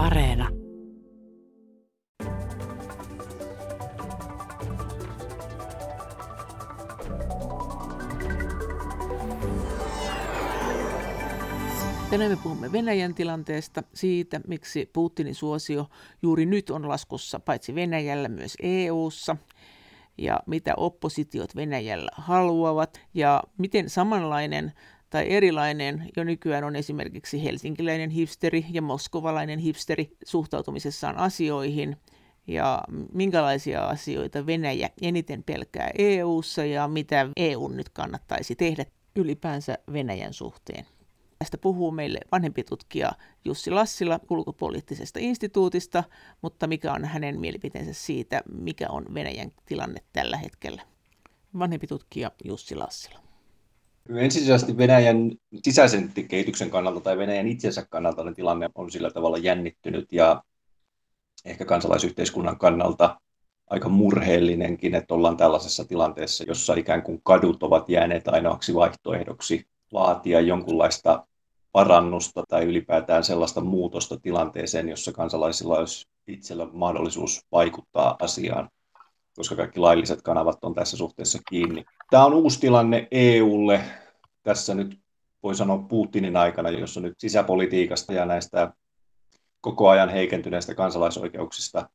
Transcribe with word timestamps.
Areena. 0.00 0.48
Tänään 12.10 12.30
me 12.30 12.36
puhumme 12.42 12.72
Venäjän 12.72 13.14
tilanteesta, 13.14 13.82
siitä 13.94 14.40
miksi 14.48 14.90
Putinin 14.92 15.34
suosio 15.34 15.86
juuri 16.22 16.46
nyt 16.46 16.70
on 16.70 16.88
laskussa 16.88 17.40
paitsi 17.40 17.74
Venäjällä 17.74 18.28
myös 18.28 18.56
EU:ssa 18.62 19.36
ja 20.18 20.40
mitä 20.46 20.74
oppositiot 20.76 21.56
Venäjällä 21.56 22.10
haluavat 22.14 23.00
ja 23.14 23.42
miten 23.58 23.90
samanlainen 23.90 24.72
tai 25.10 25.26
erilainen 25.28 26.08
jo 26.16 26.24
nykyään 26.24 26.64
on 26.64 26.76
esimerkiksi 26.76 27.44
helsinkiläinen 27.44 28.10
hipsteri 28.10 28.66
ja 28.70 28.82
moskovalainen 28.82 29.58
hipsteri 29.58 30.16
suhtautumisessaan 30.26 31.16
asioihin 31.16 31.96
ja 32.46 32.82
minkälaisia 33.12 33.86
asioita 33.86 34.46
Venäjä 34.46 34.90
eniten 35.02 35.42
pelkää 35.42 35.90
EU:ssa 35.98 36.64
ja 36.64 36.88
mitä 36.88 37.28
EU 37.36 37.68
nyt 37.68 37.88
kannattaisi 37.88 38.56
tehdä 38.56 38.84
ylipäänsä 39.16 39.78
Venäjän 39.92 40.32
suhteen. 40.32 40.86
Tästä 41.38 41.58
puhuu 41.58 41.90
meille 41.90 42.20
vanhempi 42.32 42.64
tutkija 42.64 43.12
Jussi 43.44 43.70
Lassila 43.70 44.20
ulkopoliittisesta 44.30 45.18
instituutista, 45.22 46.04
mutta 46.42 46.66
mikä 46.66 46.92
on 46.92 47.04
hänen 47.04 47.40
mielipiteensä 47.40 47.92
siitä, 47.92 48.42
mikä 48.52 48.86
on 48.88 49.04
Venäjän 49.14 49.52
tilanne 49.66 50.00
tällä 50.12 50.36
hetkellä? 50.36 50.82
Vanhempi 51.58 51.86
tutkija 51.86 52.30
Jussi 52.44 52.74
Lassila. 52.74 53.29
Ensisijaisesti 54.16 54.76
Venäjän 54.76 55.30
sisäisen 55.62 56.12
kehityksen 56.28 56.70
kannalta 56.70 57.00
tai 57.00 57.18
Venäjän 57.18 57.48
itsensä 57.48 57.86
kannalta 57.90 58.24
niin 58.24 58.34
tilanne 58.34 58.70
on 58.74 58.90
sillä 58.90 59.10
tavalla 59.10 59.38
jännittynyt 59.38 60.12
ja 60.12 60.42
ehkä 61.44 61.64
kansalaisyhteiskunnan 61.64 62.58
kannalta 62.58 63.20
aika 63.70 63.88
murheellinenkin, 63.88 64.94
että 64.94 65.14
ollaan 65.14 65.36
tällaisessa 65.36 65.84
tilanteessa, 65.84 66.44
jossa 66.44 66.74
ikään 66.74 67.02
kuin 67.02 67.20
kadut 67.24 67.62
ovat 67.62 67.88
jääneet 67.88 68.28
ainoaksi 68.28 68.74
vaihtoehdoksi 68.74 69.66
vaatia 69.92 70.40
jonkunlaista 70.40 71.26
parannusta 71.72 72.42
tai 72.48 72.64
ylipäätään 72.64 73.24
sellaista 73.24 73.60
muutosta 73.60 74.20
tilanteeseen, 74.20 74.88
jossa 74.88 75.12
kansalaisilla 75.12 75.78
olisi 75.78 76.06
itsellä 76.26 76.66
mahdollisuus 76.72 77.40
vaikuttaa 77.52 78.16
asiaan, 78.20 78.68
koska 79.36 79.56
kaikki 79.56 79.80
lailliset 79.80 80.22
kanavat 80.22 80.64
on 80.64 80.74
tässä 80.74 80.96
suhteessa 80.96 81.38
kiinni. 81.50 81.84
Tämä 82.10 82.24
on 82.24 82.34
uusi 82.34 82.60
tilanne 82.60 83.08
EUlle 83.10 83.80
tässä 84.50 84.74
nyt 84.74 84.98
voi 85.42 85.54
sanoa 85.54 85.78
Putinin 85.78 86.36
aikana, 86.36 86.70
jossa 86.70 87.00
nyt 87.00 87.14
sisäpolitiikasta 87.18 88.12
ja 88.12 88.26
näistä 88.26 88.72
koko 89.60 89.88
ajan 89.88 90.08
heikentyneistä 90.08 90.74
kansalaisoikeuksista 90.74 91.88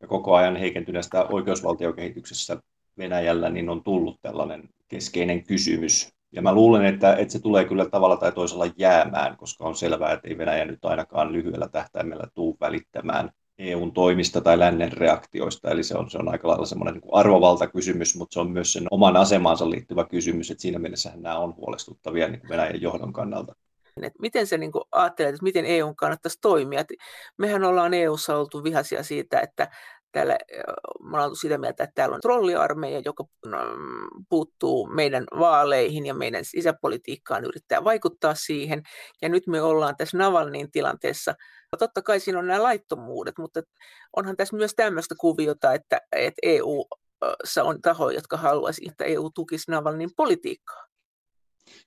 ja 0.00 0.08
koko 0.08 0.34
ajan 0.34 0.56
heikentyneestä 0.56 1.24
oikeusvaltiokehityksessä 1.24 2.56
Venäjällä, 2.98 3.50
niin 3.50 3.68
on 3.68 3.84
tullut 3.84 4.18
tällainen 4.22 4.68
keskeinen 4.88 5.44
kysymys, 5.44 6.12
ja 6.32 6.42
mä 6.42 6.54
luulen, 6.54 6.84
että, 6.84 7.16
että 7.16 7.32
se 7.32 7.38
tulee 7.38 7.64
kyllä 7.64 7.86
tavalla 7.90 8.16
tai 8.16 8.32
toisella 8.32 8.66
jäämään, 8.76 9.36
koska 9.36 9.64
on 9.64 9.76
selvää, 9.76 10.12
että 10.12 10.28
ei 10.28 10.38
Venäjä 10.38 10.64
nyt 10.64 10.84
ainakaan 10.84 11.32
lyhyellä 11.32 11.68
tähtäimellä 11.68 12.26
tuu 12.34 12.56
välittämään 12.60 13.30
EUn 13.58 13.92
toimista 13.92 14.40
tai 14.40 14.58
lännen 14.58 14.92
reaktioista. 14.92 15.70
Eli 15.70 15.82
se 15.82 15.96
on, 15.96 16.10
se 16.10 16.18
on 16.18 16.28
aika 16.28 16.48
lailla 16.48 16.66
semmoinen 16.66 16.94
niin 16.94 17.10
arvovaltakysymys, 17.12 18.16
mutta 18.16 18.34
se 18.34 18.40
on 18.40 18.50
myös 18.50 18.72
sen 18.72 18.86
oman 18.90 19.16
asemansa 19.16 19.70
liittyvä 19.70 20.04
kysymys, 20.04 20.50
että 20.50 20.62
siinä 20.62 20.78
mielessä 20.78 21.12
nämä 21.16 21.38
on 21.38 21.56
huolestuttavia 21.56 22.28
niin 22.28 22.48
Venäjän 22.48 22.82
johdon 22.82 23.12
kannalta. 23.12 23.54
Et 24.02 24.12
miten 24.18 24.46
se 24.46 24.58
niin 24.58 24.72
ajattelee, 24.92 25.28
että 25.28 25.42
miten 25.42 25.66
EU 25.66 25.94
kannattaisi 25.94 26.38
toimia? 26.40 26.80
Et 26.80 26.88
mehän 27.38 27.64
ollaan 27.64 27.94
EUssa 27.94 28.36
oltu 28.36 28.64
vihaisia 28.64 29.02
siitä, 29.02 29.40
että 29.40 29.68
täällä, 30.12 30.38
mä 31.02 31.24
olen 31.24 31.36
sitä 31.36 31.58
mieltä, 31.58 31.84
että 31.84 31.94
täällä 31.94 32.14
on 32.14 32.20
trolliarmeija, 32.20 33.02
joka 33.04 33.24
mm, 33.46 33.52
puuttuu 34.28 34.86
meidän 34.86 35.24
vaaleihin 35.38 36.06
ja 36.06 36.14
meidän 36.14 36.44
sisäpolitiikkaan, 36.44 37.44
yrittää 37.44 37.84
vaikuttaa 37.84 38.34
siihen. 38.34 38.82
Ja 39.22 39.28
nyt 39.28 39.46
me 39.46 39.62
ollaan 39.62 39.96
tässä 39.96 40.18
Navalnin 40.18 40.70
tilanteessa. 40.70 41.34
Totta 41.76 42.02
kai 42.02 42.20
siinä 42.20 42.38
on 42.38 42.46
nämä 42.46 42.62
laittomuudet, 42.62 43.38
mutta 43.38 43.62
onhan 44.16 44.36
tässä 44.36 44.56
myös 44.56 44.74
tämmöistä 44.76 45.14
kuviota, 45.18 45.74
että, 45.74 46.00
että 46.12 46.40
EU 46.42 46.84
on 47.62 47.80
tahoja, 47.82 48.16
jotka 48.16 48.36
haluaisi, 48.36 48.88
että 48.88 49.04
EU 49.04 49.30
tukisi 49.30 49.70
Navalnin 49.70 50.10
politiikkaa. 50.16 50.86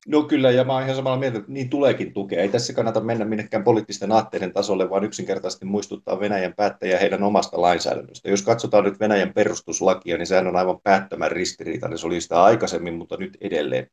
No 0.08 0.24
kyllä, 0.24 0.52
ja 0.52 0.64
mä 0.64 0.74
oon 0.74 0.84
ihan 0.84 0.96
samalla 0.96 1.20
mieltä, 1.20 1.38
että 1.38 1.52
niin 1.52 1.70
tuleekin 1.70 2.14
tukea. 2.14 2.42
Ei 2.42 2.50
tässä 2.50 2.74
kannata 2.74 3.00
mennä 3.00 3.26
minnekään 3.26 3.64
poliittisten 3.64 4.12
aatteiden 4.12 4.54
tasolle, 4.54 4.90
vaan 4.90 5.04
yksinkertaisesti 5.04 5.66
muistuttaa 5.66 6.20
Venäjän 6.20 6.54
päättäjiä 6.58 7.00
heidän 7.00 7.24
omasta 7.24 7.62
lainsäädännöstä. 7.62 8.30
Jos 8.30 8.42
katsotaan 8.42 8.84
nyt 8.84 9.00
Venäjän 9.00 9.34
perustuslakia, 9.34 10.18
niin 10.18 10.28
sehän 10.28 10.48
on 10.48 10.56
aivan 10.56 10.82
päättömän 10.84 11.32
ristiriitainen. 11.32 11.98
Se 11.98 12.08
oli 12.08 12.22
sitä 12.22 12.44
aikaisemmin, 12.44 12.94
mutta 12.94 13.18
nyt 13.18 13.38
edelleen. 13.42 13.88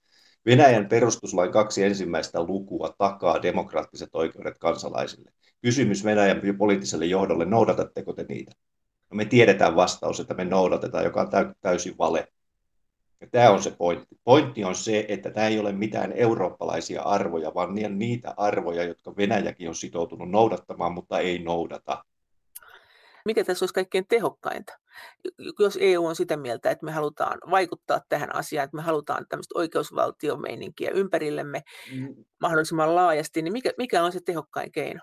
Venäjän 0.46 0.88
perustuslain 0.88 1.52
kaksi 1.52 1.84
ensimmäistä 1.84 2.42
lukua 2.42 2.94
takaa 2.98 3.42
demokraattiset 3.42 4.08
oikeudet 4.12 4.58
kansalaisille. 4.58 5.32
Kysymys 5.62 6.04
Venäjän 6.04 6.40
poliittiselle 6.58 7.06
johdolle, 7.06 7.44
noudatatteko 7.44 8.12
te 8.12 8.24
niitä? 8.28 8.52
No 9.10 9.16
me 9.16 9.24
tiedetään 9.24 9.76
vastaus, 9.76 10.20
että 10.20 10.34
me 10.34 10.44
noudatetaan, 10.44 11.04
joka 11.04 11.20
on 11.20 11.54
täysin 11.60 11.98
vale. 11.98 12.28
Ja 13.20 13.26
tämä 13.30 13.50
on 13.50 13.62
se 13.62 13.70
pointti. 13.70 14.18
Pointti 14.24 14.64
on 14.64 14.74
se, 14.74 15.06
että 15.08 15.30
tämä 15.30 15.46
ei 15.46 15.58
ole 15.58 15.72
mitään 15.72 16.12
eurooppalaisia 16.12 17.02
arvoja, 17.02 17.54
vaan 17.54 17.74
niitä 17.98 18.34
arvoja, 18.36 18.84
jotka 18.84 19.16
Venäjäkin 19.16 19.68
on 19.68 19.74
sitoutunut 19.74 20.30
noudattamaan, 20.30 20.92
mutta 20.92 21.18
ei 21.18 21.38
noudata. 21.38 22.04
Mikä 23.26 23.44
tässä 23.44 23.62
olisi 23.62 23.74
kaikkein 23.74 24.06
tehokkainta? 24.08 24.72
Jos 25.58 25.78
EU 25.80 26.06
on 26.06 26.16
sitä 26.16 26.36
mieltä, 26.36 26.70
että 26.70 26.84
me 26.84 26.92
halutaan 26.92 27.38
vaikuttaa 27.50 28.00
tähän 28.08 28.34
asiaan, 28.34 28.64
että 28.64 28.76
me 28.76 28.82
halutaan 28.82 29.26
tämmöistä 29.28 29.58
oikeusvaltiomeininkiä 29.58 30.90
ympärillemme 30.90 31.62
mm. 31.92 32.24
mahdollisimman 32.40 32.94
laajasti, 32.94 33.42
niin 33.42 33.52
mikä, 33.52 33.72
mikä 33.78 34.02
on 34.02 34.12
se 34.12 34.20
tehokkain 34.24 34.72
keino? 34.72 35.00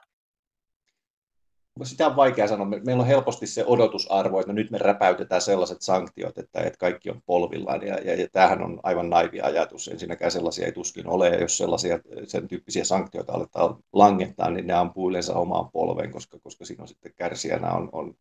Sitä 1.84 2.07
on 2.07 2.16
vaikea 2.16 2.47
sanoa. 2.47 2.66
Meillä 2.66 3.01
on 3.01 3.07
helposti 3.07 3.47
se 3.47 3.63
odotusarvo, 3.66 4.39
että 4.39 4.53
nyt 4.53 4.72
me 4.72 4.78
räpäytetään 4.78 5.41
sellaiset 5.41 5.81
sanktiot, 5.81 6.38
että, 6.38 6.61
että 6.61 6.78
kaikki 6.79 7.09
on 7.09 7.22
polvillaan. 7.25 7.88
Ja, 7.88 7.95
ja, 7.95 8.16
ja 8.22 8.28
tämähän 8.31 8.61
on 8.63 8.79
aivan 8.84 9.09
naivi 9.09 9.41
ajatus. 9.41 9.88
Ensinnäkään 9.88 10.31
sellaisia 10.31 10.66
ei 10.66 10.72
tuskin 10.72 11.07
ole. 11.07 11.29
Ja 11.29 11.41
jos 11.41 11.57
sellaisia, 11.57 12.00
sen 12.28 12.47
tyyppisiä 12.47 12.84
sanktioita 12.84 13.34
aletaan 13.34 13.75
langettaa, 13.94 14.50
niin 14.50 14.67
ne 14.67 14.73
ampuu 14.73 15.09
yleensä 15.09 15.34
omaan 15.34 15.72
polveen, 15.72 16.11
koska, 16.11 16.39
koska 16.39 16.66
siinä 16.66 16.81
on 16.81 16.88
sitten 16.88 17.13
kärsijänä 17.16 17.72
on, 17.72 17.90
on 17.91 18.16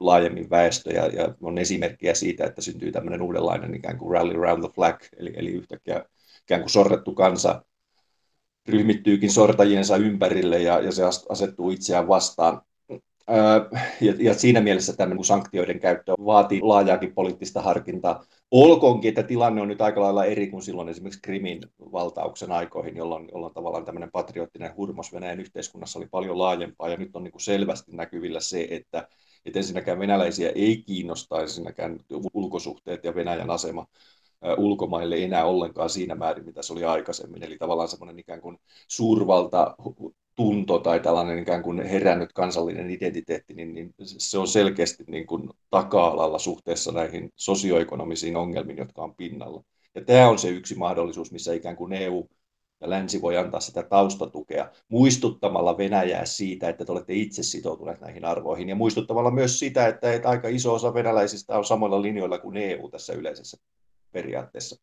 laajemmin 0.00 0.50
väestö 0.50 0.92
ja, 0.92 1.06
ja 1.06 1.34
on 1.42 1.58
esimerkkiä 1.58 2.14
siitä, 2.14 2.44
että 2.44 2.60
syntyy 2.60 2.92
tämmöinen 2.92 3.22
uudenlainen 3.22 3.74
ikään 3.74 3.98
kuin 3.98 4.12
rally 4.12 4.34
around 4.38 4.62
the 4.62 4.72
flag, 4.74 5.02
eli, 5.16 5.32
eli 5.36 5.50
yhtäkkiä 5.50 6.04
ikään 6.42 6.60
kuin 6.60 6.70
sorrettu 6.70 7.14
kansa 7.14 7.62
ryhmittyykin 8.68 9.30
sortajiensa 9.30 9.96
ympärille 9.96 10.58
ja, 10.62 10.80
ja 10.80 10.92
se 10.92 11.02
asettuu 11.28 11.70
itseään 11.70 12.08
vastaan. 12.08 12.62
Ja, 14.00 14.14
ja 14.18 14.34
siinä 14.34 14.60
mielessä 14.60 14.96
tämmöinen 14.96 15.24
sanktioiden 15.24 15.80
käyttö 15.80 16.12
vaatii 16.12 16.60
laajaakin 16.62 17.14
poliittista 17.14 17.60
harkintaa. 17.62 18.24
Olkoonkin, 18.50 19.08
että 19.08 19.22
tilanne 19.22 19.60
on 19.60 19.68
nyt 19.68 19.80
aika 19.80 20.00
lailla 20.00 20.24
eri 20.24 20.46
kuin 20.46 20.62
silloin 20.62 20.88
esimerkiksi 20.88 21.20
Krimin 21.22 21.60
valtauksen 21.92 22.52
aikoihin, 22.52 22.96
jolloin, 22.96 23.28
jolloin 23.32 23.54
tavallaan 23.54 23.84
tämmöinen 23.84 24.10
patriottinen 24.10 24.76
hurmos 24.76 25.12
Venäjän 25.12 25.40
yhteiskunnassa 25.40 25.98
oli 25.98 26.06
paljon 26.10 26.38
laajempaa, 26.38 26.88
ja 26.88 26.96
nyt 26.96 27.16
on 27.16 27.24
niin 27.24 27.32
kuin 27.32 27.42
selvästi 27.42 27.96
näkyvillä 27.96 28.40
se, 28.40 28.66
että, 28.70 29.08
että 29.44 29.58
ensinnäkään 29.58 29.98
venäläisiä 29.98 30.52
ei 30.54 30.82
kiinnosta 30.86 31.40
ensinnäkään 31.40 31.98
ulkosuhteet 32.34 33.04
ja 33.04 33.14
Venäjän 33.14 33.50
asema 33.50 33.86
ulkomaille 34.56 35.24
enää 35.24 35.44
ollenkaan 35.44 35.90
siinä 35.90 36.14
määrin, 36.14 36.44
mitä 36.44 36.62
se 36.62 36.72
oli 36.72 36.84
aikaisemmin. 36.84 37.42
Eli 37.42 37.58
tavallaan 37.58 37.88
semmoinen 37.88 38.18
ikään 38.18 38.40
kuin 38.40 38.58
suurvalta 38.88 39.74
tunto 40.36 40.78
tai 40.78 41.00
tällainen 41.00 41.38
ikään 41.38 41.62
kuin 41.62 41.82
herännyt 41.82 42.32
kansallinen 42.32 42.90
identiteetti, 42.90 43.54
niin, 43.54 43.74
niin 43.74 43.94
se 43.98 44.38
on 44.38 44.48
selkeästi 44.48 45.04
niin 45.06 45.26
kuin 45.26 45.50
taka-alalla 45.70 46.38
suhteessa 46.38 46.92
näihin 46.92 47.32
sosioekonomisiin 47.36 48.36
ongelmiin, 48.36 48.78
jotka 48.78 49.02
on 49.02 49.14
pinnalla. 49.14 49.62
Ja 49.94 50.04
tämä 50.04 50.28
on 50.28 50.38
se 50.38 50.48
yksi 50.48 50.74
mahdollisuus, 50.74 51.32
missä 51.32 51.54
ikään 51.54 51.76
kuin 51.76 51.92
EU 51.92 52.28
ja 52.80 52.90
länsi 52.90 53.22
voi 53.22 53.36
antaa 53.36 53.60
sitä 53.60 53.82
taustatukea 53.82 54.70
muistuttamalla 54.88 55.78
Venäjää 55.78 56.24
siitä, 56.24 56.68
että 56.68 56.84
te 56.84 56.92
olette 56.92 57.14
itse 57.14 57.42
sitoutuneet 57.42 58.00
näihin 58.00 58.24
arvoihin 58.24 58.68
ja 58.68 58.74
muistuttamalla 58.74 59.30
myös 59.30 59.58
sitä, 59.58 59.86
että, 59.86 60.08
aika 60.24 60.48
iso 60.48 60.74
osa 60.74 60.94
venäläisistä 60.94 61.58
on 61.58 61.64
samalla 61.64 62.02
linjoilla 62.02 62.38
kuin 62.38 62.56
EU 62.56 62.88
tässä 62.88 63.12
yleisessä 63.12 63.56
periaatteessa. 64.12 64.76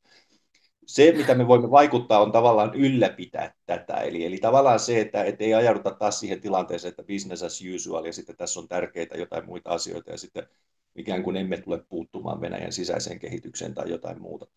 Se, 0.85 1.13
mitä 1.18 1.35
me 1.35 1.47
voimme 1.47 1.71
vaikuttaa, 1.71 2.21
on 2.21 2.31
tavallaan 2.31 2.75
ylläpitää 2.75 3.53
tätä. 3.65 3.94
Eli, 3.94 4.25
eli 4.25 4.38
tavallaan 4.38 4.79
se, 4.79 5.01
että, 5.01 5.24
että 5.24 5.44
ei 5.44 5.53
ajauduta 5.53 5.91
taas 5.91 6.19
siihen 6.19 6.41
tilanteeseen, 6.41 6.89
että 6.89 7.03
business 7.03 7.44
as 7.44 7.63
usual, 7.75 8.06
ja 8.06 8.13
sitten 8.13 8.38
tässä 8.38 8.59
on 8.59 8.68
tärkeitä 8.68 9.18
jotain 9.18 9.45
muita 9.45 9.69
asioita, 9.69 10.12
ja 10.12 10.18
sitten 10.18 10.47
ikään 10.95 11.24
kuin 11.24 11.35
emme 11.35 11.57
tule 11.57 11.83
puuttumaan 11.89 12.41
Venäjän 12.41 12.71
sisäiseen 12.71 13.19
kehitykseen 13.19 13.74
tai 13.74 13.89
jotain 13.89 14.21
muuta. 14.21 14.47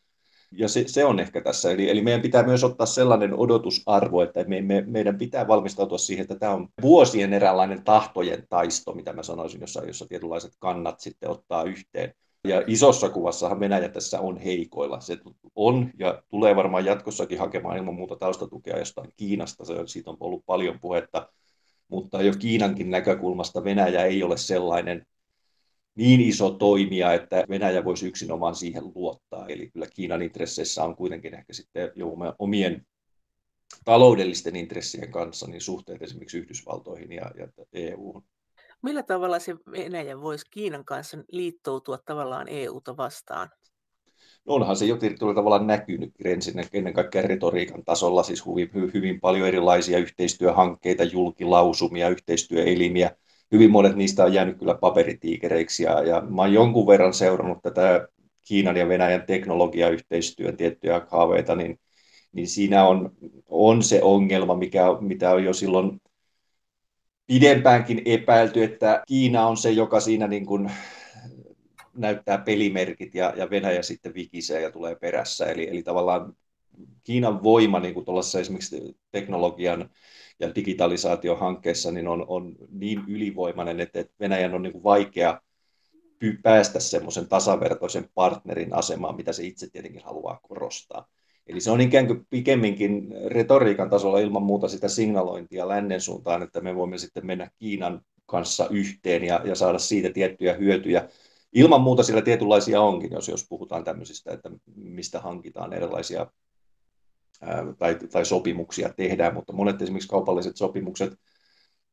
Ja 0.53 0.69
se, 0.69 0.85
se 0.87 1.05
on 1.05 1.21
ehkä 1.21 1.41
tässä. 1.41 1.71
Eli, 1.71 1.91
eli 1.91 2.03
meidän 2.03 2.23
pitää 2.23 2.43
myös 2.43 2.65
ottaa 2.65 2.87
sellainen 2.87 3.35
odotusarvo, 3.35 4.23
että 4.23 4.45
me, 4.45 4.61
me, 4.61 4.85
meidän 4.87 5.19
pitää 5.19 5.49
valmistautua 5.49 5.99
siihen, 5.99 6.23
että 6.23 6.35
tämä 6.35 6.53
on 6.53 6.69
vuosien 6.83 7.33
eräänlainen 7.33 7.85
tahtojen 7.85 8.47
taisto, 8.49 8.95
mitä 8.95 9.13
mä 9.13 9.23
sanoisin, 9.23 9.61
jossa, 9.61 9.85
jossa 9.85 10.07
tietynlaiset 10.09 10.53
kannat 10.59 11.01
sitten 11.01 11.31
ottaa 11.31 11.63
yhteen. 11.63 12.15
Ja 12.49 12.63
isossa 12.67 13.09
kuvassahan 13.09 13.61
Venäjä 13.61 13.89
tässä 13.89 14.21
on 14.21 14.37
heikoilla. 14.37 15.01
Se 15.01 15.19
on 15.55 15.91
ja 15.99 16.23
tulee 16.29 16.57
varmaan 16.57 16.85
jatkossakin 16.85 17.39
hakemaan 17.39 17.77
ilman 17.77 17.95
muuta 17.95 18.17
taustatukea 18.17 18.79
jostain 18.79 19.13
Kiinasta. 19.17 19.65
Se, 19.65 19.75
siitä 19.87 20.11
on 20.11 20.17
ollut 20.21 20.47
paljon 20.47 20.81
puhetta. 20.81 21.33
Mutta 21.89 22.23
jo 22.23 22.33
Kiinankin 22.39 22.91
näkökulmasta 22.91 23.65
Venäjä 23.65 24.05
ei 24.05 24.23
ole 24.23 24.37
sellainen 24.37 25.07
niin 25.95 26.21
iso 26.21 26.51
toimija, 26.51 27.13
että 27.13 27.45
Venäjä 27.49 27.85
voisi 27.85 28.07
yksinomaan 28.07 28.55
siihen 28.55 28.85
luottaa. 28.95 29.47
Eli 29.47 29.71
kyllä 29.71 29.87
Kiinan 29.95 30.23
intresseissä 30.23 30.85
on 30.85 30.97
kuitenkin 30.97 31.35
ehkä 31.35 31.53
sitten 31.53 31.93
jo 31.95 32.17
omien 32.39 32.87
taloudellisten 33.85 34.57
intressien 34.57 35.11
kanssa 35.11 35.47
niin 35.47 35.61
suhteet 35.61 36.03
esimerkiksi 36.03 36.39
Yhdysvaltoihin 36.39 37.13
ja, 37.13 37.31
ja 37.39 37.49
EU. 37.73 38.23
Millä 38.83 39.03
tavalla 39.03 39.39
se 39.39 39.57
Venäjä 39.71 40.21
voisi 40.21 40.47
Kiinan 40.51 40.85
kanssa 40.85 41.19
liittoutua 41.33 41.99
tavallaan 41.99 42.49
EUta 42.49 42.97
vastaan? 42.97 43.49
No 44.47 44.55
onhan 44.55 44.77
se 44.77 44.85
jo 44.85 44.97
tietyllä 44.97 45.35
tavalla 45.35 45.59
näkynyt 45.59 46.15
ensin, 46.25 46.55
ennen 46.73 46.93
kaikkea 46.93 47.23
retoriikan 47.23 47.85
tasolla, 47.85 48.23
siis 48.23 48.45
hyvin, 48.47 48.91
hyvin 48.95 49.21
paljon 49.21 49.49
erilaisia 49.49 49.99
yhteistyöhankkeita, 49.99 51.05
julkilausumia, 51.05 52.09
yhteistyöelimiä. 52.09 53.11
Hyvin 53.53 53.71
monet 53.71 53.97
niistä 53.97 54.25
on 54.25 54.35
jäänyt 54.35 54.59
kyllä 54.59 54.75
paperitiikereiksi 54.75 55.83
ja, 55.83 56.03
ja 56.03 56.21
mä 56.21 56.43
oon 56.43 56.53
jonkun 56.53 56.87
verran 56.87 57.15
seurannut 57.15 57.59
tätä 57.63 58.09
Kiinan 58.49 58.77
ja 58.77 58.89
Venäjän 58.89 59.27
teknologiayhteistyön 59.27 60.57
tiettyjä 60.57 61.07
haaveita, 61.11 61.55
niin, 61.55 61.81
niin 62.33 62.49
siinä 62.49 62.87
on, 62.87 63.11
on 63.49 63.83
se 63.83 64.03
ongelma, 64.03 64.57
mikä, 64.57 64.85
mitä 65.01 65.31
on 65.31 65.45
jo 65.45 65.53
silloin 65.53 66.01
pidempäänkin 67.31 68.03
epäilty, 68.05 68.65
että 68.65 69.03
Kiina 69.07 69.47
on 69.47 69.57
se, 69.57 69.71
joka 69.71 70.01
siinä 70.01 70.27
niin 70.27 70.47
kuin 70.47 70.71
näyttää 71.95 72.39
pelimerkit 72.39 73.15
ja, 73.15 73.33
ja 73.37 73.51
Venäjä 73.51 73.83
sitten 73.83 74.15
vikisee 74.15 74.61
ja 74.61 74.71
tulee 74.71 74.95
perässä. 74.95 75.47
Eli, 75.47 75.69
eli 75.69 75.83
tavallaan 75.83 76.37
Kiinan 77.05 77.43
voima 77.43 77.81
niin 77.81 77.95
kuin 77.95 78.07
esimerkiksi 78.41 78.97
teknologian 79.11 79.91
ja 80.41 80.55
digitalisaatiohankkeessa 80.55 81.93
niin 81.93 82.09
on, 82.09 82.25
on 82.29 82.57
niin 82.71 83.03
ylivoimainen, 83.09 83.81
että, 83.81 84.01
että 84.01 84.15
Venäjän 84.21 84.55
on 84.55 84.63
niin 84.63 84.73
kuin 84.73 84.85
vaikea 84.85 85.41
päästä 86.43 86.81
semmoisen 86.81 87.29
tasavertoisen 87.29 88.09
partnerin 88.15 88.75
asemaan, 88.75 89.17
mitä 89.17 89.33
se 89.33 89.45
itse 89.45 89.71
tietenkin 89.71 90.05
haluaa 90.05 90.41
korostaa. 90.43 91.09
Eli 91.51 91.61
se 91.61 91.71
on 91.71 91.81
ikään 91.81 92.07
kuin 92.07 92.27
pikemminkin 92.31 93.15
retoriikan 93.27 93.91
tasolla 93.91 94.19
ilman 94.19 94.43
muuta 94.43 94.69
sitä 94.69 94.89
signalointia 94.89 95.69
lännen 95.69 96.01
suuntaan, 96.01 96.43
että 96.43 96.61
me 96.61 96.75
voimme 96.75 96.99
sitten 96.99 97.27
mennä 97.27 97.51
Kiinan 97.59 98.01
kanssa 98.27 98.69
yhteen 98.69 99.25
ja, 99.25 99.41
ja 99.45 99.55
saada 99.55 99.79
siitä 99.79 100.11
tiettyjä 100.13 100.53
hyötyjä. 100.53 101.09
Ilman 101.53 101.81
muuta 101.81 102.03
sillä 102.03 102.23
tietynlaisia 102.23 102.81
onkin, 102.81 103.13
jos, 103.13 103.29
jos 103.29 103.47
puhutaan 103.49 103.85
tämmöisistä, 103.85 104.33
että 104.33 104.51
mistä 104.77 105.21
hankitaan 105.21 105.73
erilaisia 105.73 106.27
ää, 107.41 107.65
tai, 107.79 107.99
tai 108.13 108.25
sopimuksia 108.25 108.93
tehdään, 108.97 109.35
mutta 109.35 109.53
monet 109.53 109.83
esimerkiksi 109.83 110.09
kaupalliset 110.09 110.57
sopimukset, 110.57 111.13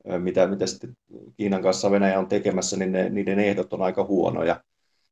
ää, 0.08 0.18
mitä, 0.18 0.46
mitä 0.46 0.66
sitten 0.66 0.96
Kiinan 1.36 1.62
kanssa 1.62 1.90
Venäjä 1.90 2.18
on 2.18 2.28
tekemässä, 2.28 2.76
niin 2.76 2.92
ne, 2.92 3.08
niiden 3.08 3.38
ehdot 3.38 3.72
on 3.72 3.82
aika 3.82 4.04
huonoja. 4.04 4.60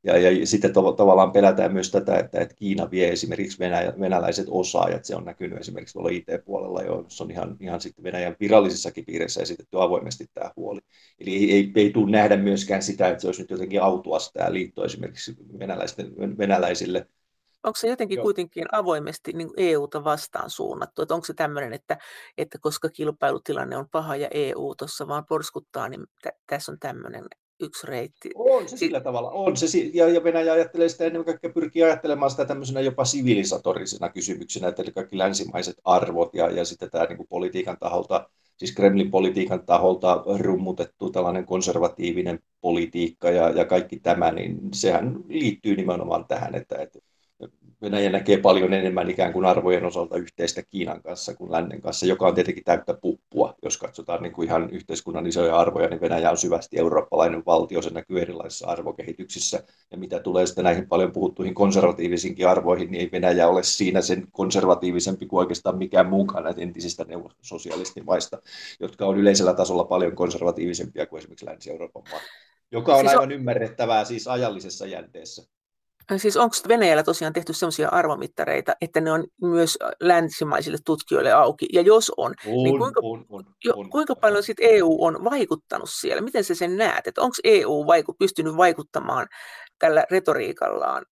Ja, 0.06 0.18
ja 0.18 0.46
sitten 0.46 0.72
to, 0.72 0.92
tavallaan 0.92 1.32
pelätään 1.32 1.72
myös 1.72 1.90
tätä, 1.90 2.18
että, 2.18 2.40
että 2.40 2.54
Kiina 2.54 2.90
vie 2.90 3.08
esimerkiksi 3.08 3.58
Venäjä, 3.58 3.92
venäläiset 4.00 4.46
osaajat. 4.50 5.04
Se 5.04 5.16
on 5.16 5.24
näkynyt 5.24 5.60
esimerkiksi 5.60 5.92
tuolla 5.92 6.10
IT-puolella, 6.10 6.82
jossa 6.82 7.24
on 7.24 7.30
ihan, 7.30 7.56
ihan 7.60 7.80
sitten 7.80 8.04
Venäjän 8.04 8.36
virallisissakin 8.40 9.04
piireissä 9.04 9.42
esitetty 9.42 9.80
avoimesti 9.80 10.26
tämä 10.34 10.50
huoli. 10.56 10.80
Eli 11.20 11.36
ei, 11.36 11.52
ei, 11.52 11.72
ei 11.76 11.90
tule 11.90 12.10
nähdä 12.10 12.36
myöskään 12.36 12.82
sitä, 12.82 13.08
että 13.08 13.20
se 13.20 13.28
olisi 13.28 13.42
nyt 13.42 13.50
jotenkin 13.50 13.82
autuas 13.82 14.32
tämä 14.32 14.52
liitto 14.52 14.84
esimerkiksi 14.84 15.36
venäläisten, 15.58 16.38
venäläisille 16.38 17.06
onko 17.66 17.76
se 17.76 17.88
jotenkin 17.88 18.16
Joo. 18.16 18.22
kuitenkin 18.22 18.64
avoimesti 18.72 19.32
niin 19.32 19.50
EUta 19.56 20.04
vastaan 20.04 20.50
suunnattu? 20.50 21.02
Että 21.02 21.14
onko 21.14 21.24
se 21.24 21.34
tämmöinen, 21.34 21.72
että, 21.72 21.98
että 22.38 22.58
koska 22.60 22.88
kilpailutilanne 22.88 23.76
on 23.76 23.88
paha 23.88 24.16
ja 24.16 24.28
EU 24.30 24.74
tuossa 24.78 25.08
vaan 25.08 25.26
porskuttaa, 25.26 25.88
niin 25.88 26.06
t- 26.22 26.36
tässä 26.46 26.72
on 26.72 26.78
tämmöinen 26.78 27.24
yksi 27.60 27.86
reitti. 27.86 28.30
On 28.34 28.68
se 28.68 28.76
sillä 28.76 29.00
tavalla, 29.00 29.30
on 29.30 29.56
se, 29.56 29.66
ja, 29.94 30.08
ja 30.08 30.24
Venäjä 30.24 30.52
ajattelee 30.52 30.88
sitä 30.88 31.04
ennen 31.04 31.24
kaikkea 31.24 31.52
pyrkii 31.52 31.82
ajattelemaan 31.82 32.30
sitä 32.30 32.44
tämmöisenä 32.44 32.80
jopa 32.80 33.04
sivilisatorisena 33.04 34.08
kysymyksenä, 34.08 34.68
että 34.68 34.82
eli 34.82 34.92
kaikki 34.92 35.18
länsimaiset 35.18 35.76
arvot 35.84 36.34
ja, 36.34 36.50
ja 36.50 36.64
sitten 36.64 36.90
tämä 36.90 37.04
niin 37.04 37.16
kuin 37.16 37.28
politiikan 37.28 37.76
taholta, 37.80 38.30
siis 38.56 38.74
Kremlin 38.74 39.10
politiikan 39.10 39.66
taholta 39.66 40.22
rummutettu 40.38 41.10
tällainen 41.10 41.46
konservatiivinen 41.46 42.38
politiikka 42.60 43.30
ja, 43.30 43.50
ja 43.50 43.64
kaikki 43.64 44.00
tämä, 44.00 44.32
niin 44.32 44.58
sehän 44.74 45.16
liittyy 45.28 45.76
nimenomaan 45.76 46.24
tähän, 46.28 46.54
että, 46.54 46.76
että 46.78 46.98
Venäjä 47.82 48.10
näkee 48.10 48.36
paljon 48.36 48.72
enemmän 48.72 49.10
ikään 49.10 49.32
kuin 49.32 49.46
arvojen 49.46 49.84
osalta 49.84 50.16
yhteistä 50.16 50.62
Kiinan 50.62 51.02
kanssa 51.02 51.34
kuin 51.34 51.52
lännen 51.52 51.80
kanssa, 51.80 52.06
joka 52.06 52.26
on 52.26 52.34
tietenkin 52.34 52.64
täyttä 52.64 52.94
puppua. 52.94 53.54
Jos 53.62 53.78
katsotaan 53.78 54.22
niin 54.22 54.32
kuin 54.32 54.48
ihan 54.48 54.70
yhteiskunnan 54.70 55.26
isoja 55.26 55.56
arvoja, 55.56 55.88
niin 55.88 56.00
Venäjä 56.00 56.30
on 56.30 56.36
syvästi 56.36 56.78
eurooppalainen 56.78 57.42
valtio, 57.46 57.82
se 57.82 57.90
näkyy 57.90 58.20
erilaisissa 58.20 58.66
arvokehityksissä. 58.66 59.62
Ja 59.90 59.98
mitä 59.98 60.20
tulee 60.20 60.46
sitten 60.46 60.64
näihin 60.64 60.88
paljon 60.88 61.12
puhuttuihin 61.12 61.54
konservatiivisiinkin 61.54 62.48
arvoihin, 62.48 62.90
niin 62.90 63.00
ei 63.00 63.08
Venäjä 63.12 63.48
ole 63.48 63.62
siinä 63.62 64.00
sen 64.00 64.26
konservatiivisempi 64.32 65.26
kuin 65.26 65.38
oikeastaan 65.38 65.78
mikään 65.78 66.06
muukaan 66.06 66.44
näitä 66.44 66.60
entisistä 66.60 67.04
sosialistimaista, 67.42 68.42
jotka 68.80 69.06
on 69.06 69.18
yleisellä 69.18 69.54
tasolla 69.54 69.84
paljon 69.84 70.16
konservatiivisempia 70.16 71.06
kuin 71.06 71.18
esimerkiksi 71.18 71.46
Länsi-Euroopan 71.46 72.02
maat 72.10 72.22
joka 72.72 72.94
on 72.94 73.00
siis 73.00 73.10
aivan 73.10 73.24
on... 73.24 73.32
ymmärrettävää 73.32 74.04
siis 74.04 74.28
ajallisessa 74.28 74.86
jänteessä. 74.86 75.55
Siis 76.16 76.36
onko 76.36 76.56
Venäjällä 76.68 77.02
tosiaan 77.02 77.32
tehty 77.32 77.52
sellaisia 77.52 77.88
arvomittareita, 77.88 78.76
että 78.80 79.00
ne 79.00 79.12
on 79.12 79.24
myös 79.42 79.78
länsimaisille 80.00 80.78
tutkijoille 80.84 81.32
auki? 81.32 81.66
Ja 81.72 81.80
jos 81.80 82.12
on, 82.16 82.34
niin 82.44 82.56
on 82.58 82.64
niin 82.64 82.78
kuinka, 82.78 83.00
on, 83.02 83.24
on, 83.28 83.44
jo, 83.64 83.72
on. 83.76 83.90
kuinka 83.90 84.14
paljon 84.16 84.42
sit 84.42 84.56
EU 84.60 85.04
on 85.04 85.24
vaikuttanut 85.24 85.90
siellä? 85.90 86.22
Miten 86.22 86.44
sä 86.44 86.54
sen 86.54 86.76
näet? 86.76 87.18
Onko 87.18 87.36
EU 87.44 87.86
vaiku, 87.86 88.14
pystynyt 88.18 88.56
vaikuttamaan 88.56 89.26
tällä 89.78 90.04
retoriikallaan 90.10 91.04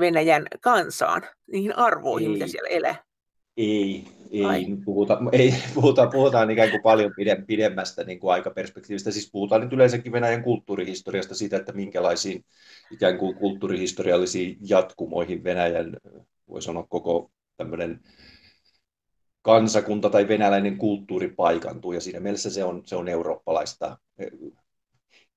Venäjän 0.00 0.46
kansaan, 0.60 1.22
niihin 1.52 1.78
arvoihin, 1.78 2.28
Ei. 2.28 2.32
mitä 2.32 2.46
siellä 2.46 2.68
elää? 2.68 2.96
Ei, 3.56 4.04
ei 4.34 4.76
puhuta, 4.84 5.18
ei, 5.32 5.54
puhuta, 5.74 6.06
puhutaan 6.06 6.50
ikään 6.50 6.70
kuin 6.70 6.82
paljon 6.82 7.12
pidemmästä 7.46 8.04
niin 8.04 8.20
kuin 8.20 8.32
aikaperspektiivistä. 8.32 9.10
Siis 9.10 9.30
puhutaan 9.32 9.60
nyt 9.60 9.72
yleensäkin 9.72 10.12
Venäjän 10.12 10.42
kulttuurihistoriasta, 10.42 11.34
siitä, 11.34 11.56
että 11.56 11.72
minkälaisiin 11.72 12.44
ikään 12.90 13.18
kuin 13.18 13.34
kulttuurihistoriallisiin 13.34 14.56
jatkumoihin 14.68 15.44
Venäjän, 15.44 15.96
voi 16.48 16.62
sanoa 16.62 16.86
koko 16.88 17.30
tämmöinen 17.56 18.00
kansakunta 19.42 20.10
tai 20.10 20.28
venäläinen 20.28 20.78
kulttuuri 20.78 21.28
paikantuu, 21.28 21.92
ja 21.92 22.00
siinä 22.00 22.20
mielessä 22.20 22.50
se 22.50 22.64
on, 22.64 22.82
se 22.86 22.96
on 22.96 23.08
eurooppalaista 23.08 23.98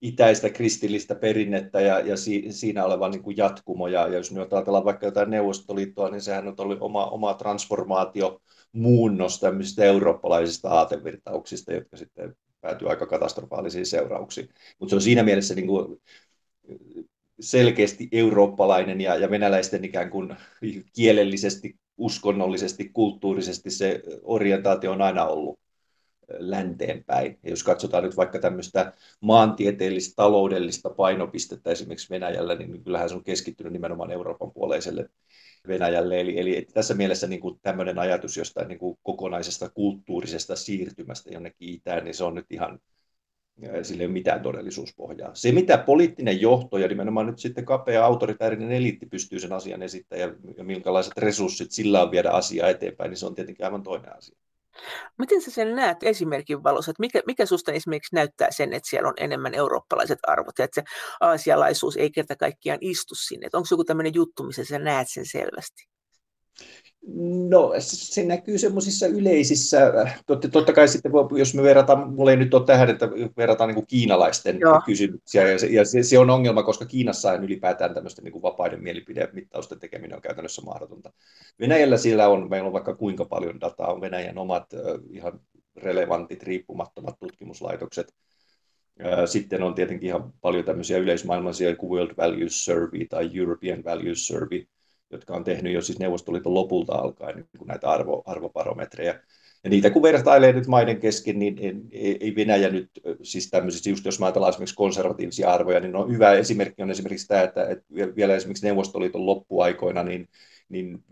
itäistä 0.01 0.49
kristillistä 0.49 1.15
perinnettä 1.15 1.81
ja, 1.81 1.99
ja 1.99 2.17
si, 2.17 2.45
siinä 2.49 2.85
oleva 2.85 3.09
niin 3.09 3.23
kuin 3.23 3.37
jatkumo. 3.37 3.87
Ja, 3.87 4.07
ja 4.07 4.13
jos 4.13 4.31
nyt 4.31 4.53
ajatellaan 4.53 4.85
vaikka 4.85 5.05
jotain 5.05 5.29
Neuvostoliittoa, 5.29 6.09
niin 6.09 6.21
sehän 6.21 6.47
on 6.47 6.55
ollut 6.57 6.81
oma, 6.81 7.05
oma 7.05 7.33
transformaatio 7.33 8.41
muunnos 8.71 9.39
tämmöisistä 9.39 9.83
eurooppalaisista 9.83 10.69
aatevirtauksista, 10.69 11.73
jotka 11.73 11.97
sitten 11.97 12.35
päätyy 12.61 12.89
aika 12.89 13.05
katastrofaalisiin 13.05 13.85
seurauksiin. 13.85 14.49
Mutta 14.79 14.89
se 14.89 14.95
on 14.95 15.01
siinä 15.01 15.23
mielessä 15.23 15.55
niin 15.55 15.67
kuin 15.67 16.01
selkeästi 17.39 18.07
eurooppalainen 18.11 19.01
ja, 19.01 19.15
ja 19.15 19.29
venäläisten 19.29 19.85
ikään 19.85 20.09
kuin 20.09 20.35
kielellisesti, 20.95 21.75
uskonnollisesti, 21.97 22.89
kulttuurisesti 22.93 23.71
se 23.71 24.01
orientaatio 24.23 24.91
on 24.91 25.01
aina 25.01 25.25
ollut 25.25 25.59
länteen 26.39 27.03
päin. 27.03 27.39
Ja 27.43 27.49
jos 27.49 27.63
katsotaan 27.63 28.03
nyt 28.03 28.17
vaikka 28.17 28.39
tämmöistä 28.39 28.93
maantieteellistä, 29.21 30.15
taloudellista 30.15 30.89
painopistettä 30.89 31.69
esimerkiksi 31.71 32.09
Venäjällä, 32.09 32.55
niin 32.55 32.83
kyllähän 32.83 33.09
se 33.09 33.15
on 33.15 33.23
keskittynyt 33.23 33.73
nimenomaan 33.73 34.11
Euroopan 34.11 34.51
puoleiselle 34.51 35.09
Venäjälle. 35.67 36.19
Eli, 36.19 36.39
eli 36.39 36.67
tässä 36.73 36.93
mielessä 36.93 37.27
niin 37.27 37.41
kuin 37.41 37.59
tämmöinen 37.61 37.99
ajatus 37.99 38.37
jostain 38.37 38.67
niin 38.67 38.79
kuin 38.79 38.97
kokonaisesta 39.03 39.69
kulttuurisesta 39.69 40.55
siirtymästä 40.55 41.29
jonnekin 41.29 41.69
itään, 41.69 42.03
niin 42.03 42.15
se 42.15 42.23
on 42.23 42.35
nyt 42.35 42.51
ihan, 42.51 42.79
sillä 43.81 44.01
ei 44.01 44.05
ole 44.05 44.13
mitään 44.13 44.41
todellisuuspohjaa. 44.41 45.35
Se, 45.35 45.51
mitä 45.51 45.77
poliittinen 45.77 46.41
johto 46.41 46.77
ja 46.77 46.87
nimenomaan 46.87 47.25
nyt 47.27 47.39
sitten 47.39 47.65
kapea 47.65 48.05
autoritäärinen 48.05 48.71
eliitti 48.71 49.05
pystyy 49.05 49.39
sen 49.39 49.53
asian 49.53 49.83
esittämään 49.83 50.29
ja, 50.29 50.53
ja 50.57 50.63
minkälaiset 50.63 51.17
resurssit 51.17 51.71
sillä 51.71 52.03
on 52.03 52.11
viedä 52.11 52.29
asiaa 52.29 52.69
eteenpäin, 52.69 53.09
niin 53.09 53.17
se 53.17 53.25
on 53.25 53.35
tietenkin 53.35 53.65
aivan 53.65 53.83
toinen 53.83 54.17
asia. 54.17 54.37
Miten 55.17 55.41
sä 55.41 55.51
sen 55.51 55.75
näet 55.75 55.97
esimerkin 56.03 56.63
valossa, 56.63 56.91
että 56.91 57.01
mikä, 57.01 57.21
mikä 57.25 57.45
susta 57.45 57.71
esimerkiksi 57.71 58.15
näyttää 58.15 58.47
sen, 58.51 58.73
että 58.73 58.89
siellä 58.89 59.09
on 59.09 59.13
enemmän 59.17 59.53
eurooppalaiset 59.53 60.19
arvot 60.27 60.59
ja 60.59 60.65
että 60.65 60.81
se 60.81 60.83
aasialaisuus 61.19 61.97
ei 61.97 62.11
kerta 62.11 62.35
kaikkiaan 62.35 62.79
istu 62.81 63.15
sinne? 63.15 63.45
Että 63.45 63.57
onko 63.57 63.67
joku 63.71 63.83
tämmöinen 63.83 64.13
juttu, 64.15 64.43
missä 64.43 64.65
sä 64.65 64.79
näet 64.79 65.07
sen 65.09 65.25
selvästi? 65.25 65.87
No 67.49 67.73
se 67.77 68.23
näkyy 68.23 68.57
semmoisissa 68.57 69.07
yleisissä, 69.07 69.93
totta, 70.25 70.47
totta 70.49 70.73
kai 70.73 70.87
sitten 70.87 71.11
jos 71.37 71.53
me 71.53 71.63
verrataan, 71.63 72.13
mulla 72.13 72.31
ei 72.31 72.37
nyt 72.37 72.53
ole 72.53 72.65
tähän, 72.65 72.89
että 72.89 73.09
verrataan 73.37 73.69
niin 73.69 73.87
kiinalaisten 73.87 74.59
Joo. 74.59 74.81
kysymyksiä, 74.85 75.51
ja, 75.51 75.59
se, 75.59 75.67
ja 75.67 75.85
se, 75.85 76.03
se, 76.03 76.19
on 76.19 76.29
ongelma, 76.29 76.63
koska 76.63 76.85
Kiinassa 76.85 77.31
on 77.31 77.43
ylipäätään 77.43 77.93
tämmöisten 77.93 78.25
niin 78.25 78.41
vapaiden 78.41 78.83
mielipidemittausten 78.83 79.79
tekeminen 79.79 80.15
on 80.15 80.21
käytännössä 80.21 80.61
mahdotonta. 80.61 81.13
Venäjällä 81.59 81.97
sillä 81.97 82.27
on, 82.27 82.49
meillä 82.49 82.67
on 82.67 82.73
vaikka 82.73 82.95
kuinka 82.95 83.25
paljon 83.25 83.61
dataa, 83.61 83.93
on 83.93 84.01
Venäjän 84.01 84.37
omat 84.37 84.65
ihan 85.09 85.39
relevantit, 85.75 86.43
riippumattomat 86.43 87.19
tutkimuslaitokset, 87.19 88.13
sitten 89.25 89.63
on 89.63 89.73
tietenkin 89.73 90.07
ihan 90.07 90.33
paljon 90.41 90.65
tämmöisiä 90.65 90.97
yleismaailmallisia 90.97 91.75
kuin 91.75 91.89
World 91.89 92.13
Values 92.17 92.65
Survey 92.65 93.05
tai 93.05 93.29
European 93.33 93.83
Values 93.83 94.27
Survey, 94.27 94.65
jotka 95.11 95.33
on 95.33 95.43
tehnyt 95.43 95.73
jo 95.73 95.81
siis 95.81 95.99
Neuvostoliiton 95.99 96.53
lopulta 96.53 96.95
alkaen 96.95 97.35
niin 97.35 97.47
kuin 97.57 97.67
näitä 97.67 97.89
arvo, 97.89 98.23
arvoparometreja. 98.25 99.19
Ja 99.63 99.69
niitä 99.69 99.89
kun 99.89 100.01
vertailee 100.01 100.53
nyt 100.53 100.67
maiden 100.67 100.99
kesken, 100.99 101.39
niin 101.39 101.57
ei 101.91 102.33
Venäjä 102.35 102.69
nyt, 102.69 102.89
siis 103.23 103.49
tämmöisissä, 103.49 103.89
just 103.89 104.05
jos 104.05 104.21
ajatellaan 104.21 104.49
esimerkiksi 104.49 104.75
konservatiivisia 104.75 105.51
arvoja, 105.51 105.79
niin 105.79 105.95
on 105.95 106.11
hyvä 106.11 106.33
esimerkki 106.33 106.81
on 106.81 106.91
esimerkiksi 106.91 107.27
tämä, 107.27 107.41
että, 107.41 107.67
että 107.69 108.15
vielä 108.15 108.35
esimerkiksi 108.35 108.65
Neuvostoliiton 108.65 109.25
loppuaikoina, 109.25 110.03
niin, 110.03 110.29
niin 110.69 111.03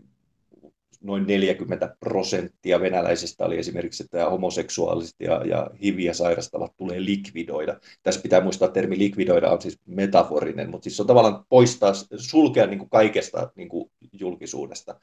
noin 1.06 1.26
40 1.26 1.96
prosenttia 2.00 2.80
venäläisistä 2.80 3.44
oli 3.44 3.58
esimerkiksi, 3.58 4.04
että 4.04 4.30
homoseksuaaliset 4.30 5.16
ja, 5.20 5.44
ja 5.44 5.70
hiviä 5.82 6.12
sairastavat 6.12 6.76
tulee 6.76 7.04
likvidoida. 7.04 7.80
Tässä 8.02 8.20
pitää 8.20 8.40
muistaa, 8.40 8.66
että 8.66 8.80
termi 8.80 8.98
likvidoida 8.98 9.50
on 9.50 9.62
siis 9.62 9.78
metaforinen, 9.86 10.70
mutta 10.70 10.84
siis 10.84 11.00
on 11.00 11.06
tavallaan 11.06 11.44
poistaa, 11.48 11.92
sulkea 12.16 12.66
niin 12.66 12.78
kuin 12.78 12.90
kaikesta 12.90 13.52
niin 13.54 13.68
kuin 13.68 13.90
julkisuudesta. 14.12 15.00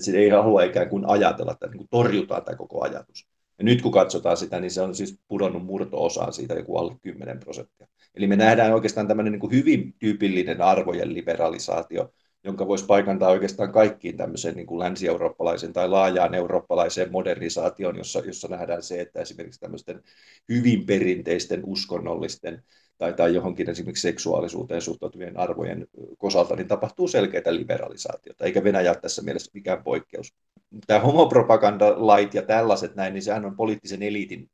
Se 0.00 0.18
ei 0.18 0.28
halua 0.28 0.62
ikään 0.62 0.88
kuin 0.88 1.08
ajatella, 1.08 1.52
että 1.52 1.66
niin 1.66 1.78
kuin 1.78 1.88
torjutaan 1.90 2.44
tämä 2.44 2.56
koko 2.56 2.84
ajatus. 2.84 3.28
Ja 3.58 3.64
nyt 3.64 3.82
kun 3.82 3.92
katsotaan 3.92 4.36
sitä, 4.36 4.60
niin 4.60 4.70
se 4.70 4.80
on 4.80 4.94
siis 4.94 5.18
pudonnut 5.28 5.64
murto-osaan 5.64 6.32
siitä 6.32 6.54
joku 6.54 6.76
alle 6.76 6.96
10 7.02 7.40
prosenttia. 7.40 7.86
Eli 8.14 8.26
me 8.26 8.36
nähdään 8.36 8.74
oikeastaan 8.74 9.08
tämmöinen 9.08 9.32
niin 9.32 9.40
kuin 9.40 9.52
hyvin 9.52 9.94
tyypillinen 9.98 10.62
arvojen 10.62 11.14
liberalisaatio, 11.14 12.12
jonka 12.44 12.66
voisi 12.66 12.86
paikantaa 12.86 13.30
oikeastaan 13.30 13.72
kaikkiin 13.72 14.16
tämmöiseen 14.16 14.56
niin 14.56 14.66
kuin 14.66 14.78
länsi-eurooppalaisen 14.78 15.72
tai 15.72 15.88
laajaan 15.88 16.34
eurooppalaiseen 16.34 17.12
modernisaatioon, 17.12 17.96
jossa, 17.96 18.18
jossa 18.18 18.48
nähdään 18.48 18.82
se, 18.82 19.00
että 19.00 19.20
esimerkiksi 19.20 19.60
tämmöisten 19.60 20.02
hyvin 20.48 20.86
perinteisten 20.86 21.60
uskonnollisten 21.64 22.62
tai, 22.98 23.12
tai 23.12 23.34
johonkin 23.34 23.70
esimerkiksi 23.70 24.08
seksuaalisuuteen 24.08 24.82
suhtautuvien 24.82 25.38
arvojen 25.38 25.86
kosalta, 26.18 26.56
niin 26.56 26.68
tapahtuu 26.68 27.08
selkeitä 27.08 27.54
liberalisaatiota, 27.54 28.44
eikä 28.44 28.64
Venäjä 28.64 28.90
ole 28.90 29.00
tässä 29.00 29.22
mielessä 29.22 29.50
mikään 29.54 29.84
poikkeus. 29.84 30.34
Tämä 30.86 31.00
homopropagandalait 31.00 32.34
ja 32.34 32.42
tällaiset 32.42 32.94
näin, 32.94 33.14
niin 33.14 33.22
sehän 33.22 33.44
on 33.44 33.56
poliittisen 33.56 34.02
eliitin 34.02 34.50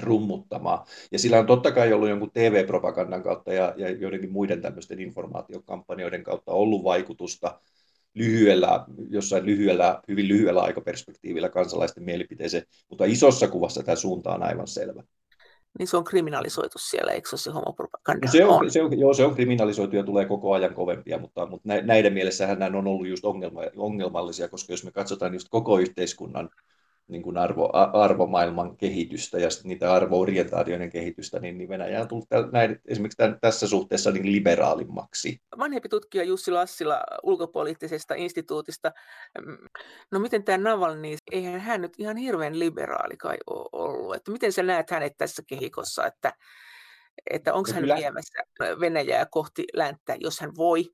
rummuttamaan. 0.00 0.86
Ja 1.12 1.18
sillä 1.18 1.38
on 1.38 1.46
totta 1.46 1.72
kai 1.72 1.92
ollut 1.92 2.08
jonkun 2.08 2.30
TV-propagandan 2.30 3.22
kautta 3.22 3.52
ja, 3.52 3.74
ja 3.76 3.90
joidenkin 3.90 4.32
muiden 4.32 4.62
tämmöisten 4.62 5.00
informaatiokampanjoiden 5.00 6.24
kautta 6.24 6.52
ollut 6.52 6.84
vaikutusta 6.84 7.60
lyhyellä, 8.14 8.84
jossain 9.10 9.46
lyhyellä, 9.46 10.00
hyvin 10.08 10.28
lyhyellä 10.28 10.60
aikaperspektiivillä 10.60 11.48
kansalaisten 11.48 12.04
mielipiteeseen, 12.04 12.64
mutta 12.88 13.04
isossa 13.04 13.48
kuvassa 13.48 13.82
tämä 13.82 13.96
suunta 13.96 14.34
on 14.34 14.42
aivan 14.42 14.68
selvä. 14.68 15.02
Niin 15.78 15.88
se 15.88 15.96
on 15.96 16.04
kriminalisoitu 16.04 16.78
siellä, 16.78 17.12
eikö 17.12 17.36
se 17.36 17.50
homopropaganda? 17.50 18.26
No 18.26 18.32
se 18.32 18.44
on, 18.44 18.64
on. 18.64 18.70
Se 18.70 18.82
on, 18.82 18.98
joo, 18.98 19.14
se 19.14 19.24
on 19.24 19.34
kriminalisoitu 19.34 19.96
ja 19.96 20.02
tulee 20.02 20.24
koko 20.24 20.52
ajan 20.52 20.74
kovempia, 20.74 21.18
mutta, 21.18 21.46
mutta 21.46 21.68
näiden 21.82 22.12
mielessähän 22.12 22.58
nämä 22.58 22.78
on 22.78 22.86
ollut 22.86 23.08
just 23.08 23.24
ongelma, 23.24 23.60
ongelmallisia, 23.76 24.48
koska 24.48 24.72
jos 24.72 24.84
me 24.84 24.90
katsotaan 24.90 25.34
just 25.34 25.48
koko 25.50 25.78
yhteiskunnan 25.78 26.50
niin 27.08 27.22
kuin 27.22 27.38
arvo, 27.38 27.70
arvomaailman 27.92 28.76
kehitystä 28.76 29.38
ja 29.38 29.48
niitä 29.64 29.92
arvoorientaatioiden 29.92 30.90
kehitystä, 30.90 31.38
niin, 31.38 31.58
niin 31.58 31.68
Venäjä 31.68 32.00
on 32.00 32.08
tullut 32.08 32.26
näin, 32.52 32.80
esimerkiksi 32.86 33.16
tämän, 33.16 33.38
tässä 33.40 33.68
suhteessa 33.68 34.10
niin 34.10 34.32
liberaalimmaksi. 34.32 35.40
Vanhempi 35.58 35.88
tutkija 35.88 36.24
Jussi 36.24 36.50
Lassila 36.50 37.00
ulkopoliittisesta 37.22 38.14
instituutista, 38.14 38.92
mm, 39.46 39.58
no 40.12 40.18
miten 40.18 40.44
tämä 40.44 40.58
Navalny, 40.58 41.16
eihän 41.32 41.60
hän 41.60 41.80
nyt 41.80 41.94
ihan 41.98 42.16
hirveän 42.16 42.58
liberaali 42.58 43.16
kai 43.16 43.36
ole 43.46 43.68
ollut, 43.72 44.16
että 44.16 44.30
miten 44.30 44.52
sä 44.52 44.62
näet 44.62 44.90
hänet 44.90 45.12
tässä 45.16 45.42
kehikossa, 45.46 46.06
että 46.06 46.32
että 47.30 47.54
onko 47.54 47.70
no 47.70 47.74
hän 47.74 47.98
viemässä 47.98 48.38
Venäjää 48.80 49.26
kohti 49.30 49.64
länttä, 49.74 50.16
jos 50.20 50.40
hän 50.40 50.52
voi, 50.56 50.84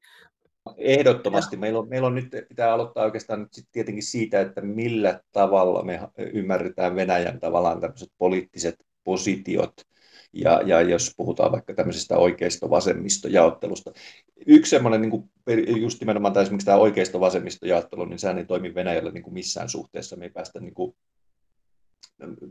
Ehdottomasti. 0.76 1.56
Meillä 1.56 1.78
on, 1.78 1.88
meillä 1.88 2.06
on 2.06 2.14
nyt, 2.14 2.28
pitää 2.49 2.73
aloittaa 2.73 3.04
oikeastaan 3.04 3.40
nyt 3.40 3.52
sit 3.52 3.68
tietenkin 3.73 4.02
siitä, 4.02 4.40
että 4.40 4.61
millä 4.61 5.21
tavalla 5.33 5.83
me 5.83 6.00
ymmärretään 6.33 6.97
Venäjän 6.97 7.40
tavallaan 7.40 7.80
tämmöiset 7.80 8.12
poliittiset 8.18 8.87
positiot, 9.04 9.75
ja, 10.33 10.61
ja 10.66 10.80
jos 10.83 11.12
puhutaan 11.16 11.52
vaikka 11.52 11.75
tämmöisestä 11.75 12.16
oikeisto-vasemmistojaottelusta. 12.16 13.92
Yksi 14.47 14.71
semmoinen, 14.71 15.00
niin 15.00 15.11
kuin, 15.11 15.30
just 15.80 16.00
nimenomaan 16.00 16.35
tämä, 16.35 16.42
esimerkiksi 16.42 16.66
tämä 16.66 16.78
oikeisto-vasemmistojaottelu, 16.78 18.04
niin 18.04 18.18
sehän 18.18 18.38
ei 18.38 18.44
toimi 18.44 18.75
Venäjällä 18.75 19.11
niin 19.11 19.23
kuin 19.23 19.35
missään 19.35 19.68
suhteessa. 19.68 20.16
Me 20.16 20.25
ei 20.25 20.30
päästä 20.30 20.61
niin 20.61 20.75
kuin, 20.75 20.94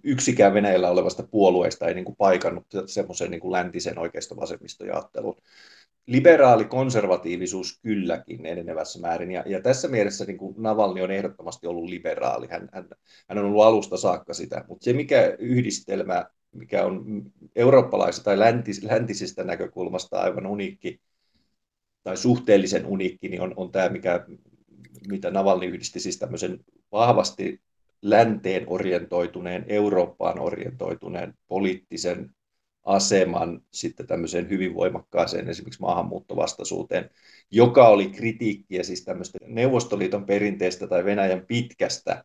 yksikään 0.03 0.53
Venäjällä 0.53 0.89
olevasta 0.89 1.24
puolueesta 1.24 1.88
ei 1.88 1.93
niin 1.93 2.05
kuin 2.05 2.15
paikannut 2.15 2.65
semmoisen 2.86 3.32
niin 3.32 3.41
kuin 3.41 3.51
läntisen 3.51 4.00
oikeisto-vasemmistojaottelun 4.00 5.38
liberaali 6.07 6.65
konservatiivisuus 6.65 7.79
kylläkin 7.81 8.45
enenevässä 8.45 9.00
määrin. 9.00 9.31
Ja, 9.31 9.43
ja 9.45 9.62
tässä 9.62 9.88
mielessä 9.88 10.25
niin 10.25 10.38
kuin 10.38 10.55
Navalni 10.57 11.01
on 11.01 11.12
ehdottomasti 11.12 11.67
ollut 11.67 11.89
liberaali. 11.89 12.48
Hän, 12.48 12.69
hän, 12.74 12.88
hän 13.29 13.38
on 13.38 13.45
ollut 13.45 13.63
alusta 13.63 13.98
saakka 13.98 14.33
sitä. 14.33 14.65
Mutta 14.67 14.83
se, 14.83 14.93
mikä 14.93 15.36
yhdistelmä, 15.39 16.25
mikä 16.51 16.86
on 16.86 17.24
eurooppalaisesta 17.55 18.24
tai 18.24 18.39
läntis, 18.39 18.83
läntisestä 18.83 19.43
näkökulmasta 19.43 20.19
aivan 20.19 20.45
uniikki, 20.45 21.01
tai 22.03 22.17
suhteellisen 22.17 22.86
uniikki, 22.86 23.29
niin 23.29 23.41
on, 23.41 23.53
on 23.55 23.72
tämä, 23.72 23.89
mikä, 23.89 24.25
mitä 25.07 25.31
Navalni 25.31 25.65
yhdisti 25.65 26.00
siis 26.00 26.19
tämmöisen 26.19 26.60
vahvasti 26.91 27.62
länteen 28.01 28.63
orientoituneen, 28.67 29.65
Eurooppaan 29.67 30.39
orientoituneen 30.39 31.33
poliittisen 31.48 32.36
aseman 32.83 33.61
sitten 33.71 34.07
tämmöiseen 34.07 34.49
hyvin 34.49 34.75
voimakkaaseen 34.75 35.49
esimerkiksi 35.49 35.81
maahanmuuttovastaisuuteen, 35.81 37.09
joka 37.51 37.87
oli 37.87 38.09
kritiikkiä 38.09 38.83
siis 38.83 39.03
tämmöistä 39.05 39.37
Neuvostoliiton 39.47 40.25
perinteestä 40.25 40.87
tai 40.87 41.05
Venäjän 41.05 41.45
pitkästä, 41.45 42.23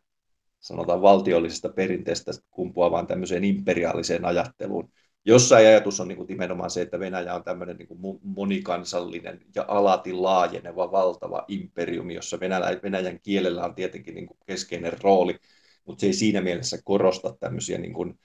sanotaan 0.59 1.01
valtiollisesta 1.01 1.69
perinteestä 1.69 2.31
kumpuavaan 2.49 3.07
tämmöiseen 3.07 3.43
imperiaaliseen 3.43 4.25
ajatteluun, 4.25 4.91
jossa 5.25 5.55
ajatus 5.55 5.99
on 5.99 6.07
niin 6.07 6.17
kuin 6.17 6.27
nimenomaan 6.27 6.69
se, 6.69 6.81
että 6.81 6.99
Venäjä 6.99 7.35
on 7.35 7.43
tämmöinen 7.43 7.77
niin 7.77 7.87
kuin 7.87 8.19
monikansallinen 8.23 9.39
ja 9.55 9.65
alati 9.67 10.13
laajeneva 10.13 10.91
valtava 10.91 11.45
imperiumi, 11.47 12.15
jossa 12.15 12.39
Venäjän 12.83 13.19
kielellä 13.23 13.65
on 13.65 13.75
tietenkin 13.75 14.15
niin 14.15 14.27
kuin 14.27 14.37
keskeinen 14.45 14.93
rooli, 15.01 15.39
mutta 15.85 16.01
se 16.01 16.07
ei 16.07 16.13
siinä 16.13 16.41
mielessä 16.41 16.77
korosta 16.83 17.37
tämmöisiä 17.39 17.77
niin 17.77 17.93
kuin 17.93 18.19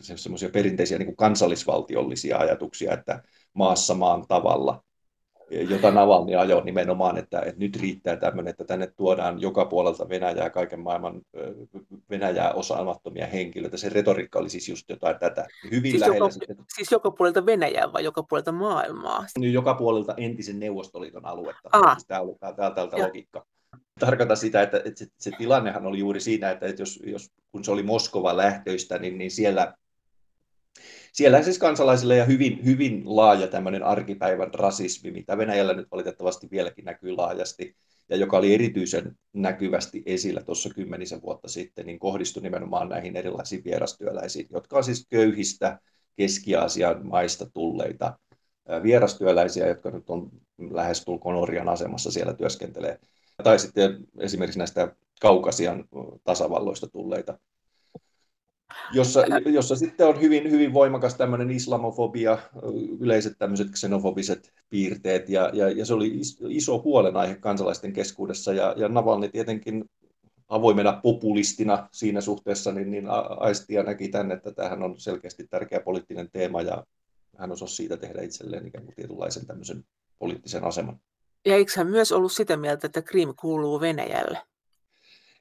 semmoisia 0.00 0.48
perinteisiä 0.48 0.98
niin 0.98 1.06
kuin 1.06 1.16
kansallisvaltiollisia 1.16 2.38
ajatuksia, 2.38 2.92
että 2.92 3.22
maassa 3.52 3.94
maan 3.94 4.24
tavalla, 4.28 4.84
jota 5.50 5.90
Navalni 5.90 6.36
ajoi 6.36 6.64
nimenomaan, 6.64 7.18
että, 7.18 7.40
että 7.40 7.58
nyt 7.58 7.76
riittää 7.76 8.16
tämmöinen, 8.16 8.50
että 8.50 8.64
tänne 8.64 8.86
tuodaan 8.96 9.40
joka 9.40 9.64
puolelta 9.64 10.08
Venäjää, 10.08 10.50
kaiken 10.50 10.80
maailman 10.80 11.20
Venäjää 12.10 12.52
osaamattomia 12.52 13.26
henkilöitä. 13.26 13.76
Se 13.76 13.88
retoriikka 13.88 14.38
oli 14.38 14.48
siis 14.48 14.68
just 14.68 14.88
jotain 14.88 15.18
tätä. 15.18 15.46
Hyvin 15.70 15.90
siis, 15.90 16.00
lähellä 16.00 16.18
joka, 16.18 16.30
sitten, 16.30 16.56
siis 16.74 16.92
joka 16.92 17.10
puolelta 17.10 17.46
Venäjää 17.46 17.92
vai 17.92 18.04
joka 18.04 18.22
puolelta 18.22 18.52
maailmaa? 18.52 19.26
Joka 19.52 19.74
puolelta 19.74 20.14
entisen 20.16 20.60
Neuvostoliiton 20.60 21.26
aluetta. 21.26 21.68
Aa. 21.72 21.94
Siis 21.94 22.06
tämä 22.06 22.20
oli 22.20 22.36
täältä 22.56 22.98
logiikka 22.98 23.46
tarkoita 24.00 24.36
sitä, 24.36 24.62
että, 24.62 24.76
että 24.76 24.98
se, 24.98 25.06
se 25.18 25.30
tilannehan 25.38 25.86
oli 25.86 25.98
juuri 25.98 26.20
siinä, 26.20 26.50
että, 26.50 26.66
että 26.66 26.82
jos, 26.82 27.00
jos, 27.06 27.32
kun 27.52 27.64
se 27.64 27.70
oli 27.70 27.82
Moskova 27.82 28.36
lähtöistä, 28.36 28.98
niin, 28.98 29.18
niin 29.18 29.30
siellä, 29.30 29.74
siellä 31.12 31.42
siis 31.42 31.58
kansalaisille 31.58 32.16
ja 32.16 32.24
hyvin, 32.24 32.64
hyvin 32.64 33.02
laaja 33.04 33.46
tämmöinen 33.46 33.82
arkipäivän 33.82 34.54
rasismi, 34.54 35.10
mitä 35.10 35.38
Venäjällä 35.38 35.74
nyt 35.74 35.90
valitettavasti 35.90 36.48
vieläkin 36.50 36.84
näkyy 36.84 37.12
laajasti, 37.12 37.76
ja 38.08 38.16
joka 38.16 38.36
oli 38.36 38.54
erityisen 38.54 39.18
näkyvästi 39.32 40.02
esillä 40.06 40.42
tuossa 40.42 40.70
kymmenisen 40.74 41.22
vuotta 41.22 41.48
sitten, 41.48 41.86
niin 41.86 41.98
kohdistui 41.98 42.42
nimenomaan 42.42 42.88
näihin 42.88 43.16
erilaisiin 43.16 43.64
vierastyöläisiin, 43.64 44.46
jotka 44.50 44.76
on 44.76 44.84
siis 44.84 45.06
köyhistä 45.10 45.78
Keski-Aasian 46.16 47.06
maista 47.06 47.46
tulleita 47.46 48.18
vierastyöläisiä, 48.82 49.66
jotka 49.66 49.90
nyt 49.90 50.10
on 50.10 50.30
lähestulkoon 50.70 51.36
orjan 51.36 51.68
asemassa 51.68 52.10
siellä 52.10 52.34
työskentelee 52.34 52.98
tai 53.42 53.58
sitten 53.58 53.98
esimerkiksi 54.18 54.58
näistä 54.58 54.96
Kaukasian 55.20 55.84
tasavalloista 56.24 56.86
tulleita 56.86 57.38
jossa, 58.92 59.20
jossa 59.46 59.76
sitten 59.76 60.06
on 60.06 60.20
hyvin, 60.20 60.50
hyvin 60.50 60.72
voimakas 60.72 61.14
tämmöinen 61.14 61.50
islamofobia, 61.50 62.38
yleiset 63.00 63.38
tämmöiset 63.38 63.68
xenofobiset 63.70 64.52
piirteet, 64.70 65.28
ja, 65.28 65.50
ja, 65.52 65.70
ja 65.70 65.86
se 65.86 65.94
oli 65.94 66.20
iso 66.48 66.82
huolenaihe 66.82 67.34
kansalaisten 67.34 67.92
keskuudessa, 67.92 68.52
ja, 68.52 68.74
ja 68.76 68.88
Navalny 68.88 69.28
tietenkin 69.28 69.84
avoimena 70.48 71.00
populistina 71.02 71.88
siinä 71.92 72.20
suhteessa, 72.20 72.72
niin, 72.72 72.90
niin 72.90 73.06
aistia 73.38 73.82
näki 73.82 74.08
tänne, 74.08 74.34
että 74.34 74.52
tämähän 74.52 74.82
on 74.82 75.00
selkeästi 75.00 75.46
tärkeä 75.50 75.80
poliittinen 75.80 76.30
teema, 76.32 76.62
ja 76.62 76.84
hän 77.36 77.52
osasi 77.52 77.76
siitä 77.76 77.96
tehdä 77.96 78.22
itselleen 78.22 78.66
ikään 78.66 78.84
kuin 78.84 78.94
tietynlaisen 78.94 79.46
tämmöisen 79.46 79.84
poliittisen 80.18 80.64
aseman. 80.64 81.00
Ja 81.44 81.54
eikö 81.54 81.72
hän 81.76 81.86
myös 81.86 82.12
ollut 82.12 82.32
sitä 82.32 82.56
mieltä, 82.56 82.86
että 82.86 83.02
Krim 83.02 83.34
kuuluu 83.36 83.80
Venäjälle? 83.80 84.38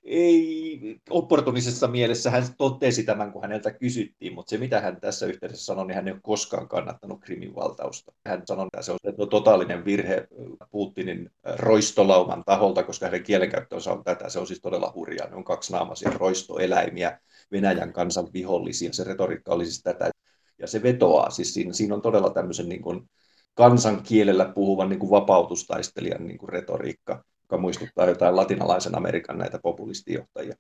ei 0.04 1.00
opportunisessa 1.10 1.88
mielessä 1.88 2.32
hän 2.32 2.44
totesi 2.58 3.04
tämän, 3.04 3.32
kun 3.32 3.42
häneltä 3.42 3.72
kysyttiin, 3.72 4.34
mutta 4.34 4.50
se 4.50 4.58
mitä 4.58 4.82
hän 4.82 5.02
tässä 5.02 5.26
yhteydessä 5.26 5.66
sanoi, 5.66 5.88
niin 5.88 5.96
hän 5.96 6.08
ei 6.08 6.14
ole 6.14 6.20
koskaan 6.24 6.68
kannattanut 6.68 7.22
Krimin 7.22 7.56
valtausta. 7.56 8.14
Hän 8.26 8.42
sanoi, 8.46 8.66
että 8.66 8.82
se 8.82 8.92
on 8.92 9.30
totaalinen 9.30 9.86
virhe 9.86 10.28
Putinin 10.72 11.32
roistolauman 11.56 12.44
taholta, 12.46 12.84
koska 12.84 13.06
hänen 13.06 13.24
kielenkäyttönsä 13.24 13.92
on 13.92 14.04
tätä. 14.04 14.30
Se 14.30 14.40
on 14.40 14.48
siis 14.48 14.62
todella 14.62 14.92
hurjaa. 14.96 15.30
Ne 15.30 15.36
on 15.36 15.44
kaksinaamaisia 15.44 16.12
roistoeläimiä, 16.16 17.20
Venäjän 17.52 17.94
kansan 17.94 18.28
vihollisia. 18.34 18.94
Se 18.94 19.04
retoriikka 19.04 19.54
oli 19.54 19.66
siis 19.66 19.84
tätä. 19.84 20.12
Ja 20.60 20.68
se 20.68 20.84
vetoaa, 20.84 21.30
siis 21.30 21.54
siinä, 21.54 21.74
siinä 21.74 21.96
on 21.96 22.02
todella 22.02 22.30
tämmöisen 22.30 22.70
niin 22.70 22.82
kuin 22.82 23.10
kansankielellä 23.54 24.46
puhuvan 24.46 24.90
niin 24.90 25.00
kuin 25.00 25.10
vapautustaistelijan 25.10 26.28
niin 26.28 26.38
kuin 26.38 26.50
retoriikka 26.50 27.24
joka 27.54 27.62
muistuttaa 27.62 28.06
jotain 28.06 28.36
latinalaisen 28.36 28.98
Amerikan 28.98 29.38
näitä 29.38 29.60
populistijohtajia. 29.60 30.56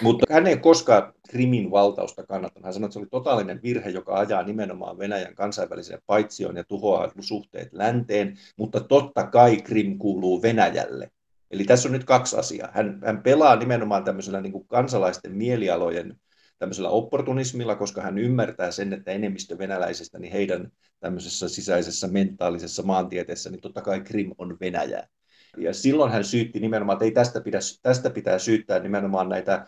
Mutta 0.00 0.26
hän 0.30 0.46
ei 0.46 0.56
koskaan 0.56 1.12
Krimin 1.28 1.70
valtausta 1.70 2.26
kannattanut. 2.26 2.64
Hän 2.64 2.74
sanoi, 2.74 2.86
että 2.86 2.92
se 2.92 2.98
oli 2.98 3.08
totaalinen 3.10 3.60
virhe, 3.62 3.90
joka 3.90 4.14
ajaa 4.18 4.42
nimenomaan 4.42 4.98
Venäjän 4.98 5.34
kansainväliseen 5.34 6.00
paitsioon 6.06 6.56
ja 6.56 6.64
tuhoaa 6.64 7.10
suhteet 7.20 7.68
länteen, 7.72 8.38
mutta 8.56 8.80
totta 8.80 9.26
kai 9.26 9.56
Krim 9.56 9.98
kuuluu 9.98 10.42
Venäjälle. 10.42 11.10
Eli 11.50 11.64
tässä 11.64 11.88
on 11.88 11.92
nyt 11.92 12.04
kaksi 12.04 12.36
asiaa. 12.36 12.68
Hän, 12.72 13.00
hän 13.04 13.22
pelaa 13.22 13.56
nimenomaan 13.56 14.04
tämmöisellä 14.04 14.40
niin 14.40 14.52
kuin 14.52 14.66
kansalaisten 14.66 15.36
mielialojen 15.36 16.20
tämmöisellä 16.58 16.88
opportunismilla, 16.88 17.76
koska 17.76 18.02
hän 18.02 18.18
ymmärtää 18.18 18.70
sen, 18.70 18.92
että 18.92 19.10
enemmistö 19.10 19.58
venäläisistä, 19.58 20.18
niin 20.18 20.32
heidän 20.32 20.72
tämmöisessä 21.00 21.48
sisäisessä 21.48 22.08
mentaalisessa 22.08 22.82
maantieteessä, 22.82 23.50
niin 23.50 23.60
totta 23.60 23.82
kai 23.82 24.00
Krim 24.00 24.32
on 24.38 24.56
Venäjää. 24.60 25.08
Ja 25.56 25.74
silloin 25.74 26.12
hän 26.12 26.24
syytti 26.24 26.60
nimenomaan, 26.60 26.96
että 26.96 27.04
ei 27.04 27.10
tästä, 27.10 27.40
pidä, 27.40 27.58
tästä 27.82 28.10
pitää 28.10 28.38
syyttää 28.38 28.78
nimenomaan 28.78 29.28
näitä 29.28 29.66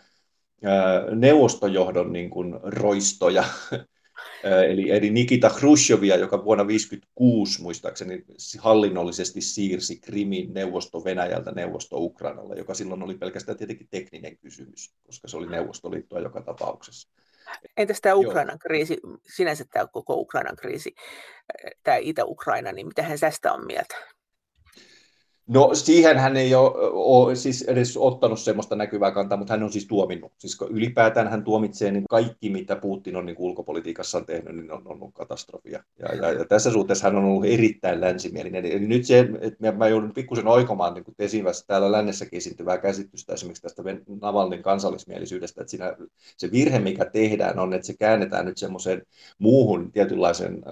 neuvostojohdon 1.15 2.13
niin 2.13 2.29
kuin 2.29 2.59
roistoja, 2.63 3.43
eli, 4.43 4.91
eli 4.91 5.09
Nikita 5.09 5.49
Khrushchevia, 5.49 6.15
joka 6.15 6.43
vuonna 6.43 6.63
1956 6.63 7.61
muistaakseni 7.61 8.25
hallinnollisesti 8.59 9.41
siirsi 9.41 9.99
Krimin 9.99 10.53
neuvosto 10.53 11.03
Venäjältä 11.03 11.51
neuvosto 11.51 11.97
Ukrainalle, 11.97 12.55
joka 12.55 12.73
silloin 12.73 13.03
oli 13.03 13.15
pelkästään 13.15 13.57
tietenkin 13.57 13.87
tekninen 13.91 14.37
kysymys, 14.37 14.93
koska 15.03 15.27
se 15.27 15.37
oli 15.37 15.47
Neuvostoliittoa 15.47 16.19
joka 16.19 16.41
tapauksessa. 16.41 17.09
Entäs 17.77 18.01
tämä 18.01 18.15
Ukrainan 18.15 18.53
Joo. 18.53 18.59
kriisi, 18.59 18.97
sinänsä 19.35 19.65
tämä 19.65 19.87
koko 19.87 20.13
Ukrainan 20.15 20.55
kriisi, 20.55 20.95
tämä 21.83 21.97
Itä-Ukraina, 21.97 22.71
niin 22.71 22.87
mitä 22.87 23.03
hän 23.03 23.19
tästä 23.19 23.53
on 23.53 23.65
mieltä? 23.65 23.95
No 25.53 25.69
siihen 25.73 26.17
hän 26.17 26.37
ei 26.37 26.55
ole, 26.55 26.71
ole 26.91 27.35
siis 27.35 27.61
edes 27.61 27.97
ottanut 27.97 28.39
sellaista 28.39 28.75
näkyvää 28.75 29.11
kantaa, 29.11 29.37
mutta 29.37 29.53
hän 29.53 29.63
on 29.63 29.71
siis 29.71 29.87
tuominnut. 29.87 30.31
Siis 30.37 30.57
ylipäätään 30.69 31.27
hän 31.27 31.43
tuomitsee 31.43 31.91
niin 31.91 32.03
kaikki, 32.09 32.49
mitä 32.49 32.75
Putin 32.75 33.15
on 33.15 33.25
niin 33.25 33.35
ulkopolitiikassaan 33.39 34.25
tehnyt, 34.25 34.55
niin 34.55 34.71
on 34.71 34.81
ollut 34.85 35.13
katastrofia. 35.13 35.83
Ja, 35.99 36.15
ja, 36.15 36.31
ja 36.31 36.45
tässä 36.45 36.71
suhteessa 36.71 37.07
hän 37.07 37.15
on 37.15 37.25
ollut 37.25 37.45
erittäin 37.45 38.01
länsimielinen. 38.01 38.65
Eli 38.65 38.87
nyt 38.87 39.05
se, 39.05 39.29
että 39.41 39.71
mä 39.71 39.87
joudun 39.87 40.13
pikkusen 40.13 40.47
oikomaan 40.47 40.93
niin 40.93 41.03
tesivässä 41.17 41.67
täällä 41.67 41.91
lännessäkin 41.91 42.37
esiintyvää 42.37 42.77
käsitystä 42.77 43.33
esimerkiksi 43.33 43.63
tästä 43.63 43.83
Navalnin 44.21 44.63
kansallismielisyydestä, 44.63 45.61
että 45.61 45.71
siinä, 45.71 45.95
se 46.37 46.51
virhe, 46.51 46.79
mikä 46.79 47.05
tehdään, 47.05 47.59
on, 47.59 47.73
että 47.73 47.87
se 47.87 47.93
käännetään 47.99 48.45
nyt 48.45 48.57
semmoiseen 48.57 49.01
muuhun 49.39 49.91
tietynlaisen 49.91 50.63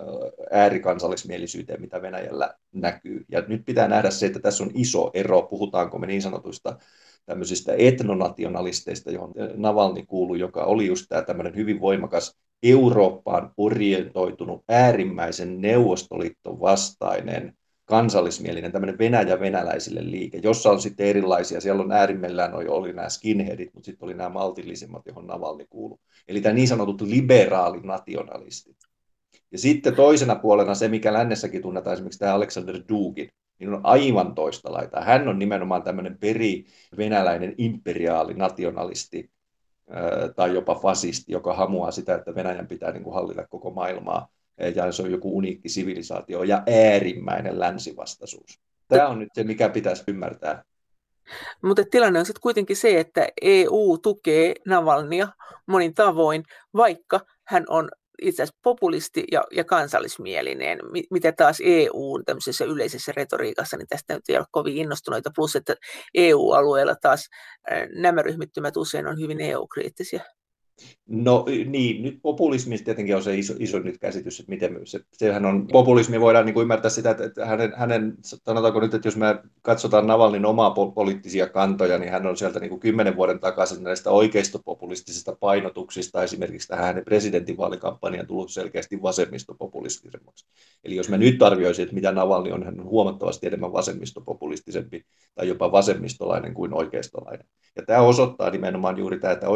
äärikansallismielisyyteen, 0.52 1.82
mitä 1.82 2.02
Venäjällä 2.02 2.54
näkyy. 2.74 3.26
Ja 3.32 3.44
nyt 3.48 3.66
pitää 3.66 3.88
nähdä 3.88 4.10
se, 4.10 4.26
että 4.26 4.40
tässä 4.40 4.64
on 4.64 4.69
iso 4.74 5.12
ero, 5.14 5.42
puhutaanko 5.42 6.00
me 6.00 6.08
niin 6.08 6.22
sanotuista 6.22 6.78
tämmöisistä 7.26 7.74
etnonationalisteista, 7.78 9.12
johon 9.12 9.34
Navalni 9.56 10.06
kuuluu, 10.06 10.36
joka 10.36 10.64
oli 10.64 10.88
just 10.88 11.06
tämä 11.10 11.22
tämmöinen 11.22 11.56
hyvin 11.56 11.82
voimakas 11.82 12.36
Eurooppaan 12.64 13.52
orientoitunut 13.58 14.64
äärimmäisen 14.70 15.62
neuvostoliiton 15.62 16.60
vastainen 16.60 17.54
kansallismielinen 17.86 18.72
tämmöinen 18.72 18.98
Venäjä 18.98 19.40
venäläisille 19.40 20.12
liike, 20.12 20.40
jossa 20.44 20.70
on 20.72 20.82
sitten 20.82 21.06
erilaisia, 21.08 21.62
siellä 21.62 21.84
on 21.84 21.92
äärimmillään 21.92 22.54
oli 22.54 22.94
nämä 22.94 23.10
skinheadit, 23.10 23.74
mutta 23.74 23.86
sitten 23.86 24.06
oli 24.06 24.14
nämä 24.14 24.30
maltillisimmat, 24.30 25.06
johon 25.06 25.28
Navalni 25.28 25.66
kuuluu. 25.70 26.00
Eli 26.28 26.42
tämä 26.42 26.54
niin 26.54 26.68
sanotut 26.68 27.02
liberaali 27.02 27.80
nationalistit. 27.80 28.78
Ja 29.52 29.58
sitten 29.58 29.96
toisena 29.96 30.36
puolena 30.36 30.76
se, 30.76 30.88
mikä 30.88 31.14
lännessäkin 31.14 31.62
tunnetaan, 31.62 31.94
esimerkiksi 31.94 32.20
tämä 32.20 32.34
Alexander 32.34 32.82
Dugin, 32.90 33.30
niin 33.60 33.74
on 33.74 33.82
aivan 33.84 34.36
toista 34.36 34.74
laita. 34.74 35.02
Hän 35.02 35.28
on 35.28 35.40
nimenomaan 35.40 35.84
tämmöinen 35.84 36.18
peri-venäläinen 36.18 37.56
imperiaali 37.58 38.34
nationalisti 38.34 39.30
tai 40.36 40.54
jopa 40.54 40.76
fasisti, 40.76 41.32
joka 41.32 41.54
hamuaa 41.54 41.92
sitä, 41.92 42.16
että 42.16 42.36
Venäjän 42.36 42.68
pitää 42.68 42.92
niin 42.92 43.04
kuin 43.04 43.14
hallita 43.14 43.48
koko 43.48 43.72
maailmaa 43.72 44.28
ja 44.76 44.92
se 44.92 45.02
on 45.02 45.12
joku 45.12 45.38
uniikki 45.38 45.70
sivilisaatio 45.70 46.44
ja 46.44 46.64
äärimmäinen 46.68 47.60
länsivastaisuus. 47.60 48.60
Tämä 48.88 49.08
on 49.08 49.20
nyt 49.20 49.30
se, 49.34 49.44
mikä 49.44 49.70
pitäisi 49.70 50.04
ymmärtää. 50.08 50.64
Mutta 51.64 51.84
tilanne 51.92 52.20
on 52.20 52.26
sitten 52.26 52.42
kuitenkin 52.42 52.76
se, 52.76 53.00
että 53.00 53.28
EU 53.42 53.98
tukee 53.98 54.54
Navalnia 54.68 55.28
monin 55.66 55.94
tavoin, 55.94 56.44
vaikka 56.76 57.20
hän 57.48 57.66
on 57.70 57.90
itse 58.22 58.44
asiassa 58.44 58.60
populisti 58.64 59.24
ja, 59.32 59.44
ja 59.52 59.64
kansallismielinen, 59.64 60.80
mitä 61.12 61.32
taas 61.32 61.58
EU 61.64 62.22
tämmöisessä 62.26 62.66
yleisessä 62.66 63.12
retoriikassa, 63.16 63.78
niin 63.78 63.88
tästä 63.88 64.20
ei 64.30 64.38
ole 64.38 64.46
kovin 64.52 64.78
innostuneita, 64.78 65.32
plus 65.36 65.56
että 65.56 65.76
EU-alueella 66.14 66.96
taas 67.02 67.30
nämä 67.96 68.22
ryhmittymät 68.22 68.78
usein 68.78 69.08
on 69.08 69.20
hyvin 69.20 69.42
EU-kriittisiä. 69.42 70.24
No 71.08 71.46
niin, 71.66 72.04
nyt 72.04 72.20
populismista 72.22 72.86
tietenkin 72.86 73.16
on 73.16 73.24
se 73.24 73.38
iso, 73.38 73.54
iso 73.60 73.80
nyt 73.80 73.98
käsitys, 73.98 74.40
että 74.40 74.50
miten 74.50 74.80
se, 74.84 75.00
sehän 75.14 75.46
on, 75.46 75.68
populismi 75.68 76.20
voidaan 76.20 76.46
niin 76.46 76.54
kuin 76.54 76.62
ymmärtää 76.62 76.90
sitä, 76.90 77.16
että 77.20 77.46
hänen, 77.46 77.74
hänen, 77.76 78.18
sanotaanko 78.22 78.80
nyt, 78.80 78.94
että 78.94 79.08
jos 79.08 79.18
me 79.18 79.26
katsotaan 79.62 80.08
Navalnin 80.08 80.46
omaa 80.46 80.72
poliittisia 80.72 81.48
kantoja, 81.48 81.98
niin 81.98 82.12
hän 82.12 82.28
on 82.28 82.38
sieltä 82.38 82.60
niin 82.60 82.70
kuin 82.70 82.80
kymmenen 82.80 83.16
vuoden 83.16 83.40
takaisin 83.40 83.84
näistä 83.84 84.10
oikeistopopulistisista 84.10 85.38
painotuksista, 85.40 86.24
esimerkiksi 86.24 86.68
tähän 86.68 86.86
hänen 86.86 87.06
presidentinvaalikampanjaan 87.06 88.28
tullut 88.28 88.52
selkeästi 88.52 89.02
vasemmistopopulistisemmaksi. 89.02 90.46
Eli 90.84 90.96
jos 90.96 91.10
me 91.10 91.18
nyt 91.18 91.44
arvioisin, 91.44 91.84
että 91.84 91.96
mitä 91.96 92.12
Navalni 92.12 92.52
on, 92.52 92.64
hän 92.64 92.80
on 92.80 92.86
huomattavasti 92.86 93.48
enemmän 93.48 93.74
vasemmistopopulistisempi 93.74 95.06
tai 95.36 95.48
jopa 95.48 95.72
vasemmistolainen 95.72 96.54
kuin 96.54 96.74
oikeistolainen. 96.74 97.46
Ja 97.76 97.86
tämä 97.86 98.02
osoittaa 98.02 98.50
nimenomaan 98.50 98.98
juuri 98.98 99.20
tämä, 99.20 99.34
että 99.34 99.50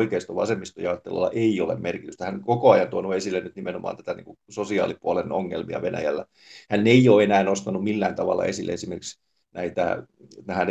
oikeisto-vasemmistojaottelulla 1.14 1.32
ei 1.32 1.62
ole 1.62 1.76
merkitystä. 1.76 2.26
Hän 2.26 2.42
koko 2.42 2.72
ajan 2.72 2.88
tuonut 2.88 3.14
esille 3.14 3.40
nyt 3.40 3.56
nimenomaan 3.56 3.98
tätä 3.98 4.14
niin 4.14 4.26
kuin 4.26 4.38
sosiaalipuolen 4.50 5.32
ongelmia 5.32 5.82
Venäjällä. 5.82 6.26
Hän 6.70 6.88
ei 6.88 7.10
ole 7.10 7.24
enää 7.24 7.44
nostanut 7.44 7.84
millään 7.84 8.16
tavalla 8.16 8.46
esille 8.46 8.72
esimerkiksi 8.72 9.20
näitä 9.54 10.04
tähän 10.46 10.68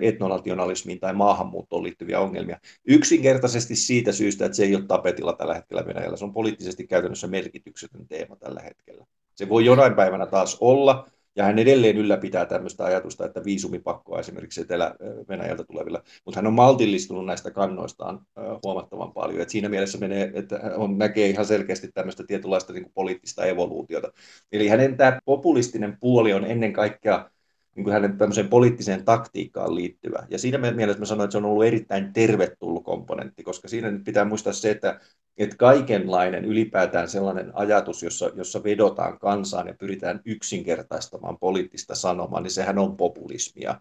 etnonationalismiin 0.00 1.00
tai 1.00 1.12
maahanmuuttoon 1.12 1.82
liittyviä 1.82 2.20
ongelmia. 2.20 2.58
Yksinkertaisesti 2.84 3.76
siitä 3.76 4.12
syystä, 4.12 4.44
että 4.44 4.56
se 4.56 4.64
ei 4.64 4.74
ole 4.74 4.84
tapetilla 4.84 5.32
tällä 5.32 5.54
hetkellä 5.54 5.86
Venäjällä. 5.86 6.16
Se 6.16 6.24
on 6.24 6.32
poliittisesti 6.32 6.86
käytännössä 6.86 7.26
merkityksetön 7.26 8.08
teema 8.08 8.36
tällä 8.36 8.60
hetkellä. 8.60 9.04
Se 9.34 9.48
voi 9.48 9.64
jonain 9.64 9.94
päivänä 9.94 10.26
taas 10.26 10.56
olla, 10.60 11.08
ja 11.36 11.44
hän 11.44 11.58
edelleen 11.58 11.96
ylläpitää 11.96 12.46
tämmöistä 12.46 12.84
ajatusta, 12.84 13.26
että 13.26 13.44
viisumipakkoa 13.44 14.20
esimerkiksi 14.20 14.60
Etelä-Venäjältä 14.60 15.64
tulevilla, 15.64 16.02
mutta 16.24 16.38
hän 16.38 16.46
on 16.46 16.52
maltillistunut 16.52 17.26
näistä 17.26 17.50
kannoistaan 17.50 18.20
huomattavan 18.64 19.12
paljon. 19.12 19.40
Et 19.40 19.50
siinä 19.50 19.68
mielessä 19.68 19.98
menee, 19.98 20.30
että 20.34 20.60
on, 20.76 20.98
näkee 20.98 21.28
ihan 21.28 21.46
selkeästi 21.46 21.88
tämmöistä 21.92 22.24
tietynlaista 22.26 22.72
niin 22.72 22.90
poliittista 22.94 23.44
evoluutiota. 23.44 24.12
Eli 24.52 24.68
hänen 24.68 24.96
tämä 24.96 25.18
populistinen 25.24 25.96
puoli 26.00 26.32
on 26.32 26.44
ennen 26.44 26.72
kaikkea 26.72 27.30
niin 27.74 27.84
kuin 27.84 27.94
hänen 27.94 28.18
tämmöiseen 28.18 28.48
poliittiseen 28.48 29.04
taktiikkaan 29.04 29.74
liittyvä. 29.74 30.26
Ja 30.30 30.38
siinä 30.38 30.58
mielessä 30.58 30.98
mä 31.00 31.04
sanoin, 31.04 31.24
että 31.24 31.32
se 31.32 31.38
on 31.38 31.44
ollut 31.44 31.64
erittäin 31.64 32.12
tervetullut 32.12 32.84
komponentti, 32.84 33.42
koska 33.42 33.68
siinä 33.68 33.90
nyt 33.90 34.04
pitää 34.04 34.24
muistaa 34.24 34.52
se, 34.52 34.70
että, 34.70 35.00
että 35.38 35.56
kaikenlainen 35.56 36.44
ylipäätään 36.44 37.08
sellainen 37.08 37.50
ajatus, 37.54 38.02
jossa, 38.02 38.30
jossa 38.34 38.64
vedotaan 38.64 39.18
kansaan 39.18 39.66
ja 39.66 39.74
pyritään 39.74 40.20
yksinkertaistamaan 40.24 41.38
poliittista 41.38 41.94
sanomaa, 41.94 42.40
niin 42.40 42.50
sehän 42.50 42.78
on 42.78 42.96
populismia. 42.96 43.80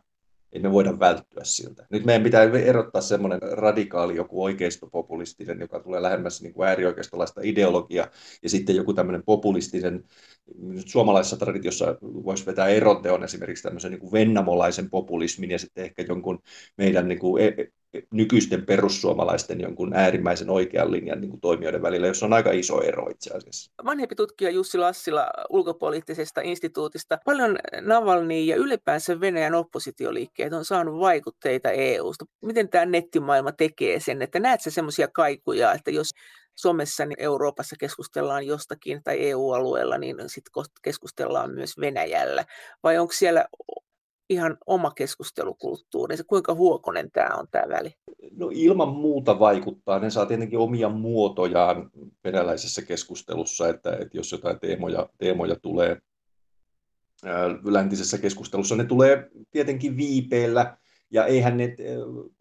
Ei 0.54 0.62
me 0.62 0.72
voida 0.72 1.00
välttyä 1.00 1.44
siltä. 1.44 1.86
Nyt 1.90 2.06
meidän 2.06 2.24
pitää 2.24 2.44
erottaa 2.44 3.02
semmoinen 3.02 3.40
radikaali 3.42 4.16
joku 4.16 4.44
oikeistopopulistinen, 4.44 5.60
joka 5.60 5.80
tulee 5.80 6.02
lähemmäs 6.02 6.42
niin 6.42 6.54
kuin 6.54 6.68
äärioikeistolaista 6.68 7.42
ideologiaa, 7.44 8.08
ja 8.44 8.50
sitten 8.50 8.76
joku 8.76 8.94
tämmöinen 8.94 9.24
populistinen, 9.24 10.04
nyt 10.58 10.88
suomalaisessa 10.88 11.38
traditiossa 11.38 11.96
voisi 12.02 12.46
vetää 12.46 12.68
eroteon 12.68 13.24
esimerkiksi 13.24 13.64
tämmöisen 13.64 13.92
niin 13.92 14.00
kuin 14.00 14.12
vennamolaisen 14.12 14.90
populismin 14.90 15.52
ja 15.52 15.60
sitten 15.60 15.84
ehkä 15.84 16.06
jonkun 16.08 16.40
meidän 16.78 17.08
niin 17.08 17.20
kuin 17.20 17.44
e, 17.44 17.68
nykyisten 18.12 18.66
perussuomalaisten 18.66 19.62
jonkun 19.62 19.94
äärimmäisen 19.94 20.50
oikean 20.50 20.92
linjan 20.92 21.22
niin 21.22 21.30
kuin 21.30 21.42
toimijoiden 21.42 21.82
välillä, 21.82 22.08
jossa 22.08 22.26
on 22.26 22.34
aika 22.34 22.52
iso 22.52 22.82
ero 22.82 23.10
itse 23.10 23.34
asiassa. 23.34 23.72
Vanhempi 23.86 24.16
tutkija 24.16 24.50
Jussi 24.50 24.78
Lassila 24.78 25.28
ulkopoliittisesta 25.50 26.42
instituutista. 26.42 27.20
Paljon 27.26 27.58
Navalny 27.82 28.40
ja 28.40 28.56
ylipäänsä 28.56 29.20
Venäjän 29.20 29.56
oppositioliikkeet 29.56 30.54
on 30.54 30.66
saanut 30.66 31.00
vaikutteita 31.00 31.72
EUsta. 31.72 32.26
Miten 32.42 32.70
tämä 32.70 32.86
nettimaailma 32.86 33.52
tekee 33.52 34.00
sen, 34.00 34.22
että 34.22 34.40
näet 34.40 34.62
sä 34.62 34.72
semmoisia 34.72 35.08
kaikuja, 35.08 35.74
että 35.74 35.92
jos 35.92 36.10
Suomessa 36.56 37.06
niin 37.06 37.22
Euroopassa 37.22 37.76
keskustellaan 37.80 38.48
jostakin 38.48 39.04
tai 39.04 39.30
EU-alueella, 39.30 39.98
niin 39.98 40.16
sitten 40.28 40.64
keskustellaan 40.82 41.52
myös 41.52 41.78
Venäjällä. 41.80 42.46
Vai 42.84 42.98
onko 42.98 43.14
siellä 43.14 43.46
ihan 44.30 44.58
oma 44.68 44.92
keskustelukulttuuri, 44.92 46.16
kuinka 46.28 46.54
huokonen 46.54 47.12
tämä 47.12 47.36
on 47.36 47.48
tämä 47.52 47.70
väli? 47.70 47.94
No 48.38 48.50
ilman 48.52 48.90
muuta 48.90 49.40
vaikuttaa. 49.40 50.00
Ne 50.00 50.10
saa 50.10 50.26
tietenkin 50.26 50.60
omia 50.60 50.90
muotojaan 50.90 51.90
venäläisessä 52.24 52.82
keskustelussa, 52.82 53.70
että, 53.70 53.92
että 53.92 54.18
jos 54.18 54.32
jotain 54.32 54.60
teemoja, 54.60 55.10
teemoja 55.18 55.56
tulee 55.56 55.98
läntisessä 57.64 58.18
keskustelussa, 58.18 58.76
ne 58.76 58.84
tulee 58.86 59.30
tietenkin 59.52 59.98
viipeellä, 59.98 60.78
ja 61.12 61.26
eihän 61.26 61.58
ne, 61.58 61.76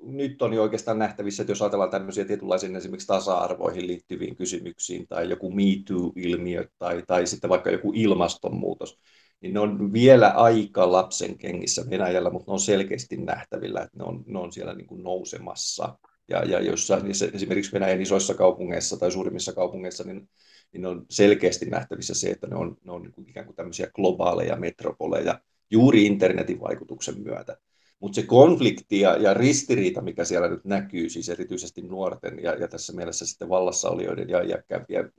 nyt 0.02 0.42
on 0.42 0.52
jo 0.52 0.62
oikeastaan 0.62 0.98
nähtävissä, 0.98 1.42
että 1.42 1.50
jos 1.50 1.62
ajatellaan 1.62 1.90
tämmöisiä 1.90 2.24
tietynlaisiin 2.24 2.76
esimerkiksi 2.76 3.06
tasa-arvoihin 3.06 3.86
liittyviin 3.86 4.36
kysymyksiin 4.36 5.06
tai 5.08 5.30
joku 5.30 5.50
Me 5.50 5.62
Too-ilmiö 5.86 6.68
tai, 6.78 7.02
tai 7.06 7.26
sitten 7.26 7.50
vaikka 7.50 7.70
joku 7.70 7.92
ilmastonmuutos, 7.94 8.98
niin 9.42 9.54
ne 9.54 9.60
on 9.60 9.92
vielä 9.92 10.28
aika 10.28 10.92
lapsen 10.92 11.38
kengissä 11.38 11.90
Venäjällä, 11.90 12.30
mutta 12.30 12.50
ne 12.50 12.52
on 12.52 12.60
selkeästi 12.60 13.16
nähtävillä, 13.16 13.82
että 13.82 13.98
ne 13.98 14.04
on, 14.04 14.24
ne 14.26 14.38
on 14.38 14.52
siellä 14.52 14.74
niin 14.74 14.86
kuin 14.86 15.02
nousemassa. 15.02 15.98
Ja, 16.28 16.44
ja 16.44 16.60
jossain 16.60 17.10
esimerkiksi 17.34 17.72
Venäjän 17.72 18.00
isoissa 18.00 18.34
kaupungeissa 18.34 18.96
tai 18.96 19.12
suurimmissa 19.12 19.52
kaupungeissa, 19.52 20.04
niin, 20.04 20.28
niin 20.72 20.86
on 20.86 21.06
selkeästi 21.10 21.66
nähtävissä 21.66 22.14
se, 22.14 22.30
että 22.30 22.46
ne 22.46 22.56
on, 22.56 22.76
ne 22.84 22.92
on 22.92 23.02
niin 23.02 23.12
kuin 23.12 23.28
ikään 23.28 23.46
kuin 23.46 23.56
tämmöisiä 23.56 23.90
globaaleja 23.94 24.56
metropoleja 24.56 25.40
juuri 25.70 26.06
internetin 26.06 26.60
vaikutuksen 26.60 27.22
myötä. 27.22 27.56
Mutta 28.00 28.14
se 28.14 28.26
konflikti 28.26 29.00
ja, 29.00 29.16
ja 29.16 29.34
ristiriita, 29.34 30.00
mikä 30.00 30.24
siellä 30.24 30.48
nyt 30.48 30.64
näkyy, 30.64 31.08
siis 31.08 31.28
erityisesti 31.28 31.82
nuorten 31.82 32.42
ja, 32.42 32.54
ja 32.54 32.68
tässä 32.68 32.92
mielessä 32.92 33.26
sitten 33.26 33.48
vallassa 33.48 33.90
olijoiden 33.90 34.28
ja 34.28 34.42
iäkkäämpien 34.42 35.12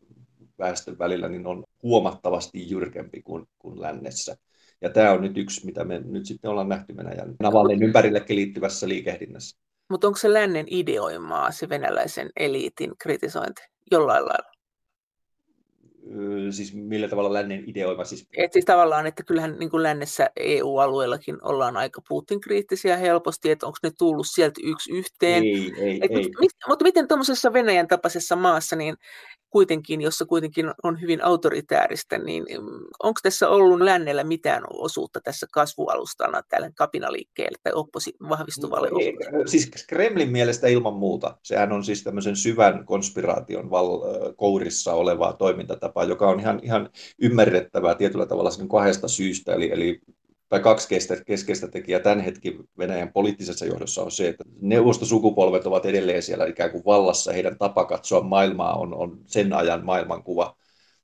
väestön 0.63 0.99
välillä, 0.99 1.29
niin 1.29 1.47
on 1.47 1.63
huomattavasti 1.83 2.69
jyrkempi 2.69 3.21
kuin, 3.21 3.45
kuin 3.59 3.81
lännessä. 3.81 4.37
Ja 4.81 4.89
tämä 4.89 5.11
on 5.11 5.21
nyt 5.21 5.37
yksi, 5.37 5.65
mitä 5.65 5.83
me 5.83 5.99
nyt 5.99 6.25
sitten 6.25 6.51
ollaan 6.51 6.69
nähty 6.69 6.97
Venäjän 6.97 7.35
Navalin 7.39 7.83
ympärillekin 7.83 8.35
liittyvässä 8.35 8.87
liikehdinnässä. 8.87 9.57
Mutta 9.89 10.07
onko 10.07 10.19
se 10.19 10.33
lännen 10.33 10.65
ideoimaa, 10.69 11.51
se 11.51 11.69
venäläisen 11.69 12.29
eliitin 12.35 12.91
kritisointi 12.97 13.61
jollain 13.91 14.25
lailla? 14.25 14.53
siis 16.49 16.73
millä 16.73 17.07
tavalla 17.07 17.33
lännen 17.33 17.63
ideoima? 17.69 18.03
Siis... 18.03 18.27
Et 18.37 18.53
siis 18.53 18.65
tavallaan, 18.65 19.07
että 19.07 19.23
kyllähän 19.23 19.55
niin 19.59 19.69
kuin 19.69 19.83
lännessä 19.83 20.29
EU-alueellakin 20.35 21.37
ollaan 21.41 21.77
aika 21.77 22.01
Putin-kriittisiä 22.09 22.97
helposti, 22.97 23.51
että 23.51 23.65
onko 23.65 23.77
ne 23.83 23.91
tullut 23.97 24.27
sieltä 24.29 24.61
yksi 24.63 24.91
yhteen. 24.91 25.43
Ei, 25.43 25.73
ei, 25.77 25.99
Et, 26.01 26.11
ei. 26.11 26.31
Mit, 26.39 26.51
mutta 26.67 26.83
miten 26.83 27.07
tuommoisessa 27.07 27.53
Venäjän 27.53 27.87
tapaisessa 27.87 28.35
maassa, 28.35 28.75
niin 28.75 28.95
kuitenkin, 29.53 30.01
jossa 30.01 30.25
kuitenkin 30.25 30.71
on 30.83 31.01
hyvin 31.01 31.23
autoritääristä, 31.23 32.17
niin 32.17 32.43
mm, 32.43 32.85
onko 33.03 33.19
tässä 33.23 33.49
ollut 33.49 33.81
lännellä 33.81 34.23
mitään 34.23 34.63
osuutta 34.69 35.21
tässä 35.21 35.47
kasvualustana 35.51 36.41
tälle 36.49 36.71
kapinaliikkeelle 36.75 37.57
tai 37.63 37.73
opposi- 37.75 38.15
vahvistuvalle 38.29 38.89
no, 38.89 38.97
ei, 38.99 39.17
Siis 39.45 39.71
Kremlin 39.87 40.31
mielestä 40.31 40.67
ilman 40.67 40.93
muuta. 40.93 41.37
Sehän 41.43 41.71
on 41.71 41.83
siis 41.83 42.03
tämmöisen 42.03 42.35
syvän 42.35 42.85
konspiraation 42.85 43.69
val- 43.69 44.33
kourissa 44.35 44.93
olevaa 44.93 45.33
toimintatapaa, 45.33 46.03
joka 46.03 46.29
on 46.29 46.39
ihan, 46.39 46.59
ihan 46.63 46.89
ymmärrettävää 47.21 47.95
tietyllä 47.95 48.25
tavalla 48.25 48.51
sen 48.51 48.69
kahdesta 48.69 49.07
syystä. 49.07 49.53
Eli, 49.53 49.71
eli 49.71 50.01
tai 50.49 50.59
kaksi 50.59 50.87
keskeistä 51.25 51.67
tekijää 51.67 51.99
tämän 51.99 52.19
hetken 52.19 52.53
Venäjän 52.77 53.13
poliittisessa 53.13 53.65
johdossa 53.65 54.03
on 54.03 54.11
se, 54.11 54.27
että 54.27 54.43
neuvostosukupolvet 54.61 55.65
ovat 55.65 55.85
edelleen 55.85 56.23
siellä 56.23 56.45
ikään 56.45 56.71
kuin 56.71 56.85
vallassa. 56.85 57.33
Heidän 57.33 57.57
tapa 57.57 57.85
katsoa 57.85 58.21
maailmaa 58.21 58.75
on, 58.75 58.93
on 58.93 59.19
sen 59.25 59.53
ajan 59.53 59.85
maailmankuva. 59.85 60.55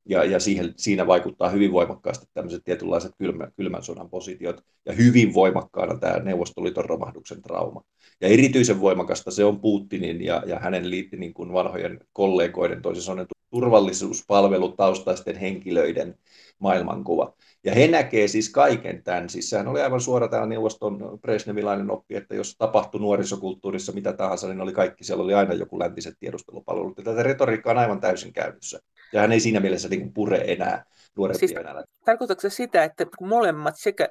Ja, 0.10 0.24
ja 0.24 0.40
siihen, 0.40 0.74
siinä 0.78 1.08
vaikuttaa 1.08 1.50
hyvin 1.50 1.72
voimakkaasti 1.72 2.28
tämmöiset 2.34 2.64
tietynlaiset 2.64 3.12
kylmä, 3.18 3.48
kylmän 3.56 3.84
sodan 3.84 4.10
positiot 4.10 4.64
ja 4.86 4.94
hyvin 4.94 5.34
voimakkaana 5.34 5.98
tämä 5.98 6.20
Neuvostoliiton 6.20 6.86
romahduksen 6.86 7.42
trauma. 7.42 7.82
Ja 8.22 8.28
erityisen 8.28 8.82
voimakasta 8.82 9.32
se 9.32 9.46
on 9.46 9.60
Putinin 9.60 10.26
ja, 10.26 10.44
ja 10.46 10.60
hänen 10.60 10.90
liitti 10.90 11.18
niin 11.18 11.34
kuin 11.34 11.54
vanhojen 11.54 12.00
kollegoiden, 12.14 12.82
toisin 12.82 13.04
sanoen 13.04 13.28
turvallisuuspalvelutaustaisten 13.50 15.36
henkilöiden 15.36 16.16
maailmankuva. 16.60 17.34
Ja 17.64 17.74
he 17.74 17.88
näkee 17.88 18.28
siis 18.28 18.50
kaiken 18.50 19.04
tämän. 19.04 19.30
Siis 19.30 19.50
sehän 19.50 19.68
oli 19.68 19.82
aivan 19.82 20.02
suora 20.02 20.28
tämä 20.28 20.46
neuvoston 20.46 21.20
Presnevilainen 21.22 21.92
oppi, 21.92 22.16
että 22.16 22.36
jos 22.36 22.56
tapahtui 22.58 23.02
nuorisokulttuurissa 23.02 23.92
mitä 23.92 24.14
tahansa, 24.14 24.48
niin 24.48 24.62
oli 24.62 24.74
kaikki, 24.74 25.04
siellä 25.04 25.24
oli 25.24 25.34
aina 25.34 25.54
joku 25.54 25.80
läntiset 25.80 26.14
tiedustelupalvelut. 26.20 26.98
Ja 26.98 27.04
tätä 27.04 27.24
retoriikkaa 27.24 27.72
on 27.72 27.78
aivan 27.78 28.00
täysin 28.00 28.34
käynnissä. 28.34 28.80
Ja 29.14 29.22
hän 29.22 29.32
ei 29.32 29.40
siinä 29.40 29.60
mielessä 29.60 29.90
niin 29.90 30.14
pure 30.14 30.44
enää 30.48 30.86
nuorempia 31.18 31.48
siis, 31.48 31.60
Tarkoitatko 32.06 32.42
se 32.42 32.50
sitä, 32.50 32.84
että 32.84 33.06
molemmat 33.22 33.76
sekä 33.78 34.10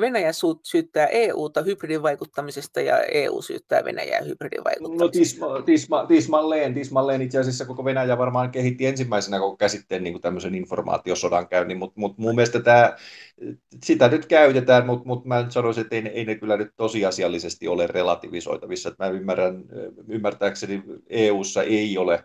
Venäjä 0.00 0.30
syyttää 0.62 1.06
EUta 1.06 1.62
hybridivaikuttamisesta 1.62 2.80
ja 2.80 3.02
EU 3.02 3.42
syyttää 3.42 3.84
Venäjää 3.84 4.20
hybridivaikuttamisesta? 4.20 5.04
No 5.04 5.08
tisma, 5.08 5.62
tisma, 5.62 6.06
tismalleen, 6.06 6.74
tismalleen 6.74 7.22
itse 7.22 7.38
asiassa 7.38 7.64
koko 7.64 7.84
Venäjä 7.84 8.18
varmaan 8.18 8.50
kehitti 8.50 8.86
ensimmäisenä 8.86 9.38
koko 9.38 9.56
käsitteen 9.56 10.04
niin 10.04 10.12
kuin 10.14 10.22
tämmöisen 10.22 10.54
informaatiosodan 10.54 11.48
käynnin, 11.48 11.78
mutta 11.78 12.00
mut 12.00 12.18
mun 12.18 12.34
mielestä 12.34 12.60
tämä, 12.60 12.96
sitä 13.84 14.08
nyt 14.08 14.26
käytetään, 14.26 14.86
mutta 14.86 15.06
mut 15.06 15.24
mä 15.24 15.46
sanoisin, 15.48 15.80
että 15.80 15.96
ei, 15.96 16.08
ei 16.08 16.24
ne 16.24 16.34
kyllä 16.34 16.56
nyt 16.56 16.70
tosiasiallisesti 16.76 17.68
ole 17.68 17.86
relativisoitavissa. 17.86 18.88
Että 18.88 19.04
mä 19.04 19.10
ymmärrän, 19.10 19.64
ymmärtääkseni 20.08 20.82
EUssa 21.08 21.62
ei 21.62 21.98
ole 21.98 22.24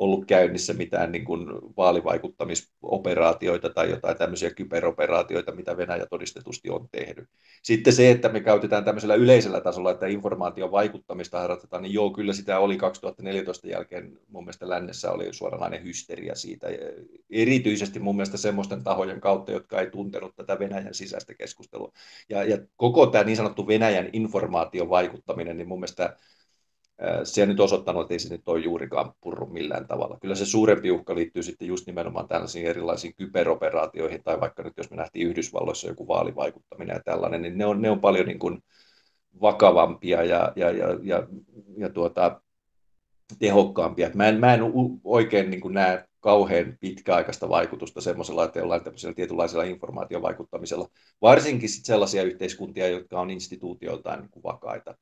ollut 0.00 0.24
käynnissä 0.26 0.72
mitään 0.72 1.12
niin 1.12 1.24
kuin 1.24 1.46
vaalivaikuttamisoperaatioita 1.76 3.70
tai 3.70 3.90
jotain 3.90 4.16
tämmöisiä 4.16 4.50
kyberoperaatioita, 4.50 5.54
mitä 5.54 5.76
Venäjä 5.76 6.06
todistetusti 6.06 6.70
on 6.70 6.88
tehnyt. 6.92 7.28
Sitten 7.62 7.92
se, 7.92 8.10
että 8.10 8.28
me 8.28 8.40
käytetään 8.40 8.84
tämmöisellä 8.84 9.14
yleisellä 9.14 9.60
tasolla, 9.60 9.90
että 9.90 10.06
informaation 10.06 10.70
vaikuttamista 10.70 11.40
harjoitetaan, 11.40 11.82
niin 11.82 11.94
joo, 11.94 12.10
kyllä 12.10 12.32
sitä 12.32 12.58
oli 12.58 12.76
2014 12.76 13.68
jälkeen, 13.68 14.18
mun 14.28 14.44
mielestä 14.44 14.68
lännessä 14.68 15.12
oli 15.12 15.32
suoranainen 15.32 15.84
hysteria 15.84 16.34
siitä. 16.34 16.66
Erityisesti 17.30 17.98
mun 17.98 18.16
mielestä 18.16 18.36
semmoisten 18.36 18.84
tahojen 18.84 19.20
kautta, 19.20 19.52
jotka 19.52 19.80
ei 19.80 19.90
tuntenut 19.90 20.36
tätä 20.36 20.58
Venäjän 20.58 20.94
sisäistä 20.94 21.34
keskustelua. 21.34 21.92
Ja, 22.28 22.44
ja 22.44 22.58
koko 22.76 23.06
tämä 23.06 23.24
niin 23.24 23.36
sanottu 23.36 23.66
Venäjän 23.66 24.10
informaation 24.12 24.88
vaikuttaminen, 24.88 25.56
niin 25.56 25.68
mun 25.68 25.80
mielestä 25.80 26.16
se 27.24 27.42
on 27.42 27.48
nyt 27.48 27.60
osoittanut, 27.60 28.02
että 28.02 28.14
ei 28.14 28.18
se 28.18 28.28
nyt 28.28 28.48
ole 28.48 28.60
juurikaan 28.60 29.12
purru 29.20 29.46
millään 29.46 29.86
tavalla. 29.86 30.18
Kyllä 30.20 30.34
se 30.34 30.46
suurempi 30.46 30.90
uhka 30.90 31.14
liittyy 31.14 31.42
sitten 31.42 31.68
just 31.68 31.86
nimenomaan 31.86 32.28
tällaisiin 32.28 32.66
erilaisiin 32.66 33.14
kyberoperaatioihin, 33.14 34.22
tai 34.22 34.40
vaikka 34.40 34.62
nyt 34.62 34.76
jos 34.76 34.90
me 34.90 34.96
nähtiin 34.96 35.28
Yhdysvalloissa 35.28 35.88
joku 35.88 36.08
vaalivaikuttaminen 36.08 36.94
ja 36.94 37.00
tällainen, 37.04 37.42
niin 37.42 37.58
ne 37.58 37.66
on, 37.66 37.82
ne 37.82 37.90
on 37.90 38.00
paljon 38.00 38.26
niin 38.26 38.38
kuin 38.38 38.62
vakavampia 39.40 40.24
ja, 40.24 40.52
ja, 40.56 40.70
ja, 40.70 40.86
ja, 41.02 41.26
ja 41.76 41.88
tuota, 41.88 42.40
tehokkaampia. 43.38 44.10
Mä 44.14 44.28
en, 44.28 44.40
mä 44.40 44.54
en 44.54 44.60
oikein 45.04 45.50
niin 45.50 45.60
kuin 45.60 45.74
näe 45.74 46.04
kauhean 46.20 46.76
pitkäaikaista 46.80 47.48
vaikutusta 47.48 48.00
semmoisella, 48.00 48.44
että 48.44 48.58
jollain 48.58 48.84
tämmöisellä 48.84 49.14
tietynlaisella 49.14 49.64
informaatiovaikuttamisella, 49.64 50.88
varsinkin 51.22 51.68
sit 51.68 51.84
sellaisia 51.84 52.22
yhteiskuntia, 52.22 52.88
jotka 52.88 53.20
on 53.20 53.30
instituutioiltaan 53.30 54.20
niin 54.20 54.30
kuin 54.30 54.42
vakaita. 54.42 54.94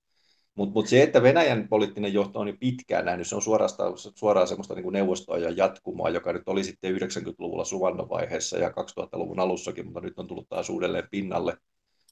Mutta 0.59 0.73
mut 0.75 0.87
se, 0.87 1.03
että 1.03 1.23
Venäjän 1.23 1.69
poliittinen 1.69 2.13
johto 2.13 2.41
on 2.41 2.49
jo 2.49 2.55
pitkään 2.61 3.05
nähnyt, 3.05 3.27
se 3.27 3.35
on 3.35 3.43
suorastaan, 3.43 3.93
suoraan 3.97 4.49
semmoista 4.49 4.75
niin 4.75 4.93
neuvostoa 4.93 5.39
ja 5.39 5.51
jatkumoa, 5.51 6.11
joka 6.11 6.33
nyt 6.33 6.49
oli 6.49 6.65
sitten 6.65 6.97
90-luvulla 6.97 7.65
suvannovaiheessa 7.65 8.59
ja 8.59 8.69
2000-luvun 8.69 9.41
alussakin, 9.41 9.85
mutta 9.85 10.01
nyt 10.01 10.19
on 10.19 10.27
tullut 10.27 10.49
taas 10.49 10.71
uudelleen 10.71 11.09
pinnalle, 11.11 11.57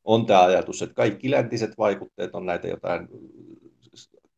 on 0.05 0.27
tämä 0.27 0.43
ajatus, 0.43 0.83
että 0.83 0.95
kaikki 0.95 1.31
läntiset 1.31 1.79
vaikutteet 1.79 2.35
on 2.35 2.47
näitä 2.47 2.69
jotain 2.69 3.09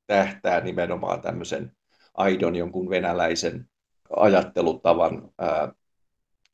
tähtää 0.07 0.61
nimenomaan 0.61 1.21
tämmöisen 1.21 1.73
aidon 2.15 2.57
jonkun 2.57 2.91
venäläisen 2.91 3.69
ajattelutavan 4.17 5.31
ää, 5.39 5.73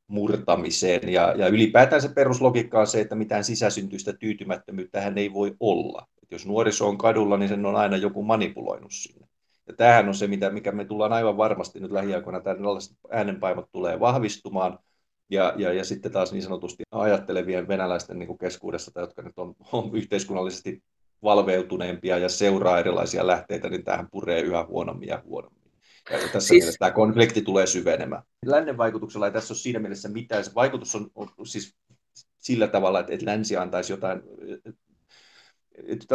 murtamiseen. 0.06 1.12
Ja, 1.12 1.34
ja 1.36 1.48
ylipäätään 1.48 2.02
se 2.02 2.08
peruslogiikka 2.08 2.80
on 2.80 2.86
se, 2.86 3.00
että 3.00 3.14
mitään 3.14 3.44
sisäsyntyistä 3.44 4.12
tyytymättömyyttä 4.12 5.00
hän 5.00 5.18
ei 5.18 5.32
voi 5.32 5.56
olla. 5.60 6.06
Että 6.24 6.34
jos 6.34 6.46
nuoriso 6.46 6.88
on 6.88 6.98
kadulla, 6.98 7.36
niin 7.36 7.48
sen 7.48 7.66
on 7.66 7.76
aina 7.76 7.96
joku 7.96 8.22
manipuloinut 8.22 8.92
sinne. 8.92 9.26
Ja 9.66 9.74
tämähän 9.74 10.08
on 10.08 10.14
se, 10.14 10.26
mitä, 10.26 10.50
mikä 10.50 10.72
me 10.72 10.84
tullaan 10.84 11.12
aivan 11.12 11.36
varmasti 11.36 11.80
nyt 11.80 11.92
lähiaikoina, 11.92 12.40
tällaiset 12.40 12.96
äänenpaimot 13.10 13.68
tulee 13.72 14.00
vahvistumaan, 14.00 14.78
ja, 15.30 15.54
ja, 15.56 15.72
ja 15.72 15.84
sitten 15.84 16.12
taas 16.12 16.32
niin 16.32 16.42
sanotusti 16.42 16.82
ajattelevien 16.90 17.68
venäläisten 17.68 18.18
niin 18.18 18.26
kuin 18.26 18.38
keskuudessa, 18.38 18.90
tai 18.90 19.02
jotka 19.02 19.22
nyt 19.22 19.38
on, 19.38 19.54
on 19.72 19.90
yhteiskunnallisesti 19.96 20.82
valveutuneempia 21.22 22.18
ja 22.18 22.28
seuraa 22.28 22.78
erilaisia 22.78 23.26
lähteitä, 23.26 23.68
niin 23.68 23.84
tähän 23.84 24.08
puree 24.10 24.40
yhä 24.40 24.64
huonommin 24.64 25.08
ja 25.08 25.22
huonommin. 25.24 25.72
Ja 26.10 26.18
tässä 26.18 26.40
siis... 26.40 26.62
mielessä 26.62 26.78
tämä 26.78 26.90
konflikti 26.90 27.42
tulee 27.42 27.66
syvenemään. 27.66 28.22
Lännen 28.46 28.76
vaikutuksella 28.76 29.26
ei 29.26 29.32
tässä 29.32 29.54
ole 29.54 29.58
siinä 29.58 29.78
mielessä 29.78 30.08
mitään. 30.08 30.44
Se 30.44 30.54
vaikutus 30.54 30.94
on, 30.94 31.10
on 31.14 31.46
siis 31.46 31.76
sillä 32.38 32.66
tavalla, 32.66 33.00
että, 33.00 33.12
että 33.12 33.26
länsi 33.26 33.56
antaisi 33.56 33.92
jotain... 33.92 34.22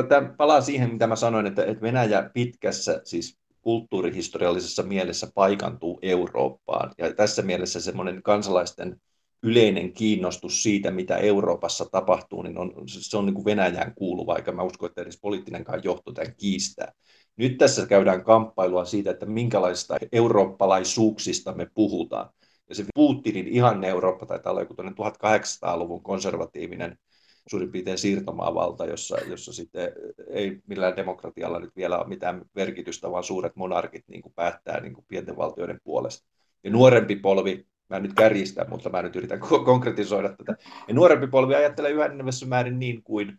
Tämä 0.09 0.33
palaa 0.37 0.61
siihen, 0.61 0.93
mitä 0.93 1.07
mä 1.07 1.15
sanoin, 1.15 1.45
että, 1.45 1.65
että 1.65 1.81
Venäjä 1.81 2.29
pitkässä, 2.33 3.01
siis 3.03 3.39
kulttuurihistoriallisessa 3.61 4.83
mielessä 4.83 5.27
paikantuu 5.35 5.99
Eurooppaan. 6.01 6.91
Ja 6.97 7.13
tässä 7.13 7.41
mielessä 7.41 7.81
semmoinen 7.81 8.23
kansalaisten 8.23 9.01
yleinen 9.43 9.93
kiinnostus 9.93 10.63
siitä, 10.63 10.91
mitä 10.91 11.17
Euroopassa 11.17 11.85
tapahtuu, 11.91 12.41
niin 12.41 12.57
on, 12.57 12.73
se 12.87 13.17
on 13.17 13.25
niin 13.25 13.33
kuin 13.33 13.45
Venäjään 13.45 13.95
kuuluva, 13.95 14.35
eikä 14.35 14.51
mä 14.51 14.63
usko, 14.63 14.85
että 14.85 15.01
edes 15.01 15.19
poliittinenkaan 15.21 15.83
johto 15.83 16.11
tämän 16.11 16.35
kiistää. 16.37 16.93
Nyt 17.37 17.57
tässä 17.57 17.85
käydään 17.85 18.23
kamppailua 18.23 18.85
siitä, 18.85 19.11
että 19.11 19.25
minkälaista 19.25 19.97
eurooppalaisuuksista 20.11 21.53
me 21.53 21.67
puhutaan. 21.73 22.29
Ja 22.69 22.75
se 22.75 22.85
Putinin 22.95 23.47
ihan 23.47 23.83
Eurooppa 23.83 24.25
taitaa 24.25 24.51
olla 24.51 24.61
joku 24.61 24.73
1800-luvun 24.73 26.03
konservatiivinen 26.03 26.97
suurin 27.47 27.71
piirtein 27.71 27.97
siirtomaavalta, 27.97 28.85
jossa, 28.85 29.17
jossa 29.27 29.53
sitten 29.53 29.91
ei 30.29 30.59
millään 30.67 30.95
demokratialla 30.95 31.59
nyt 31.59 31.75
vielä 31.75 31.99
ole 31.99 32.07
mitään 32.07 32.41
merkitystä, 32.53 33.11
vaan 33.11 33.23
suuret 33.23 33.55
monarkit 33.55 34.03
niin 34.07 34.21
kuin 34.21 34.33
päättää 34.35 34.79
niin 34.79 34.93
kuin 34.93 35.05
pienten 35.07 35.37
valtioiden 35.37 35.79
puolesta. 35.83 36.27
Ja 36.63 36.71
nuorempi 36.71 37.15
polvi, 37.15 37.65
mä 37.89 37.99
nyt 37.99 38.13
kärjistä, 38.13 38.65
mutta 38.69 38.89
mä 38.89 39.01
nyt 39.01 39.15
yritän 39.15 39.39
konkretisoida 39.39 40.29
tätä, 40.29 40.55
ja 40.87 40.93
nuorempi 40.93 41.27
polvi 41.27 41.55
ajattelee 41.55 41.91
yhä 41.91 42.05
enenevässä 42.05 42.45
määrin 42.45 42.79
niin 42.79 43.03
kuin 43.03 43.37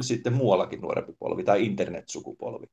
sitten 0.00 0.32
muuallakin 0.32 0.80
nuorempi 0.80 1.12
polvi 1.18 1.44
tai 1.44 1.64
internetsukupolvi. 1.64 2.66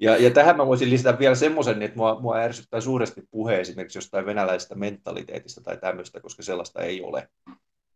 Ja, 0.00 0.16
ja 0.16 0.30
tähän 0.30 0.56
mä 0.56 0.66
voisin 0.66 0.90
lisätä 0.90 1.18
vielä 1.18 1.34
semmoisen, 1.34 1.82
että 1.82 1.96
mua, 1.96 2.20
mua 2.20 2.36
ärsyttää 2.36 2.80
suuresti 2.80 3.22
puhe 3.30 3.60
esimerkiksi 3.60 3.98
jostain 3.98 4.26
venäläisestä 4.26 4.74
mentaliteetista 4.74 5.60
tai 5.60 5.76
tämmöistä, 5.76 6.20
koska 6.20 6.42
sellaista 6.42 6.82
ei 6.82 7.02
ole. 7.02 7.28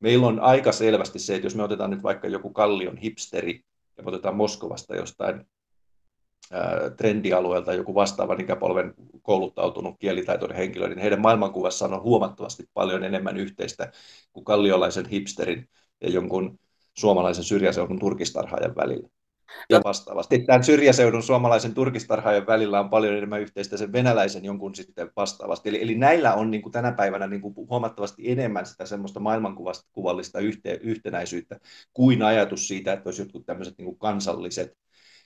Meillä 0.00 0.26
on 0.26 0.40
aika 0.40 0.72
selvästi 0.72 1.18
se, 1.18 1.35
että 1.35 1.46
jos 1.46 1.54
me 1.54 1.62
otetaan 1.62 1.90
nyt 1.90 2.02
vaikka 2.02 2.28
joku 2.28 2.50
kallion 2.50 2.96
hipsteri 2.96 3.64
ja 3.96 4.02
me 4.02 4.09
otetaan 4.09 4.37
Moskovasta 4.37 4.96
jostain 4.96 5.46
ää, 6.52 6.90
trendialueelta 6.96 7.74
joku 7.74 7.94
vastaavan 7.94 8.40
ikäpolven 8.40 8.94
kouluttautunut 9.22 9.96
kielitaitoinen 9.98 10.56
henkilö, 10.56 10.88
niin 10.88 10.98
heidän 10.98 11.20
maailmankuvassaan 11.20 11.94
on 11.94 12.02
huomattavasti 12.02 12.64
paljon 12.74 13.04
enemmän 13.04 13.37
yhteistä 13.37 13.92
kuin 14.32 14.44
kalliolaisen 14.44 15.09
hipsterin 15.09 15.68
ja 16.00 16.11
jonkun 16.11 16.59
suomalaisen 16.94 17.44
syrjäseudun 17.44 17.98
turkistarhaajan 17.98 18.76
välillä. 18.76 19.09
Ja 19.70 19.80
vastaavasti. 19.85 20.38
Tämän 20.38 20.64
syrjäseudun 20.64 21.22
suomalaisen 21.22 21.74
turkistarhaajan 21.74 22.46
välillä 22.46 22.80
on 22.80 22.90
paljon 22.90 23.16
enemmän 23.16 23.40
yhteistä 23.40 23.76
sen 23.76 23.92
venäläisen 23.92 24.44
jonkun 24.44 24.74
sitten 24.74 25.11
vastaavasti. 25.16 25.68
Eli, 25.68 25.82
eli 25.82 25.94
näillä 25.94 26.35
on 26.35 26.50
niin 26.50 26.62
kuin 26.62 26.72
tänä 26.72 26.92
päivänä 26.92 27.26
niin 27.26 27.40
kuin 27.40 27.54
huomattavasti 27.56 28.30
enemmän 28.30 28.66
sitä 28.66 28.87
semmoista 28.87 29.20
maailmankuvallista 29.20 30.40
yhte, 30.40 30.78
yhtenäisyyttä 30.82 31.61
kuin 31.92 32.22
ajatus 32.22 32.68
siitä, 32.68 32.92
että 32.92 33.09
olisi 33.09 33.22
jotkut 33.22 33.46
tämmöiset 33.46 33.74
niin 33.78 33.87
kuin 33.87 33.98
kansalliset 33.98 34.72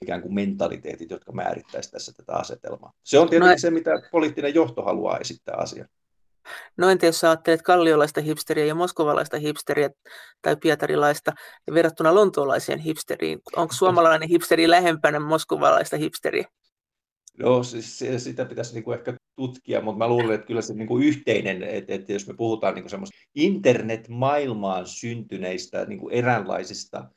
ikään 0.02 0.22
kuin 0.22 0.34
mentaliteetit, 0.34 1.10
jotka 1.10 1.32
määrittäisivät 1.32 1.92
tässä 1.92 2.12
tätä 2.16 2.32
asetelmaa. 2.32 2.92
Se 3.04 3.18
on 3.18 3.28
tietenkin 3.28 3.54
no, 3.54 3.58
se, 3.58 3.70
mitä 3.70 3.90
poliittinen 4.12 4.54
johto 4.54 4.82
haluaa 4.82 5.18
esittää 5.18 5.56
asiaa. 5.58 5.86
No 6.76 6.88
entä 6.88 7.06
jos 7.06 7.24
ajattelet 7.24 7.62
kalliolaista 7.62 8.20
hipsteriä 8.20 8.64
ja 8.64 8.74
moskovalaista 8.74 9.38
hipsteriä 9.38 9.90
tai 10.42 10.56
pietarilaista 10.56 11.32
ja 11.66 11.74
verrattuna 11.74 12.14
lontoolaiseen 12.14 12.78
hipsteriin, 12.78 13.38
onko 13.56 13.74
suomalainen 13.74 14.28
hipsteri 14.28 14.70
lähempänä 14.70 15.20
moskovalaista 15.20 15.96
hipsteriä? 15.96 16.48
No 17.38 17.62
siis 17.62 18.04
sitä 18.16 18.44
pitäisi 18.44 18.74
niinku 18.74 18.92
ehkä 18.92 19.14
tutkia, 19.36 19.80
mutta 19.80 19.98
mä 19.98 20.08
luulen, 20.08 20.34
että 20.34 20.46
kyllä 20.46 20.62
se 20.62 20.74
niinku 20.74 20.98
yhteinen, 20.98 21.62
että, 21.62 21.94
että 21.94 22.12
jos 22.12 22.26
me 22.26 22.34
puhutaan 22.34 22.74
niinku 22.74 22.88
semmoista 22.88 23.16
internet-maailmaan 23.34 24.86
syntyneistä 24.86 25.84
niinku 25.84 26.08
eräänlaisista 26.08 27.08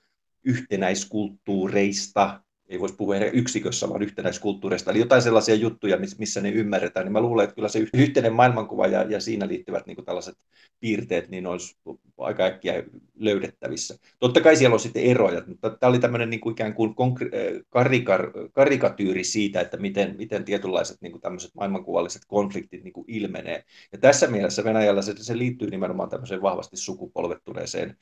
yhtenäiskulttuureista, 0.43 2.42
ei 2.69 2.80
voisi 2.80 2.95
puhua 2.95 3.15
yksikössä, 3.15 3.89
vaan 3.89 4.02
yhtenäiskulttuurista, 4.02 4.91
eli 4.91 4.99
jotain 4.99 5.21
sellaisia 5.21 5.56
juttuja, 5.56 5.97
missä 6.17 6.41
ne 6.41 6.49
ymmärretään, 6.49 7.06
niin 7.06 7.13
mä 7.13 7.21
luulen, 7.21 7.43
että 7.43 7.56
kyllä 7.56 7.67
se 7.67 7.88
yhteinen 7.93 8.34
maailmankuva 8.34 8.88
ja, 8.88 9.04
ja 9.04 9.19
siinä 9.19 9.47
liittyvät 9.47 9.86
niin 9.86 10.06
tällaiset 10.06 10.36
piirteet, 10.80 11.30
niin 11.30 11.47
olisi 11.47 11.78
aika 12.17 12.43
äkkiä 12.43 12.84
löydettävissä. 13.15 13.97
Totta 14.19 14.41
kai 14.41 14.56
siellä 14.56 14.73
on 14.73 14.80
sitten 14.80 15.04
eroja, 15.04 15.41
mutta 15.47 15.69
tämä 15.69 15.89
oli 15.89 15.99
tämmöinen 15.99 16.30
niin 16.30 16.39
kuin 16.39 16.52
ikään 16.52 16.73
kuin 16.73 16.95
konkre- 16.95 17.63
karikar, 17.69 18.32
karikatyyri 18.52 19.23
siitä, 19.23 19.62
että 19.62 19.78
miten, 19.78 20.15
miten 20.17 20.45
tietynlaiset 20.45 20.97
niin 21.02 21.12
kuin 21.12 21.21
tämmöiset 21.21 21.52
maailmankuvalliset 21.56 22.21
konfliktit 22.28 22.84
niin 22.84 22.93
kuin 22.93 23.06
ilmenee. 23.08 23.63
Ja 23.91 23.97
tässä 23.97 24.28
mielessä 24.28 24.63
Venäjällä 24.63 25.02
se, 25.02 25.13
se 25.17 25.38
liittyy 25.38 25.69
nimenomaan 25.69 26.10
tämmöiseen 26.10 26.41
vahvasti 26.41 26.78
sukupolvettuneeseen 26.78 27.97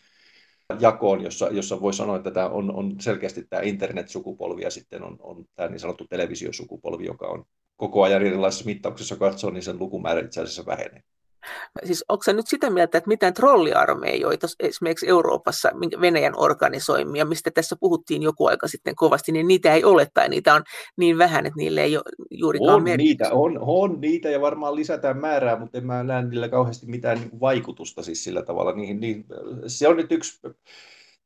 jakoon, 0.80 1.22
jossa, 1.24 1.48
jossa 1.48 1.82
voi 1.82 1.94
sanoa, 1.94 2.16
että 2.16 2.32
tämä 2.32 2.50
on, 2.50 2.76
on 2.76 2.96
selkeästi 3.00 3.44
tämä 3.50 3.62
internet-sukupolvi 3.62 4.62
ja 4.62 4.72
sitten 4.72 5.04
on, 5.04 5.18
on 5.20 5.46
tämä 5.56 5.70
niin 5.70 5.80
sanottu 5.80 6.08
televisiosukupolvi, 6.10 7.06
joka 7.06 7.28
on 7.28 7.46
koko 7.78 8.04
ajan 8.04 8.22
erilaisissa 8.22 8.66
mittauksissa 8.66 9.16
katsoo, 9.16 9.52
niin 9.52 9.64
sen 9.64 9.80
lukumäärä 9.80 10.22
itse 10.22 10.42
asiassa 10.42 10.66
vähenee. 10.66 11.04
Siis 11.84 12.06
onko 12.10 12.24
se 12.24 12.34
nyt 12.34 12.48
sitä 12.48 12.70
mieltä, 12.70 12.98
että 12.98 13.08
mitään 13.08 13.34
trolliarmeijoita 13.34 14.48
esimerkiksi 14.60 15.08
Euroopassa, 15.08 15.72
Venäjän 16.02 16.34
organisoimia, 16.38 17.26
mistä 17.26 17.52
tässä 17.52 17.76
puhuttiin 17.80 18.24
joku 18.24 18.46
aika 18.46 18.68
sitten 18.68 18.96
kovasti, 18.96 19.32
niin 19.32 19.48
niitä 19.48 19.74
ei 19.74 19.84
ole 19.84 20.08
tai 20.14 20.30
niitä 20.30 20.54
on 20.54 20.64
niin 20.98 21.18
vähän, 21.18 21.46
että 21.46 21.58
niille 21.58 21.84
ei 21.84 21.98
ole 21.98 22.04
juurikaan 22.32 22.76
on 22.76 22.84
niitä, 22.84 23.30
on, 23.32 23.58
on 23.62 24.02
niitä 24.02 24.30
ja 24.30 24.42
varmaan 24.42 24.76
lisätään 24.76 25.18
määrää, 25.18 25.60
mutta 25.60 25.78
en 25.78 25.86
mä 25.86 26.04
näe 26.04 26.26
niillä 26.26 26.50
kauheasti 26.50 26.86
mitään 26.86 27.18
niin 27.20 27.40
vaikutusta 27.40 28.04
siis 28.04 28.24
sillä 28.24 28.42
tavalla. 28.42 28.72
Niihin, 28.72 29.00
niin, 29.00 29.26
se 29.68 29.88
on 29.88 29.98
nyt 29.98 30.12
yksi 30.12 30.40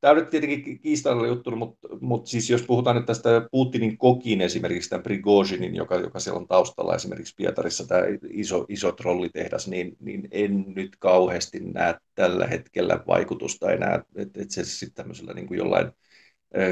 Tämä 0.06 0.12
on 0.12 0.18
nyt 0.18 0.30
tietenkin 0.30 0.80
kiistalla 0.80 1.28
juttu, 1.28 1.52
mutta, 1.52 1.88
mutta 2.02 2.30
siis 2.30 2.50
jos 2.50 2.62
puhutaan 2.62 2.96
nyt 2.96 3.06
tästä 3.06 3.30
Putinin 3.52 3.98
kokin 3.98 4.42
esimerkiksi 4.42 4.90
tämän 4.90 5.04
Prigozhinin, 5.04 5.76
joka, 5.76 5.96
joka 5.96 6.20
siellä 6.20 6.40
on 6.40 6.48
taustalla 6.48 6.96
esimerkiksi 6.96 7.34
Pietarissa, 7.38 7.88
tämä 7.88 8.02
iso, 8.30 8.66
iso 8.70 8.92
trollitehdas, 8.92 9.68
niin, 9.68 9.98
niin 10.00 10.28
en 10.32 10.66
nyt 10.76 10.96
kauheasti 11.00 11.60
näe 11.60 11.96
tällä 12.16 12.48
hetkellä 12.48 13.04
vaikutusta 13.08 13.72
enää, 13.72 13.96
että, 14.16 14.42
että 14.42 14.54
se 14.54 14.66
sitten 14.66 14.96
tämmöisellä 14.96 15.34
niin 15.34 15.48
kuin 15.48 15.58
jollain 15.58 15.92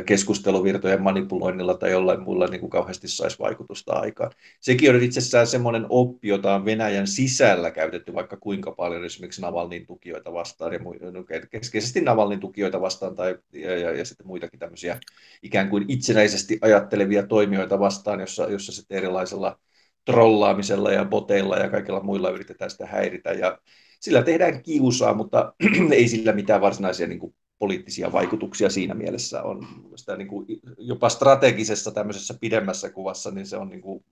keskusteluvirtojen 0.05 1.01
manipuloinnilla 1.01 1.73
tai 1.73 1.91
jollain 1.91 2.21
muulla 2.21 2.47
niin 2.47 2.59
kuin 2.59 2.69
kauheasti 2.69 3.07
saisi 3.07 3.39
vaikutusta 3.39 3.93
aikaan. 3.93 4.31
Sekin 4.59 4.95
on 4.95 5.03
itsessään 5.03 5.47
semmoinen 5.47 5.85
oppi, 5.89 6.27
jota 6.27 6.55
on 6.55 6.65
Venäjän 6.65 7.07
sisällä 7.07 7.71
käytetty 7.71 8.13
vaikka 8.13 8.37
kuinka 8.37 8.71
paljon 8.71 9.05
esimerkiksi 9.05 9.41
Navalnin 9.41 9.85
tukijoita 9.85 10.33
vastaan 10.33 10.73
ja 10.73 10.79
no, 11.11 11.25
keskeisesti 11.51 12.01
Navalnin 12.01 12.39
tukijoita 12.39 12.81
vastaan 12.81 13.15
tai, 13.15 13.37
ja, 13.53 13.77
ja, 13.77 13.91
ja 13.91 14.05
sitten 14.05 14.27
muitakin 14.27 14.59
tämmöisiä 14.59 14.99
ikään 15.43 15.69
kuin 15.69 15.85
itsenäisesti 15.87 16.57
ajattelevia 16.61 17.27
toimijoita 17.27 17.79
vastaan, 17.79 18.19
jossa, 18.19 18.43
jossa 18.43 18.71
sitten 18.71 18.97
erilaisella 18.97 19.59
trollaamisella 20.05 20.91
ja 20.91 21.05
boteilla 21.05 21.57
ja 21.57 21.69
kaikilla 21.69 22.03
muilla 22.03 22.29
yritetään 22.29 22.71
sitä 22.71 22.85
häiritä 22.85 23.31
ja 23.31 23.59
sillä 23.99 24.23
tehdään 24.23 24.63
kiusaa, 24.63 25.13
mutta 25.13 25.53
ei 25.91 26.07
sillä 26.07 26.33
mitään 26.33 26.61
varsinaisia 26.61 27.07
niin 27.07 27.19
kuin 27.19 27.35
poliittisia 27.59 28.11
vaikutuksia 28.11 28.69
siinä 28.69 28.93
mielessä 28.93 29.43
on 29.43 29.67
sitä 29.95 30.15
niin 30.15 30.27
kuin 30.27 30.45
jopa 30.77 31.09
strategisessa 31.09 31.91
tämmöisessä 31.91 32.33
pidemmässä 32.41 32.89
kuvassa, 32.89 33.31
niin 33.31 33.47
se 33.47 33.57
on 33.57 33.69
niin 33.69 33.81
kuin 33.81 34.05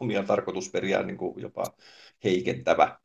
omia 0.00 0.22
tarkoitusperiään 0.22 1.06
niin 1.06 1.18
kuin 1.18 1.42
jopa 1.42 1.64
heikentävä. 2.24 2.98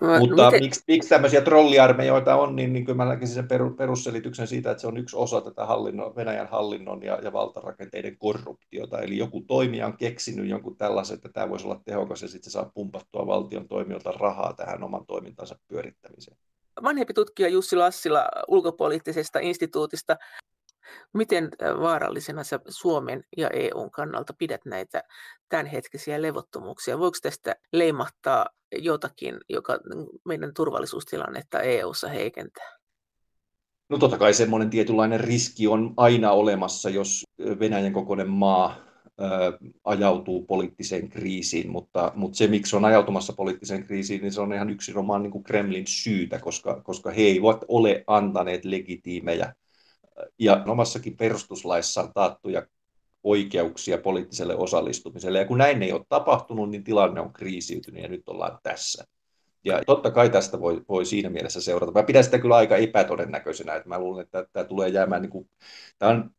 No, 0.00 0.18
Mutta 0.18 0.44
miten... 0.44 0.62
miksi, 0.62 0.82
miksi 0.88 1.08
tämmöisiä 1.08 1.40
trolliarmeijoita 1.40 2.36
on, 2.36 2.56
niin, 2.56 2.72
niin 2.72 2.84
kyllä 2.84 2.96
mä 2.96 3.04
näkisin 3.04 3.34
sen 3.34 3.48
perusselityksen 3.76 4.46
siitä, 4.46 4.70
että 4.70 4.80
se 4.80 4.86
on 4.86 4.96
yksi 4.96 5.16
osa 5.16 5.40
tätä 5.40 5.66
hallinnon, 5.66 6.16
Venäjän 6.16 6.48
hallinnon 6.48 7.02
ja, 7.02 7.18
ja 7.22 7.32
valtarakenteiden 7.32 8.18
korruptiota. 8.18 9.00
Eli 9.00 9.16
joku 9.16 9.40
toimija 9.40 9.86
on 9.86 9.96
keksinyt 9.96 10.48
jonkun 10.48 10.76
tällaisen, 10.76 11.14
että 11.14 11.28
tämä 11.28 11.48
voisi 11.48 11.66
olla 11.66 11.80
tehokas 11.84 12.22
ja 12.22 12.28
sitten 12.28 12.50
se 12.50 12.50
saa 12.50 12.70
pumpattua 12.74 13.26
valtion 13.26 13.68
toimijoilta 13.68 14.12
rahaa 14.12 14.52
tähän 14.52 14.84
oman 14.84 15.06
toimintansa 15.06 15.58
pyörittämiseen 15.68 16.36
vanhempi 16.82 17.14
tutkija 17.14 17.48
Jussi 17.48 17.76
Lassila 17.76 18.28
ulkopoliittisesta 18.48 19.38
instituutista. 19.38 20.16
Miten 21.14 21.50
vaarallisena 21.80 22.44
sä 22.44 22.60
Suomen 22.68 23.24
ja 23.36 23.50
EUn 23.50 23.90
kannalta 23.90 24.34
pidät 24.38 24.60
näitä 24.64 25.02
tämänhetkisiä 25.48 26.22
levottomuuksia? 26.22 26.98
Voiko 26.98 27.18
tästä 27.22 27.56
leimahtaa 27.72 28.46
jotakin, 28.72 29.40
joka 29.48 29.78
meidän 30.24 30.54
turvallisuustilannetta 30.54 31.60
EUssa 31.60 32.08
heikentää? 32.08 32.76
No 33.88 33.98
totta 33.98 34.18
kai 34.18 34.34
semmoinen 34.34 34.70
tietynlainen 34.70 35.20
riski 35.20 35.66
on 35.66 35.94
aina 35.96 36.32
olemassa, 36.32 36.90
jos 36.90 37.24
Venäjän 37.60 37.92
kokoinen 37.92 38.30
maa 38.30 38.76
ajautuu 39.84 40.42
poliittiseen 40.42 41.08
kriisiin, 41.08 41.70
mutta, 41.70 42.12
mutta 42.14 42.36
se, 42.36 42.46
miksi 42.46 42.76
on 42.76 42.84
ajautumassa 42.84 43.32
poliittiseen 43.32 43.84
kriisiin, 43.84 44.22
niin 44.22 44.32
se 44.32 44.40
on 44.40 44.52
ihan 44.52 44.70
yksinomaan 44.70 45.22
niin 45.22 45.30
kuin 45.30 45.44
Kremlin 45.44 45.86
syytä, 45.86 46.38
koska, 46.38 46.80
koska 46.84 47.10
he 47.10 47.22
eivät 47.22 47.64
ole 47.68 48.04
antaneet 48.06 48.64
legitiimejä 48.64 49.54
ja 50.38 50.64
omassakin 50.66 51.16
perustuslaissaan 51.16 52.12
taattuja 52.14 52.66
oikeuksia 53.24 53.98
poliittiselle 53.98 54.56
osallistumiselle. 54.56 55.38
Ja 55.38 55.44
kun 55.44 55.58
näin 55.58 55.82
ei 55.82 55.92
ole 55.92 56.04
tapahtunut, 56.08 56.70
niin 56.70 56.84
tilanne 56.84 57.20
on 57.20 57.32
kriisiytynyt 57.32 58.02
ja 58.02 58.08
nyt 58.08 58.28
ollaan 58.28 58.58
tässä. 58.62 59.04
Ja 59.64 59.82
totta 59.86 60.10
kai 60.10 60.30
tästä 60.30 60.60
voi, 60.60 60.84
voi 60.88 61.06
siinä 61.06 61.30
mielessä 61.30 61.60
seurata. 61.60 61.92
Mä 61.92 62.02
pidän 62.02 62.24
sitä 62.24 62.38
kyllä 62.38 62.56
aika 62.56 62.76
epätodennäköisenä, 62.76 63.74
että 63.74 63.88
mä 63.88 63.98
luulen, 63.98 64.24
että 64.24 64.46
tämä 64.52 64.64
tulee 64.64 64.88
jäämään, 64.88 65.22
niin 65.22 65.30
kuin, 65.30 65.48
tämä 65.98 66.10
on 66.12 66.30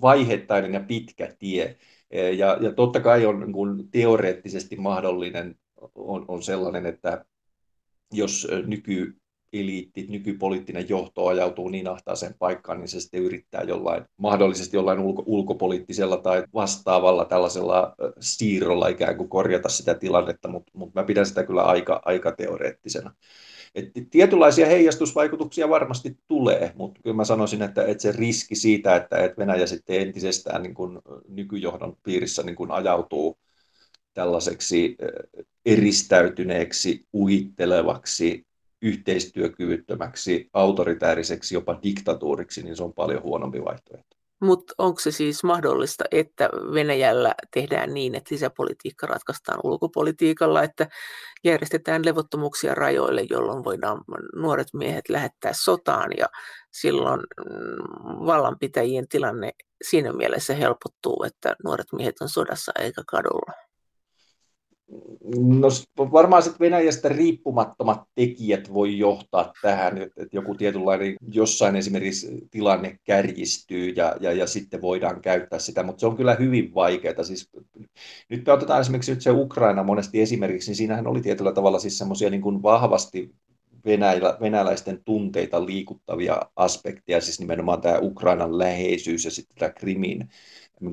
vaiheittainen 0.00 0.74
ja 0.74 0.80
pitkä 0.80 1.34
tie. 1.38 1.76
Ja, 2.12 2.56
ja 2.60 2.72
totta 2.72 3.00
kai 3.00 3.26
on 3.26 3.40
niin 3.40 3.52
kuin 3.52 3.90
teoreettisesti 3.90 4.76
mahdollinen 4.76 5.56
on, 5.94 6.24
on 6.28 6.42
sellainen, 6.42 6.86
että 6.86 7.24
jos 8.12 8.48
nyky 8.66 9.16
eliitti, 9.52 10.06
nykypoliittinen 10.08 10.88
johto 10.88 11.26
ajautuu 11.26 11.68
niin 11.68 11.88
ahtaaseen 11.88 12.34
paikkaan, 12.38 12.78
niin 12.78 12.88
se 12.88 13.00
sitten 13.00 13.22
yrittää 13.22 13.62
jollain, 13.62 14.04
mahdollisesti 14.16 14.76
jollain 14.76 14.98
ulko, 14.98 15.22
ulkopoliittisella 15.26 16.16
tai 16.16 16.44
vastaavalla 16.54 17.24
tällaisella 17.24 17.94
siirrolla 18.20 18.88
ikään 18.88 19.16
kuin 19.16 19.28
korjata 19.28 19.68
sitä 19.68 19.94
tilannetta, 19.94 20.48
mutta, 20.48 20.72
mutta 20.74 21.00
mä 21.00 21.06
pidän 21.06 21.26
sitä 21.26 21.44
kyllä 21.44 21.62
aika, 21.62 22.02
aika 22.04 22.32
teoreettisena. 22.32 23.14
Et 23.76 23.92
tietynlaisia 24.10 24.66
heijastusvaikutuksia 24.66 25.68
varmasti 25.68 26.18
tulee, 26.28 26.72
mutta 26.74 27.00
kyllä 27.02 27.16
mä 27.16 27.24
sanoisin, 27.24 27.62
että, 27.62 27.84
että 27.84 28.02
se 28.02 28.12
riski 28.12 28.54
siitä, 28.54 28.96
että, 28.96 29.18
että 29.18 29.38
Venäjä 29.38 29.66
sitten 29.66 30.00
entisestään 30.00 30.62
niin 30.62 30.74
kuin 30.74 30.98
nykyjohdon 31.28 31.96
piirissä 32.02 32.42
niin 32.42 32.56
kuin 32.56 32.70
ajautuu 32.70 33.38
tällaiseksi 34.14 34.96
eristäytyneeksi, 35.66 37.06
uhittelevaksi, 37.12 38.46
yhteistyökyvyttömäksi, 38.82 40.50
autoritääriseksi, 40.52 41.54
jopa 41.54 41.78
diktatuuriksi, 41.82 42.62
niin 42.62 42.76
se 42.76 42.82
on 42.82 42.92
paljon 42.92 43.22
huonompi 43.22 43.64
vaihtoehto. 43.64 44.16
Mutta 44.42 44.74
onko 44.78 45.00
se 45.00 45.10
siis 45.10 45.44
mahdollista, 45.44 46.04
että 46.10 46.48
Venäjällä 46.74 47.34
tehdään 47.54 47.94
niin, 47.94 48.14
että 48.14 48.28
sisäpolitiikka 48.28 49.06
ratkaistaan 49.06 49.60
ulkopolitiikalla, 49.64 50.62
että 50.62 50.88
järjestetään 51.44 52.04
levottomuuksia 52.04 52.74
rajoille, 52.74 53.26
jolloin 53.30 53.64
voidaan 53.64 54.00
nuoret 54.36 54.68
miehet 54.74 55.08
lähettää 55.08 55.52
sotaan 55.54 56.10
ja 56.18 56.26
silloin 56.72 57.20
mm, 57.20 58.26
vallanpitäjien 58.26 59.08
tilanne 59.08 59.52
siinä 59.84 60.12
mielessä 60.12 60.54
helpottuu, 60.54 61.24
että 61.26 61.56
nuoret 61.64 61.86
miehet 61.92 62.20
on 62.20 62.28
sodassa 62.28 62.72
eikä 62.78 63.02
kadulla? 63.06 63.65
No 65.36 65.68
varmaan 66.12 66.42
sitten 66.42 66.60
Venäjästä 66.60 67.08
riippumattomat 67.08 68.02
tekijät 68.14 68.74
voi 68.74 68.98
johtaa 68.98 69.52
tähän, 69.62 69.98
että, 69.98 70.26
joku 70.32 70.54
tietynlainen 70.54 71.16
jossain 71.32 71.76
esimerkiksi 71.76 72.48
tilanne 72.50 72.98
kärjistyy 73.04 73.88
ja, 73.88 74.16
ja, 74.20 74.32
ja 74.32 74.46
sitten 74.46 74.82
voidaan 74.82 75.20
käyttää 75.20 75.58
sitä, 75.58 75.82
mutta 75.82 76.00
se 76.00 76.06
on 76.06 76.16
kyllä 76.16 76.34
hyvin 76.34 76.74
vaikeaa. 76.74 77.24
Siis, 77.24 77.50
nyt 78.28 78.46
me 78.46 78.52
otetaan 78.52 78.80
esimerkiksi 78.80 79.12
nyt 79.12 79.22
se 79.22 79.30
Ukraina 79.30 79.82
monesti 79.82 80.20
esimerkiksi, 80.20 80.70
niin 80.70 80.76
siinähän 80.76 81.06
oli 81.06 81.20
tietyllä 81.20 81.52
tavalla 81.52 81.78
siis 81.78 81.98
semmoisia 81.98 82.30
niin 82.30 82.62
vahvasti 82.62 83.34
venäjä, 83.84 84.36
venäläisten 84.40 85.04
tunteita 85.04 85.66
liikuttavia 85.66 86.42
aspekteja, 86.56 87.20
siis 87.20 87.40
nimenomaan 87.40 87.80
tämä 87.80 87.98
Ukrainan 88.02 88.58
läheisyys 88.58 89.24
ja 89.24 89.30
sitten 89.30 89.56
tämä 89.56 89.70
Krimin 89.70 90.28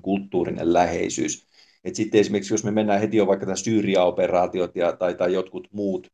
kulttuurinen 0.01 0.73
läheisyys 0.73 1.47
et 1.83 1.95
sitten 1.95 2.19
esimerkiksi, 2.19 2.53
jos 2.53 2.63
me 2.63 2.71
mennään 2.71 2.99
heti 2.99 3.17
jo 3.17 3.27
vaikka 3.27 3.55
Syyria-operaatiot 3.55 4.75
ja, 4.75 4.93
tai, 4.93 5.15
tai 5.15 5.33
jotkut 5.33 5.67
muut, 5.71 6.11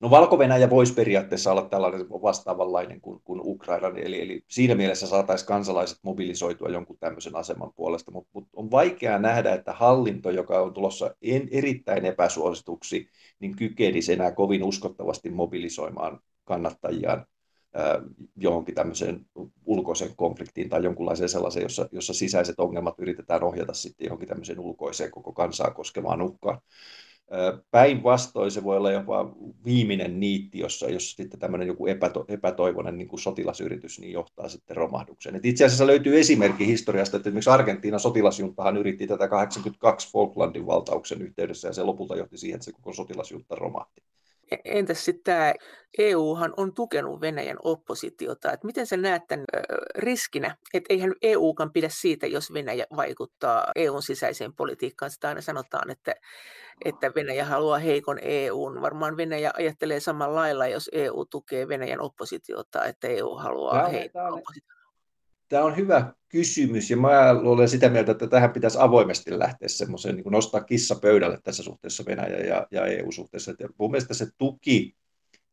No 0.00 0.10
valko 0.10 0.38
voisi 0.70 0.94
periaatteessa 0.94 1.52
olla 1.52 1.62
tällainen 1.62 2.08
vastaavanlainen 2.10 3.00
kuin, 3.00 3.20
kuin 3.24 3.40
Ukraina, 3.44 3.88
eli, 3.88 4.20
eli 4.20 4.44
siinä 4.48 4.74
mielessä 4.74 5.06
saataisiin 5.06 5.48
kansalaiset 5.48 5.98
mobilisoitua 6.02 6.68
jonkun 6.68 6.98
tämmöisen 7.00 7.36
aseman 7.36 7.72
puolesta, 7.76 8.10
mutta 8.10 8.30
mut 8.32 8.48
on 8.52 8.70
vaikea 8.70 9.18
nähdä, 9.18 9.54
että 9.54 9.72
hallinto, 9.72 10.30
joka 10.30 10.60
on 10.60 10.74
tulossa 10.74 11.14
en, 11.22 11.48
erittäin 11.50 12.04
epäsuosituksi, 12.04 13.08
niin 13.40 13.56
kykenisi 13.56 14.12
enää 14.12 14.32
kovin 14.32 14.64
uskottavasti 14.64 15.30
mobilisoimaan 15.30 16.20
kannattajiaan 16.44 17.26
johonkin 18.36 18.74
tämmöiseen 18.74 19.26
ulkoiseen 19.64 20.16
konfliktiin 20.16 20.68
tai 20.68 20.84
jonkunlaiseen 20.84 21.28
sellaiseen, 21.28 21.62
jossa, 21.62 21.88
jossa 21.92 22.14
sisäiset 22.14 22.60
ongelmat 22.60 22.94
yritetään 22.98 23.44
ohjata 23.44 23.72
sitten 23.72 24.04
johonkin 24.04 24.28
tämmöiseen 24.28 24.60
ulkoiseen 24.60 25.10
koko 25.10 25.32
kansaa 25.32 25.70
koskevaan 25.70 26.22
uhkaan. 26.22 26.60
Päinvastoin 27.70 28.50
se 28.50 28.64
voi 28.64 28.76
olla 28.76 28.92
jopa 28.92 29.34
viimeinen 29.64 30.20
niitti, 30.20 30.58
jossa 30.58 30.90
jos 30.90 31.12
sitten 31.12 31.40
tämmöinen 31.40 31.68
joku 31.68 31.86
epäto, 31.86 32.24
epätoivoinen 32.28 32.98
niin 32.98 33.08
kuin 33.08 33.20
sotilasyritys 33.20 34.00
niin 34.00 34.12
johtaa 34.12 34.48
sitten 34.48 34.76
romahdukseen. 34.76 35.36
Et 35.36 35.44
itse 35.44 35.64
asiassa 35.64 35.86
löytyy 35.86 36.20
esimerkki 36.20 36.66
historiasta, 36.66 37.16
että 37.16 37.28
esimerkiksi 37.28 37.50
Argentiinan 37.50 38.00
sotilasjuntahan 38.00 38.76
yritti 38.76 39.06
tätä 39.06 39.28
82 39.28 40.12
Falklandin 40.12 40.66
valtauksen 40.66 41.22
yhteydessä 41.22 41.68
ja 41.68 41.72
se 41.72 41.82
lopulta 41.82 42.16
johti 42.16 42.38
siihen, 42.38 42.54
että 42.54 42.64
se 42.64 42.72
koko 42.72 42.92
sotilasjunta 42.92 43.54
romahti. 43.54 44.02
E-, 44.50 44.56
entäs 44.64 45.04
sitten 45.04 45.24
tämä 45.24 45.54
EUhan 45.98 46.54
on 46.56 46.74
tukenut 46.74 47.20
Venäjän 47.20 47.56
oppositiota, 47.62 48.52
että 48.52 48.66
miten 48.66 48.86
sä 48.86 48.96
näet 48.96 49.22
tämän 49.28 49.44
riskinä, 49.94 50.56
että 50.74 50.94
eihän 50.94 51.12
EUkaan 51.22 51.72
pidä 51.72 51.88
siitä, 51.90 52.26
jos 52.26 52.52
Venäjä 52.52 52.86
vaikuttaa 52.96 53.72
EUn 53.76 54.02
sisäiseen 54.02 54.54
politiikkaan. 54.54 55.10
Sitä 55.10 55.28
aina 55.28 55.40
sanotaan, 55.40 55.90
että, 55.90 56.14
että 56.84 57.12
Venäjä 57.14 57.44
haluaa 57.44 57.78
heikon 57.78 58.18
EUn. 58.22 58.80
Varmaan 58.80 59.16
Venäjä 59.16 59.50
ajattelee 59.54 60.00
samalla 60.00 60.34
lailla, 60.34 60.66
jos 60.66 60.90
EU 60.92 61.24
tukee 61.24 61.68
Venäjän 61.68 62.00
oppositiota, 62.00 62.84
että 62.84 63.08
EU 63.08 63.34
haluaa 63.34 63.88
heikon 63.88 64.32
oppositiota. 64.32 64.83
Tämä 65.54 65.64
on 65.64 65.76
hyvä 65.76 66.12
kysymys 66.28 66.90
ja 66.90 66.96
mä 66.96 67.30
olen 67.30 67.68
sitä 67.68 67.88
mieltä, 67.88 68.12
että 68.12 68.26
tähän 68.26 68.52
pitäisi 68.52 68.78
avoimesti 68.80 69.38
lähteä 69.38 69.68
semmoiseen, 69.68 70.16
niin 70.16 70.24
nostaa 70.30 70.60
kissa 70.60 70.94
pöydälle 70.94 71.38
tässä 71.42 71.62
suhteessa 71.62 72.04
Venäjä 72.06 72.36
ja, 72.36 72.66
ja 72.70 72.86
EU-suhteessa. 72.86 73.54
Ja 73.58 73.68
mun 73.78 73.90
mielestä 73.90 74.14
se 74.14 74.26
tuki, 74.38 74.94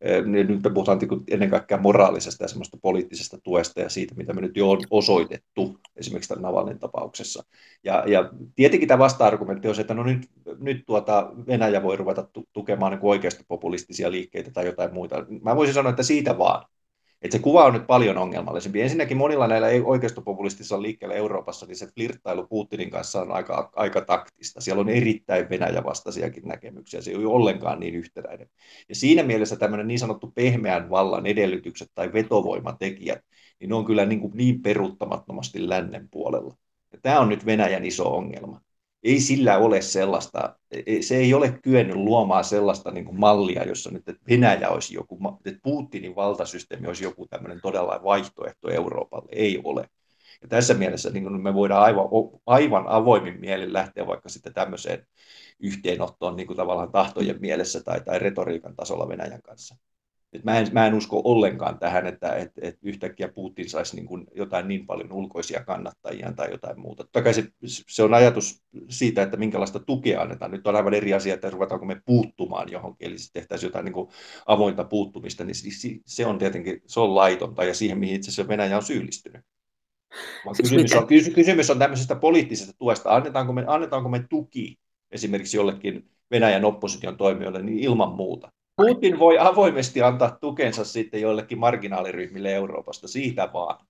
eh, 0.01 0.23
niin 0.25 0.47
nyt 0.47 0.63
me 0.63 0.69
puhutaan 0.69 0.97
niinku 0.97 1.23
ennen 1.31 1.49
kaikkea 1.49 1.77
moraalisesta 1.77 2.43
ja 2.43 2.47
semmoista 2.47 2.77
poliittisesta 2.81 3.37
tuesta 3.43 3.81
ja 3.81 3.89
siitä, 3.89 4.15
mitä 4.15 4.33
me 4.33 4.41
nyt 4.41 4.57
jo 4.57 4.69
on 4.69 4.79
osoitettu 4.89 5.77
esimerkiksi 5.95 6.29
tämän 6.29 6.43
Navalnin 6.43 6.79
tapauksessa. 6.79 7.43
Ja, 7.83 8.03
ja 8.07 8.29
tietenkin 8.55 8.87
tämä 8.87 8.99
vasta-argumentti 8.99 9.67
on 9.67 9.75
se, 9.75 9.81
että 9.81 9.93
no 9.93 10.03
nyt, 10.03 10.29
nyt 10.59 10.83
tuota 10.85 11.31
Venäjä 11.47 11.83
voi 11.83 11.95
ruveta 11.95 12.27
tukemaan 12.53 12.91
niin 12.91 12.99
oikeasti 13.03 13.43
populistisia 13.47 14.11
liikkeitä 14.11 14.51
tai 14.51 14.65
jotain 14.65 14.93
muuta. 14.93 15.25
Mä 15.41 15.55
voisin 15.55 15.73
sanoa, 15.73 15.89
että 15.89 16.03
siitä 16.03 16.37
vaan. 16.37 16.65
Et 17.21 17.31
se 17.31 17.39
kuva 17.39 17.65
on 17.65 17.73
nyt 17.73 17.87
paljon 17.87 18.17
ongelmallisempi. 18.17 18.81
Ensinnäkin 18.81 19.17
monilla 19.17 19.47
näillä 19.47 19.67
oikeistopopulistisilla 19.85 20.81
liikkeillä 20.81 21.15
Euroopassa 21.15 21.65
niin 21.65 21.75
se 21.75 21.87
flirttailu 21.87 22.47
Putinin 22.47 22.89
kanssa 22.89 23.21
on 23.21 23.31
aika, 23.31 23.71
aika 23.75 24.01
taktista. 24.01 24.61
Siellä 24.61 24.81
on 24.81 24.89
erittäin 24.89 25.49
Venäjä-vastaisiakin 25.49 26.47
näkemyksiä. 26.47 27.01
Se 27.01 27.11
ei 27.11 27.17
ole 27.17 27.27
ollenkaan 27.27 27.79
niin 27.79 27.95
yhtenäinen. 27.95 28.49
Ja 28.89 28.95
siinä 28.95 29.23
mielessä 29.23 29.55
tämmöinen 29.55 29.87
niin 29.87 29.99
sanottu 29.99 30.31
pehmeän 30.35 30.89
vallan 30.89 31.25
edellytykset 31.25 31.91
tai 31.95 32.13
vetovoimatekijät, 32.13 33.21
niin 33.59 33.69
ne 33.69 33.75
on 33.75 33.85
kyllä 33.85 34.05
niin, 34.05 34.19
kuin 34.19 34.33
niin 34.35 34.61
peruuttamattomasti 34.61 35.69
lännen 35.69 36.09
puolella. 36.11 36.55
Ja 36.91 36.99
tämä 37.01 37.19
on 37.19 37.29
nyt 37.29 37.45
Venäjän 37.45 37.85
iso 37.85 38.15
ongelma 38.15 38.61
ei 39.03 39.19
sillä 39.19 39.57
ole 39.57 39.81
sellaista, 39.81 40.55
se 41.01 41.17
ei 41.17 41.33
ole 41.33 41.59
kyennyt 41.63 41.95
luomaan 41.95 42.43
sellaista 42.43 42.91
niin 42.91 43.05
kuin 43.05 43.19
mallia, 43.19 43.63
jossa 43.63 43.91
nyt 43.91 44.09
että 44.09 44.23
Venäjä 44.29 44.69
olisi 44.69 44.95
joku, 44.95 45.19
että 45.45 45.59
Putinin 45.63 46.15
valtasysteemi 46.15 46.87
olisi 46.87 47.03
joku 47.03 47.27
tämmöinen 47.27 47.61
todella 47.61 47.99
vaihtoehto 48.03 48.69
Euroopalle. 48.69 49.29
Ei 49.31 49.61
ole. 49.63 49.89
Ja 50.41 50.47
tässä 50.47 50.73
mielessä 50.73 51.09
niin 51.09 51.23
kuin 51.23 51.41
me 51.41 51.53
voidaan 51.53 51.83
aivan, 51.83 52.05
aivan 52.45 52.87
avoimin 52.87 53.39
mielin 53.39 53.73
lähteä 53.73 54.07
vaikka 54.07 54.29
sitten 54.29 54.53
tämmöiseen 54.53 55.07
yhteenottoon 55.59 56.35
niin 56.35 56.47
kuin 56.47 56.57
tavallaan 56.57 56.91
tahtojen 56.91 57.41
mielessä 57.41 57.83
tai, 57.83 58.01
tai 58.01 58.19
retoriikan 58.19 58.75
tasolla 58.75 59.09
Venäjän 59.09 59.41
kanssa. 59.41 59.75
Et 60.33 60.43
mä, 60.43 60.59
en, 60.59 60.67
mä 60.71 60.87
en 60.87 60.93
usko 60.93 61.21
ollenkaan 61.23 61.79
tähän, 61.79 62.07
että 62.07 62.35
et, 62.35 62.51
et 62.61 62.77
yhtäkkiä 62.81 63.27
Putin 63.27 63.69
saisi 63.69 63.95
niin 63.95 64.05
kuin 64.05 64.27
jotain 64.35 64.67
niin 64.67 64.85
paljon 64.85 65.11
ulkoisia 65.11 65.63
kannattajia 65.63 66.33
tai 66.35 66.51
jotain 66.51 66.79
muuta. 66.79 67.03
Totta 67.03 67.21
kai 67.21 67.33
se, 67.33 67.47
se 67.65 68.03
on 68.03 68.13
ajatus 68.13 68.63
siitä, 68.89 69.23
että 69.23 69.37
minkälaista 69.37 69.79
tukea 69.79 70.21
annetaan. 70.21 70.51
Nyt 70.51 70.67
on 70.67 70.75
aivan 70.75 70.93
eri 70.93 71.13
asia, 71.13 71.33
että 71.33 71.49
ruvetaanko 71.49 71.85
me 71.85 72.01
puuttumaan 72.05 72.71
johonkin, 72.71 73.07
eli 73.07 73.15
tehtäisiin 73.33 73.67
jotain 73.67 73.85
niin 73.85 73.93
kuin 73.93 74.09
avointa 74.45 74.83
puuttumista, 74.83 75.43
niin 75.43 75.55
se 76.05 76.25
on 76.25 76.37
tietenkin 76.37 76.81
se 76.85 76.99
on 76.99 77.15
laitonta 77.15 77.63
ja 77.63 77.73
siihen, 77.73 77.97
mihin 77.97 78.15
itse 78.15 78.29
asiassa 78.29 78.47
Venäjä 78.47 78.77
on 78.77 78.83
syyllistynyt. 78.83 79.41
Vaan 80.45 80.55
siis 80.55 80.69
kysymys, 80.69 80.93
on, 80.93 81.07
kysymys 81.35 81.69
on 81.69 81.79
tämmöisestä 81.79 82.15
poliittisesta 82.15 82.73
tuesta. 82.77 83.15
Annetaanko 83.15 83.53
me, 83.53 83.63
annetaanko 83.67 84.09
me 84.09 84.25
tuki 84.29 84.79
esimerkiksi 85.11 85.57
jollekin 85.57 86.09
Venäjän 86.31 86.65
opposition 86.65 87.17
toimijoille, 87.17 87.61
niin 87.61 87.79
ilman 87.79 88.11
muuta 88.11 88.51
Putin 88.75 89.19
voi 89.19 89.37
avoimesti 89.39 90.01
antaa 90.01 90.37
tukensa 90.41 90.85
sitten 90.85 91.21
joillekin 91.21 91.59
marginaaliryhmille 91.59 92.53
Euroopasta, 92.53 93.07
siitä 93.07 93.49
vaan. 93.53 93.85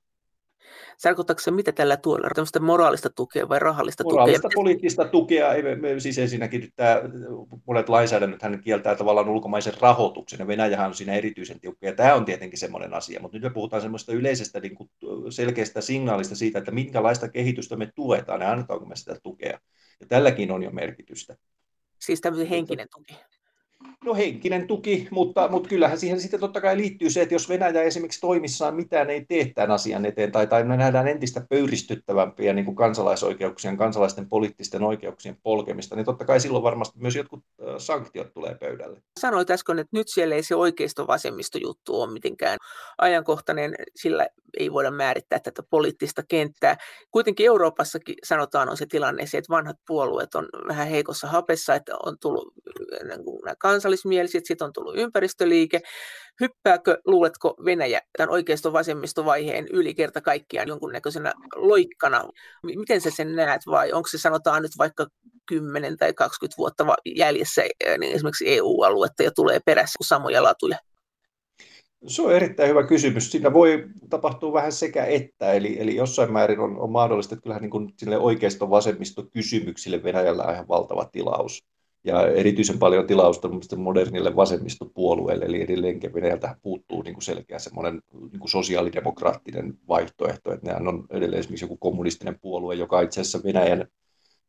Tarkoittaako 1.01 1.39
se 1.39 1.51
mitä 1.51 1.71
tällä 1.71 1.97
tuolla? 1.97 2.29
Tällaista 2.35 2.59
moraalista 2.59 3.09
tukea 3.09 3.49
vai 3.49 3.59
rahallista 3.59 4.03
moraalista, 4.03 4.41
tukea? 4.41 4.55
poliittista 4.55 5.05
tukea. 5.05 5.53
Ei, 5.53 5.63
me, 5.75 5.99
siis 5.99 6.17
ensinnäkin 6.17 6.69
tämä, 6.75 7.01
monet 7.65 7.89
lainsäädännöt 7.89 8.41
hän 8.41 8.61
kieltää 8.61 8.95
tavallaan 8.95 9.29
ulkomaisen 9.29 9.73
rahoituksen, 9.81 10.39
ja 10.39 10.47
Venäjähän 10.47 10.87
on 10.87 10.95
siinä 10.95 11.13
erityisen 11.13 11.59
tiukka, 11.59 11.85
ja 11.85 11.95
tämä 11.95 12.15
on 12.15 12.25
tietenkin 12.25 12.59
semmoinen 12.59 12.93
asia, 12.93 13.19
mutta 13.21 13.37
nyt 13.37 13.43
me 13.43 13.49
puhutaan 13.49 13.81
semmoista 13.81 14.11
yleisestä 14.11 14.59
niin 14.59 14.75
kuin 14.75 14.89
selkeästä 15.29 15.81
signaalista 15.81 16.35
siitä, 16.35 16.59
että 16.59 16.71
minkälaista 16.71 17.29
kehitystä 17.29 17.75
me 17.75 17.89
tuetaan, 17.95 18.41
ja 18.41 18.51
annetaanko 18.51 18.85
me 18.85 18.95
sitä 18.95 19.15
tukea. 19.23 19.59
Ja 19.99 20.05
tälläkin 20.07 20.51
on 20.51 20.63
jo 20.63 20.71
merkitystä. 20.71 21.35
Siis 21.99 22.21
tämmöinen 22.21 22.47
henkinen 22.47 22.87
tuki. 22.91 23.15
No 24.05 24.15
henkinen 24.15 24.67
tuki, 24.67 25.07
mutta, 25.11 25.47
mutta 25.47 25.69
kyllähän 25.69 25.97
siihen 25.97 26.21
sitten 26.21 26.39
totta 26.39 26.61
kai 26.61 26.77
liittyy 26.77 27.09
se, 27.09 27.21
että 27.21 27.35
jos 27.35 27.49
Venäjä 27.49 27.81
esimerkiksi 27.81 28.21
toimissaan 28.21 28.75
mitään 28.75 29.09
ei 29.09 29.25
tee 29.25 29.51
tämän 29.55 29.71
asian 29.71 30.05
eteen, 30.05 30.31
tai, 30.31 30.47
tai 30.47 30.63
me 30.63 30.77
nähdään 30.77 31.07
entistä 31.07 31.41
pöyristyttävämpiä 31.49 32.53
niin 32.53 32.65
kuin 32.65 32.75
kansalaisoikeuksien, 32.75 33.77
kansalaisten 33.77 34.29
poliittisten 34.29 34.83
oikeuksien 34.83 35.37
polkemista, 35.43 35.95
niin 35.95 36.05
totta 36.05 36.25
kai 36.25 36.39
silloin 36.39 36.63
varmasti 36.63 36.99
myös 36.99 37.15
jotkut 37.15 37.43
sanktiot 37.77 38.33
tulee 38.33 38.55
pöydälle. 38.55 39.01
Sanoit 39.19 39.51
äsken, 39.51 39.79
että 39.79 39.97
nyt 39.97 40.07
siellä 40.07 40.35
ei 40.35 40.43
se 40.43 40.55
oikeisto-vasemmisto 40.55 41.57
juttu 41.57 42.01
ole 42.01 42.11
mitenkään 42.11 42.57
ajankohtainen, 42.97 43.75
sillä 43.95 44.27
ei 44.59 44.71
voida 44.71 44.91
määrittää 44.91 45.39
tätä 45.39 45.63
poliittista 45.69 46.23
kenttää. 46.27 46.77
Kuitenkin 47.11 47.45
Euroopassakin 47.45 48.15
sanotaan 48.23 48.69
on 48.69 48.77
se 48.77 48.85
tilanne 48.85 49.25
se, 49.25 49.37
että 49.37 49.53
vanhat 49.53 49.77
puolueet 49.87 50.35
on 50.35 50.49
vähän 50.67 50.87
heikossa 50.87 51.27
hapessa, 51.27 51.75
että 51.75 51.95
on 52.05 52.17
tullut 52.19 52.53
nämä 53.03 53.55
kansallismieliset, 53.59 54.45
sitten 54.45 54.65
on 54.65 54.73
tullut 54.73 54.97
ympäristöliike. 54.97 55.81
Hyppääkö, 56.39 56.97
luuletko 57.05 57.55
Venäjä 57.65 58.01
tämän 58.17 58.29
oikeiston 58.29 58.73
vasemmistovaiheen 58.73 59.67
yli 59.67 59.93
kerta 59.93 60.21
kaikkiaan 60.21 60.67
jonkunnäköisenä 60.67 61.33
loikkana? 61.55 62.23
Miten 62.63 63.01
sä 63.01 63.09
sen 63.11 63.35
näet 63.35 63.61
vai 63.65 63.91
onko 63.91 64.09
se 64.09 64.17
sanotaan 64.17 64.61
nyt 64.61 64.71
vaikka 64.77 65.07
10 65.45 65.97
tai 65.97 66.13
20 66.13 66.57
vuotta 66.57 66.85
jäljessä 67.15 67.61
niin 67.97 68.15
esimerkiksi 68.15 68.57
EU-aluetta 68.57 69.23
ja 69.23 69.31
tulee 69.31 69.59
perässä 69.65 69.97
samoja 70.01 70.43
latuja? 70.43 70.77
Se 72.07 72.21
on 72.21 72.35
erittäin 72.35 72.69
hyvä 72.69 72.83
kysymys. 72.83 73.31
Siinä 73.31 73.53
voi 73.53 73.85
tapahtua 74.09 74.53
vähän 74.53 74.71
sekä 74.71 75.05
että, 75.05 75.53
eli, 75.53 75.79
eli 75.79 75.95
jossain 75.95 76.31
määrin 76.31 76.59
on, 76.59 76.79
on 76.79 76.91
mahdollista, 76.91 77.35
että 77.35 77.43
kyllähän 77.43 77.61
niin 77.61 77.93
sille 77.97 78.17
oikeiston 78.17 78.69
vasemmisto 78.69 79.23
kysymyksille 79.23 80.03
Venäjällä 80.03 80.43
on 80.43 80.53
ihan 80.53 80.67
valtava 80.67 81.05
tilaus 81.05 81.63
ja 82.03 82.27
erityisen 82.27 82.79
paljon 82.79 83.07
tilausta 83.07 83.49
modernille 83.77 84.35
vasemmistopuolueelle, 84.35 85.45
eli 85.45 85.61
edelleenkin 85.61 86.13
Venäjältä 86.13 86.55
puuttuu 86.61 87.01
niin 87.01 87.13
kuin 87.13 87.23
selkeä 87.23 87.59
semmoinen 87.59 88.01
niin 88.13 88.39
kuin 88.39 88.49
sosiaalidemokraattinen 88.49 89.73
vaihtoehto, 89.87 90.53
että 90.53 90.67
nehän 90.67 90.87
on 90.87 91.05
edelleen 91.09 91.39
esimerkiksi 91.39 91.65
joku 91.65 91.77
kommunistinen 91.77 92.39
puolue, 92.41 92.75
joka 92.75 93.01
itse 93.01 93.21
asiassa 93.21 93.43
Venäjän 93.43 93.87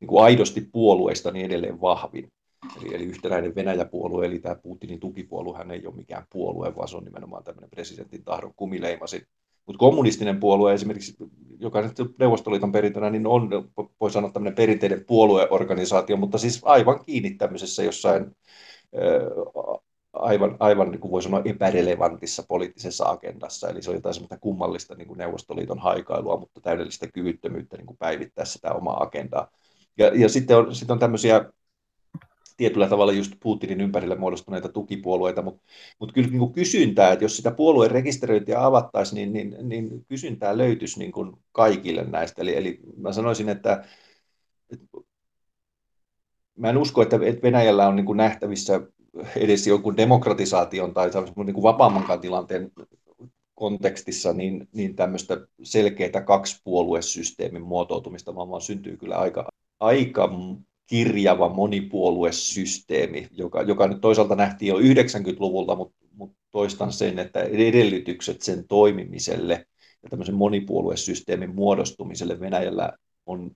niin 0.01 0.09
kuin 0.09 0.25
aidosti 0.25 0.69
puolueista 0.73 1.31
niin 1.31 1.47
edelleen 1.47 1.81
vahvin. 1.81 2.33
Eli, 2.81 2.95
eli 2.95 3.05
yhtenäinen 3.05 3.55
Venäjä-puolue, 3.55 4.27
eli 4.27 4.39
tämä 4.39 4.55
Putinin 4.55 5.01
tukipuolue, 5.01 5.59
hän 5.59 5.71
ei 5.71 5.87
ole 5.87 5.95
mikään 5.95 6.27
puolue, 6.31 6.77
vaan 6.77 6.89
se 6.89 6.97
on 6.97 7.05
nimenomaan 7.05 7.45
tämmöinen 7.45 7.71
presidentin 7.71 8.25
tahdon 8.25 8.53
kumileimasin 8.57 9.27
mutta 9.67 9.79
kommunistinen 9.79 10.41
puolue 10.41 10.75
esimerkiksi, 10.75 11.17
joka 11.59 11.83
nyt 11.83 12.19
Neuvostoliiton 12.19 12.73
perintönä, 12.73 13.11
niin 13.11 13.27
on, 13.27 13.51
voi 14.01 14.11
sanoa 14.11 14.31
tämmöinen 14.31 14.55
perinteinen 14.55 15.05
puolueorganisaatio, 15.07 16.17
mutta 16.17 16.39
siis 16.39 16.61
aivan 16.65 17.05
kiinni 17.05 17.31
tämmöisessä 17.31 17.83
jossain 17.83 18.37
aivan, 20.13 20.57
aivan 20.61 20.91
niin 20.91 21.01
kuin 21.01 21.13
voi 21.13 21.23
sanoa 21.23 21.43
epärelevantissa 21.45 22.45
poliittisessa 22.49 23.05
agendassa. 23.05 23.69
Eli 23.69 23.83
se 23.83 23.91
on 23.91 23.97
jotain 23.97 24.15
semmoista 24.15 24.39
kummallista 24.39 24.95
niin 24.95 25.09
kuin 25.09 25.19
Neuvostoliiton 25.19 25.79
haikailua, 25.79 26.39
mutta 26.39 26.61
täydellistä 26.61 27.07
kyvyttömyyttä 27.15 27.77
niin 27.77 27.87
kuin 27.87 27.97
päivittää 27.97 28.45
sitä 28.45 28.73
omaa 28.73 29.03
agendaa. 29.03 29.51
Ja, 29.99 30.07
ja 30.15 30.29
sitten, 30.29 30.57
on, 30.57 30.75
sitten 30.75 30.93
on 30.95 30.99
tämmöisiä 30.99 31.53
tietyllä 32.57 32.89
tavalla 32.89 33.13
just 33.13 33.33
Putinin 33.43 33.81
ympärille 33.81 34.15
muodostuneita 34.15 34.69
tukipuolueita, 34.69 35.43
mutta, 35.43 35.63
mutta 35.99 36.13
kyllä 36.13 36.29
niin 36.29 36.53
kysyntää, 36.53 37.13
että 37.13 37.25
jos 37.25 37.37
sitä 37.37 37.51
puolueen 37.51 37.91
rekisteröintiä 37.91 38.65
avattaisiin, 38.65 39.33
niin, 39.33 39.53
niin, 39.53 39.69
niin 39.69 40.05
kysyntää 40.09 40.59
löytyisi 40.59 40.99
niin 40.99 41.13
kuin 41.13 41.33
kaikille 41.53 42.05
näistä. 42.05 42.43
Eli, 42.43 42.57
eli 42.57 42.81
mä 42.97 43.13
sanoisin, 43.13 43.49
että, 43.49 43.85
että 44.73 44.87
mä 46.59 46.71
en 46.71 46.79
usko, 46.79 47.03
että, 47.03 47.21
Venäjällä 47.43 47.89
on 47.89 47.97
niin 47.97 48.07
kuin 48.07 48.17
nähtävissä 48.17 48.81
edes 49.37 49.67
jonkun 49.67 49.97
demokratisaation 49.97 50.95
tai 50.95 51.11
niin 51.37 51.55
kuin 51.55 51.63
vapaammankaan 51.63 52.21
tilanteen 52.21 52.73
kontekstissa 53.55 54.33
niin, 54.33 54.69
niin 54.73 54.97
tämmöistä 54.97 55.47
selkeää 55.63 56.23
kaksipuoluesysteemin 56.25 57.63
muotoutumista, 57.63 58.35
vaan, 58.35 58.49
vaan 58.49 58.61
syntyy 58.61 58.97
kyllä 58.97 59.17
aika, 59.17 59.49
aika 59.81 60.31
kirjava 60.93 61.49
monipuoluesysteemi, 61.49 63.29
joka, 63.31 63.63
joka 63.63 63.89
nyt 63.89 64.01
toisaalta 64.01 64.37
nähtiin 64.37 64.69
jo 64.69 64.79
90-luvulta, 64.79 65.77
mutta, 65.77 66.07
mutta 66.15 66.39
toistan 66.51 66.93
sen, 66.93 67.19
että 67.19 67.43
edellytykset 67.43 68.43
sen 68.43 68.69
toimimiselle 68.69 69.67
ja 70.03 70.09
tämmöisen 70.11 70.35
monipuoluesysteemin 70.35 71.55
muodostumiselle 71.55 72.41
Venäjällä 72.41 72.93
on 73.27 73.51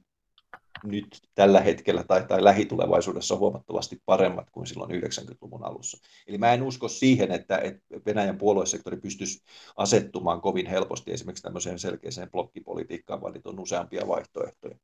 nyt 0.84 1.20
tällä 1.34 1.60
hetkellä 1.60 2.04
tai, 2.04 2.24
tai 2.28 2.44
lähitulevaisuudessa 2.44 3.36
huomattavasti 3.36 4.02
paremmat 4.06 4.50
kuin 4.50 4.66
silloin 4.66 5.02
90-luvun 5.02 5.64
alussa. 5.64 5.98
Eli 6.26 6.38
mä 6.38 6.52
en 6.52 6.62
usko 6.62 6.88
siihen, 6.88 7.32
että, 7.32 7.58
että 7.58 8.00
Venäjän 8.06 8.38
puoluesektori 8.38 8.96
pystyisi 8.96 9.42
asettumaan 9.76 10.40
kovin 10.40 10.66
helposti 10.66 11.12
esimerkiksi 11.12 11.42
tämmöiseen 11.42 11.78
selkeäseen 11.78 12.30
blokkipolitiikkaan, 12.30 13.20
vaan 13.20 13.32
niitä 13.32 13.48
on 13.48 13.60
useampia 13.60 14.08
vaihtoehtoja. 14.08 14.76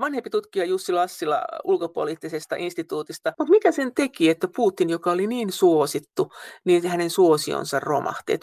Vanhempi 0.00 0.30
tutkija 0.30 0.64
Jussi 0.64 0.92
Lassila 0.92 1.42
ulkopoliittisesta 1.64 2.56
instituutista. 2.56 3.32
Mutta 3.38 3.50
mikä 3.50 3.72
sen 3.72 3.94
teki, 3.94 4.30
että 4.30 4.48
Putin, 4.56 4.90
joka 4.90 5.10
oli 5.10 5.26
niin 5.26 5.52
suosittu, 5.52 6.32
niin 6.64 6.88
hänen 6.88 7.10
suosionsa 7.10 7.80
romahti? 7.80 8.32
Et, 8.32 8.40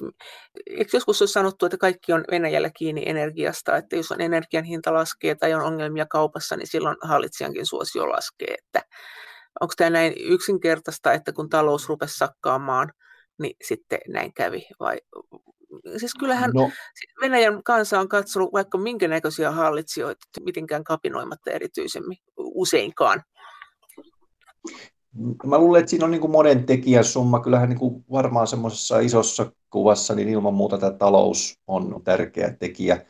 eikö 0.70 0.90
joskus 0.94 1.22
ole 1.22 1.28
sanottu, 1.28 1.66
että 1.66 1.78
kaikki 1.78 2.14
on 2.14 2.24
Venäjällä 2.32 2.70
kiinni 2.78 3.04
energiasta, 3.06 3.78
että 3.78 3.96
jos 3.96 4.12
on 4.12 4.22
energian 4.22 4.64
hinta 4.64 4.94
laskee 4.94 5.36
tai 5.36 5.54
on 5.54 5.62
ongelmia 5.62 6.06
kaupassa, 6.06 6.56
niin 6.58 6.68
silloin 6.68 6.98
hallitsijankin 7.02 7.66
suosio 7.66 8.10
laskee. 8.10 8.56
Että 8.58 8.82
onko 9.62 9.74
tämä 9.78 9.90
näin 9.90 10.14
yksinkertaista, 10.18 11.14
että 11.14 11.34
kun 11.34 11.50
talous 11.50 11.90
rupesi 11.90 12.18
sakkaamaan, 12.18 12.92
niin 13.40 13.56
sitten 13.64 14.00
näin 14.08 14.34
kävi, 14.34 14.68
vai 14.80 14.98
Siis 15.98 16.14
kyllähän 16.20 16.52
no. 16.54 16.72
Venäjän 17.22 17.64
kansa 17.64 18.00
on 18.00 18.10
katsonut 18.10 18.54
vaikka 18.54 18.78
minkä 18.78 19.08
näköisiä 19.08 19.52
hallitsijoita, 19.52 20.26
mitenkään 20.44 20.84
kapinoimatta 20.84 21.52
erityisemmin 21.52 22.18
useinkaan. 22.38 23.24
Mä 25.46 25.58
luulen, 25.58 25.80
että 25.80 25.90
siinä 25.90 26.06
on 26.06 26.12
niin 26.12 26.22
kuin 26.22 26.32
monen 26.32 26.66
tekijän 26.66 27.04
summa. 27.04 27.40
Kyllähän 27.40 27.70
niin 27.70 27.80
kuin 27.80 28.06
varmaan 28.12 28.48
semmoisessa 28.48 29.00
isossa 29.00 29.52
kuvassa 29.70 30.16
niin 30.16 30.30
ilman 30.30 30.54
muuta 30.54 30.78
tämä 30.78 30.92
talous 30.92 31.60
on 31.68 32.02
tärkeä 32.04 32.56
tekijä. 32.60 33.06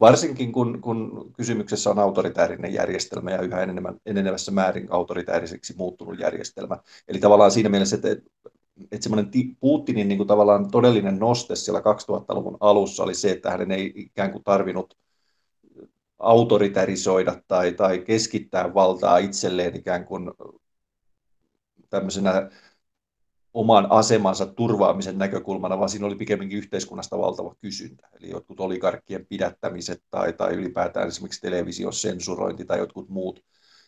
Varsinkin 0.00 0.52
kun, 0.52 0.80
kun 0.80 1.30
kysymyksessä 1.36 1.90
on 1.90 1.98
autoritäärinen 1.98 2.74
järjestelmä 2.74 3.30
ja 3.30 3.42
yhä 3.42 3.62
enemmän, 3.62 3.96
enenevässä 4.06 4.52
määrin 4.52 4.86
autoritääriseksi 4.90 5.74
muuttunut 5.76 6.18
järjestelmä. 6.18 6.78
Eli 7.08 7.18
tavallaan 7.18 7.50
siinä 7.50 7.68
mielessä, 7.68 7.96
että 7.96 8.08
että 8.82 9.02
semmoinen 9.02 9.30
Putinin 9.60 10.08
niin 10.08 10.18
kuin 10.18 10.26
tavallaan 10.26 10.70
todellinen 10.70 11.18
noste 11.18 11.56
siellä 11.56 11.80
2000-luvun 11.80 12.56
alussa 12.60 13.02
oli 13.02 13.14
se, 13.14 13.30
että 13.30 13.50
hänen 13.50 13.72
ei 13.72 13.92
ikään 13.96 14.32
kuin 14.32 14.44
tarvinnut 14.44 14.94
autoritarisoida 16.18 17.42
tai, 17.48 17.72
tai 17.72 17.98
keskittää 17.98 18.74
valtaa 18.74 19.18
itselleen 19.18 19.76
ikään 19.76 20.04
kuin 20.04 20.30
tämmöisenä 21.90 22.50
oman 23.54 23.86
asemansa 23.90 24.46
turvaamisen 24.46 25.18
näkökulmana, 25.18 25.78
vaan 25.78 25.88
siinä 25.88 26.06
oli 26.06 26.14
pikemminkin 26.14 26.58
yhteiskunnasta 26.58 27.18
valtava 27.18 27.54
kysyntä. 27.60 28.08
Eli 28.20 28.30
jotkut 28.30 28.60
oligarkkien 28.60 29.26
pidättämiset 29.26 30.02
tai, 30.10 30.32
tai 30.32 30.54
ylipäätään 30.54 31.08
esimerkiksi 31.08 31.40
television 31.40 31.92
sensurointi 31.92 32.64
tai 32.64 32.78
jotkut 32.78 33.08
muut 33.08 33.44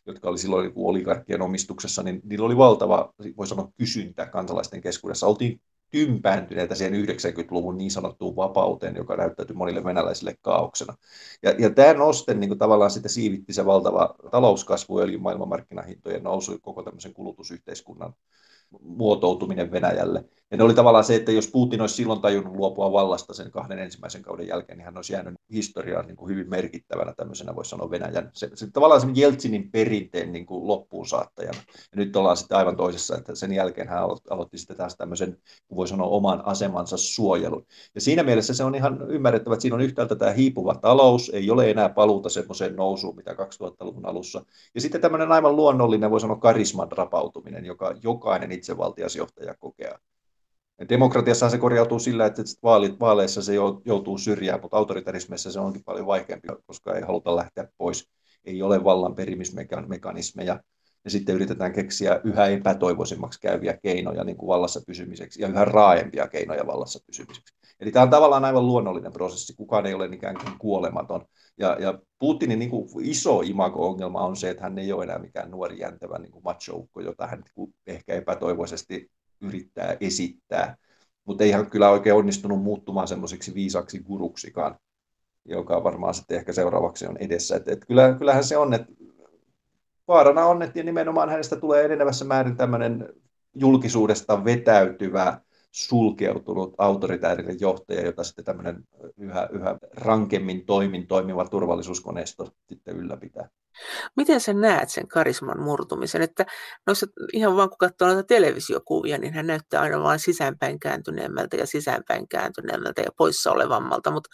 jotka 0.06 0.28
oli 0.28 0.38
silloin 0.38 0.66
niin 0.66 0.86
oligarkkien 0.86 1.42
omistuksessa, 1.42 2.02
niin 2.02 2.20
niillä 2.24 2.46
oli 2.46 2.56
valtava, 2.56 3.12
voi 3.36 3.46
sanoa, 3.46 3.72
kysyntä 3.78 4.26
kansalaisten 4.26 4.80
keskuudessa. 4.80 5.26
Oltiin 5.26 5.60
tympääntyneitä 5.90 6.74
siihen 6.74 7.04
90-luvun 7.04 7.78
niin 7.78 7.90
sanottuun 7.90 8.36
vapauteen, 8.36 8.96
joka 8.96 9.16
näyttäytyi 9.16 9.56
monille 9.56 9.84
venäläisille 9.84 10.34
kaauksena. 10.40 10.94
Ja, 11.42 11.50
ja 11.58 11.70
tämä 11.70 11.94
noste 11.94 12.34
niin 12.34 12.58
tavallaan 12.58 12.90
sitä 12.90 13.08
siivitti 13.08 13.52
se 13.52 13.66
valtava 13.66 14.14
talouskasvu, 14.30 14.98
öljyn 14.98 15.22
maailmanmarkkinahintojen 15.22 16.22
nousu, 16.22 16.58
koko 16.62 16.82
tämmöisen 16.82 17.14
kulutusyhteiskunnan 17.14 18.14
muotoutuminen 18.80 19.70
Venäjälle. 19.70 20.24
Ja 20.52 20.58
ne 20.58 20.64
oli 20.64 20.74
tavallaan 20.74 21.04
se, 21.04 21.14
että 21.14 21.32
jos 21.32 21.48
Putin 21.48 21.80
olisi 21.80 21.94
silloin 21.94 22.20
tajunnut 22.20 22.56
luopua 22.56 22.92
vallasta 22.92 23.34
sen 23.34 23.50
kahden 23.50 23.78
ensimmäisen 23.78 24.22
kauden 24.22 24.46
jälkeen, 24.46 24.78
niin 24.78 24.84
hän 24.84 24.96
olisi 24.96 25.12
jäänyt 25.12 25.34
historiaan 25.52 26.06
niin 26.06 26.16
kuin 26.16 26.30
hyvin 26.30 26.50
merkittävänä 26.50 27.14
tämmöisenä, 27.16 27.56
voisi 27.56 27.68
sanoa 27.68 27.90
Venäjän, 27.90 28.30
se, 28.32 28.50
se 28.54 28.70
tavallaan 28.70 29.00
se 29.00 29.06
Jeltsinin 29.14 29.70
perinteen 29.70 30.32
niin 30.32 30.46
kuin 30.46 30.66
loppuun 30.66 31.06
saattajana. 31.06 31.58
Ja 31.68 31.96
nyt 31.96 32.16
ollaan 32.16 32.36
sitten 32.36 32.58
aivan 32.58 32.76
toisessa, 32.76 33.16
että 33.16 33.34
sen 33.34 33.52
jälkeen 33.52 33.88
hän 33.88 34.02
aloitti 34.30 34.58
sitten 34.58 34.76
taas 34.76 34.96
tämmöisen, 34.96 35.38
voi 35.76 35.88
sanoa, 35.88 36.06
oman 36.06 36.46
asemansa 36.46 36.96
suojelun. 36.96 37.66
Ja 37.94 38.00
siinä 38.00 38.22
mielessä 38.22 38.54
se 38.54 38.64
on 38.64 38.74
ihan 38.74 39.10
ymmärrettävä, 39.10 39.54
että 39.54 39.62
siinä 39.62 39.74
on 39.74 39.82
yhtäältä 39.82 40.16
tämä 40.16 40.32
hiipuva 40.32 40.74
talous, 40.74 41.30
ei 41.34 41.50
ole 41.50 41.70
enää 41.70 41.88
paluuta 41.88 42.28
semmoiseen 42.28 42.76
nousuun, 42.76 43.16
mitä 43.16 43.32
2000-luvun 43.32 44.06
alussa. 44.06 44.44
Ja 44.74 44.80
sitten 44.80 45.00
tämmöinen 45.00 45.32
aivan 45.32 45.56
luonnollinen, 45.56 46.10
voi 46.10 46.20
sanoa, 46.20 46.36
karisman 46.36 46.92
rapautuminen, 46.92 47.64
joka 47.64 47.94
jokainen 48.02 48.52
itsevaltiasjohtaja 48.52 49.54
kokee. 49.54 49.94
Demokratiassa 50.88 51.50
se 51.50 51.58
korjautuu 51.58 51.98
sillä, 51.98 52.26
että 52.26 52.42
vaalit, 52.62 53.00
vaaleissa 53.00 53.42
se 53.42 53.54
joutuu 53.84 54.18
syrjään, 54.18 54.60
mutta 54.60 54.76
autoritarismeissa 54.76 55.52
se 55.52 55.60
onkin 55.60 55.84
paljon 55.84 56.06
vaikeampi, 56.06 56.48
koska 56.66 56.94
ei 56.94 57.02
haluta 57.02 57.36
lähteä 57.36 57.68
pois. 57.78 58.08
Ei 58.44 58.62
ole 58.62 58.84
vallan 58.84 59.14
perimismekanismeja. 59.14 60.60
Ja 61.04 61.10
sitten 61.10 61.34
yritetään 61.34 61.72
keksiä 61.72 62.20
yhä 62.24 62.46
epätoivoisemmaksi 62.46 63.40
käyviä 63.40 63.78
keinoja 63.82 64.24
niin 64.24 64.36
kuin 64.36 64.48
vallassa 64.48 64.80
pysymiseksi 64.86 65.42
ja 65.42 65.48
yhä 65.48 65.64
raaempia 65.64 66.28
keinoja 66.28 66.66
vallassa 66.66 66.98
pysymiseksi. 67.06 67.54
Eli 67.80 67.92
tämä 67.92 68.02
on 68.02 68.10
tavallaan 68.10 68.44
aivan 68.44 68.66
luonnollinen 68.66 69.12
prosessi. 69.12 69.54
Kukaan 69.56 69.86
ei 69.86 69.94
ole 69.94 70.06
ikään 70.12 70.36
kuin 70.36 70.58
kuolematon. 70.58 71.24
Ja, 71.58 71.76
ja 71.80 71.98
Putinin 72.18 72.58
niin 72.58 72.70
kuin 72.70 72.88
iso 73.00 73.40
imago-ongelma 73.40 74.20
on 74.20 74.36
se, 74.36 74.50
että 74.50 74.62
hän 74.62 74.78
ei 74.78 74.92
ole 74.92 75.04
enää 75.04 75.18
mikään 75.18 75.50
nuori 75.50 75.78
jäntävä 75.78 76.18
niin 76.18 76.32
kuin 76.32 76.44
macho 76.44 76.86
jota 77.04 77.26
hän 77.26 77.42
niin 77.56 77.74
ehkä 77.86 78.14
epätoivoisesti 78.14 79.10
yrittää 79.42 79.96
esittää. 80.00 80.76
Mutta 81.24 81.44
ei 81.44 81.50
hän 81.50 81.70
kyllä 81.70 81.90
oikein 81.90 82.16
onnistunut 82.16 82.62
muuttumaan 82.62 83.08
semmoiseksi 83.08 83.54
viisaksi 83.54 83.98
guruksikaan, 83.98 84.78
joka 85.44 85.84
varmaan 85.84 86.14
sitten 86.14 86.36
ehkä 86.36 86.52
seuraavaksi 86.52 87.06
on 87.06 87.16
edessä. 87.16 87.56
Et, 87.56 87.68
et 87.68 87.84
kyllä, 87.86 88.14
kyllähän 88.18 88.44
se 88.44 88.56
on, 88.56 88.74
että 88.74 88.92
vaarana 90.08 90.46
on, 90.46 90.62
että 90.62 90.82
nimenomaan 90.82 91.30
hänestä 91.30 91.56
tulee 91.56 91.84
enenevässä 91.84 92.24
määrin 92.24 92.56
tämmöinen 92.56 93.08
julkisuudesta 93.54 94.44
vetäytyvä, 94.44 95.40
sulkeutunut 95.72 96.74
autoritäärinen 96.78 97.60
johtaja, 97.60 98.04
jota 98.04 98.24
sitten 98.24 98.44
tämmöinen 98.44 98.84
yhä, 99.18 99.48
yhä 99.52 99.78
rankemmin 99.96 100.66
toimin 100.66 101.06
toimiva 101.06 101.48
turvallisuuskoneisto 101.48 102.48
sitten 102.68 102.96
ylläpitää. 102.96 103.48
Miten 104.16 104.40
sä 104.40 104.52
näet 104.52 104.88
sen 104.88 105.08
karisman 105.08 105.60
murtumisen? 105.60 106.22
Että 106.22 106.46
noissa, 106.86 107.06
ihan 107.32 107.56
vaan 107.56 107.68
kun 107.68 107.78
katsoo 107.78 108.08
noita 108.08 108.22
televisiokuvia, 108.22 109.18
niin 109.18 109.34
hän 109.34 109.46
näyttää 109.46 109.80
aina 109.80 110.02
vain 110.02 110.18
sisäänpäin 110.18 110.80
kääntyneemmältä 110.80 111.56
ja 111.56 111.66
sisäänpäin 111.66 112.28
kääntyneemmältä 112.28 113.02
ja 113.02 113.10
poissa 113.16 113.52
olevammalta, 113.52 114.10
mutta 114.10 114.30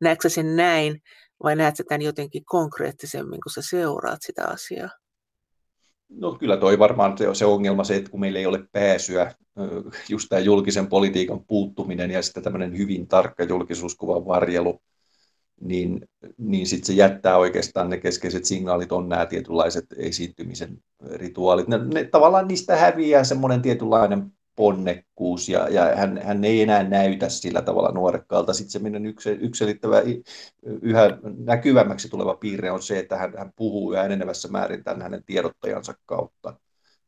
näetkö 0.00 0.28
sen 0.28 0.56
näin 0.56 1.02
vai 1.42 1.56
näet 1.56 1.76
sä 1.76 1.84
tämän 1.88 2.02
jotenkin 2.02 2.44
konkreettisemmin, 2.44 3.40
kun 3.40 3.52
sä 3.52 3.62
seuraat 3.62 4.18
sitä 4.22 4.46
asiaa? 4.46 5.01
No 6.16 6.32
kyllä 6.32 6.56
toi 6.56 6.78
varmaan 6.78 7.18
se, 7.18 7.34
se 7.34 7.44
ongelma 7.44 7.84
se, 7.84 7.96
että 7.96 8.10
kun 8.10 8.20
meillä 8.20 8.38
ei 8.38 8.46
ole 8.46 8.64
pääsyä, 8.72 9.34
just 10.08 10.26
tämä 10.28 10.40
julkisen 10.40 10.86
politiikan 10.86 11.44
puuttuminen 11.44 12.10
ja 12.10 12.22
sitten 12.22 12.42
tämmöinen 12.42 12.78
hyvin 12.78 13.08
tarkka 13.08 13.44
julkisuuskuvan 13.44 14.26
varjelu, 14.26 14.80
niin, 15.60 16.08
niin 16.38 16.66
sitten 16.66 16.86
se 16.86 16.92
jättää 16.92 17.36
oikeastaan 17.36 17.90
ne 17.90 17.98
keskeiset 17.98 18.44
signaalit 18.44 18.92
on 18.92 19.08
nämä 19.08 19.26
tietynlaiset 19.26 19.84
esiintymisen 19.96 20.78
rituaalit. 21.14 21.68
Ne, 21.68 21.78
ne, 21.94 22.04
tavallaan 22.04 22.48
niistä 22.48 22.76
häviää 22.76 23.24
semmoinen 23.24 23.62
tietynlainen 23.62 24.32
ponnekkuus 24.62 25.48
ja, 25.48 25.68
ja 25.68 25.96
hän, 25.96 26.20
hän 26.22 26.44
ei 26.44 26.62
enää 26.62 26.82
näytä 26.82 27.28
sillä 27.28 27.62
tavalla 27.62 27.92
nuorekkaalta. 27.92 28.52
Sitten 28.52 28.70
semmoinen 28.70 29.06
yksi, 29.06 29.30
ykselittävä, 29.30 30.02
yhä 30.82 31.18
näkyvämmäksi 31.38 32.08
tuleva 32.08 32.34
piirre 32.34 32.70
on 32.70 32.82
se, 32.82 32.98
että 32.98 33.16
hän, 33.16 33.32
hän 33.38 33.52
puhuu 33.56 33.92
yhä 33.92 34.04
enenevässä 34.04 34.48
määrin 34.48 34.84
tämän 34.84 35.02
hänen 35.02 35.24
tiedottajansa 35.24 35.94
kautta, 36.06 36.54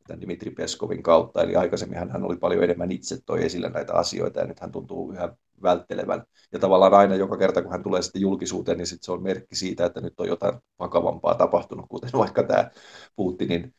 tämän 0.07 0.21
Dimitri 0.21 0.51
Peskovin 0.51 1.03
kautta. 1.03 1.43
Eli 1.43 1.57
aikaisemmin 1.57 1.99
hän, 1.99 2.25
oli 2.25 2.37
paljon 2.37 2.65
enemmän 2.65 2.93
itse 2.93 3.19
toi 3.27 3.45
esille 3.45 3.69
näitä 3.69 3.93
asioita 3.93 4.41
ja 4.41 4.47
nyt 4.47 4.61
hän 4.61 4.73
tuntuu 4.73 5.13
yhä 5.13 5.37
välttelevän. 5.63 6.25
Ja 6.53 6.59
tavallaan 6.59 6.95
aina 6.95 7.15
joka 7.15 7.37
kerta, 7.37 7.63
kun 7.63 7.73
hän 7.73 7.83
tulee 7.83 8.03
sitten 8.03 8.23
julkisuuteen, 8.23 8.79
niin 8.79 8.87
sitten 8.87 9.05
se 9.05 9.13
on 9.13 9.23
merkki 9.23 9.57
siitä, 9.57 9.87
että 9.87 10.01
nyt 10.01 10.21
on 10.21 10.29
jotain 10.29 10.55
vakavampaa 10.79 11.35
tapahtunut, 11.35 11.87
kuten 11.89 12.11
vaikka 12.13 12.43
tämä 12.43 12.71
Putinin 13.17 13.75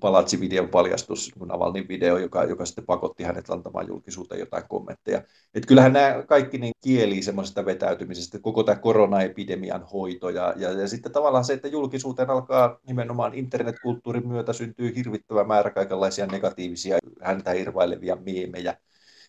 Palatsi-videon 0.00 0.68
paljastus, 0.68 1.32
Navalnin 1.46 1.88
video, 1.88 2.18
joka, 2.18 2.44
joka 2.44 2.66
sitten 2.66 2.86
pakotti 2.86 3.22
hänet 3.22 3.50
antamaan 3.50 3.88
julkisuuteen 3.88 4.38
jotain 4.38 4.64
kommentteja. 4.68 5.22
Et 5.54 5.66
kyllähän 5.66 5.92
nämä 5.92 6.22
kaikki 6.28 6.58
niin 6.58 6.72
kielii 6.80 7.22
semmoisesta 7.22 7.64
vetäytymisestä, 7.64 8.38
koko 8.38 8.62
tämä 8.62 8.78
koronaepidemian 8.78 9.82
hoito 9.92 10.30
ja, 10.30 10.54
ja, 10.56 10.72
ja 10.72 10.88
sitten 10.88 11.12
tavallaan 11.12 11.44
se, 11.44 11.52
että 11.52 11.68
julkisuuteen 11.68 12.30
alkaa 12.30 12.78
nimenomaan 12.86 13.34
internetkulttuurin 13.34 14.28
myötä 14.28 14.52
syntyy 14.52 14.96
hirvittävä 14.96 15.44
määrä 15.44 15.70
kaikenlaisia 15.70 16.26
negatiivisia 16.26 16.98
häntä 17.20 17.52
irvailevia 17.52 18.16
meemejä, 18.16 18.76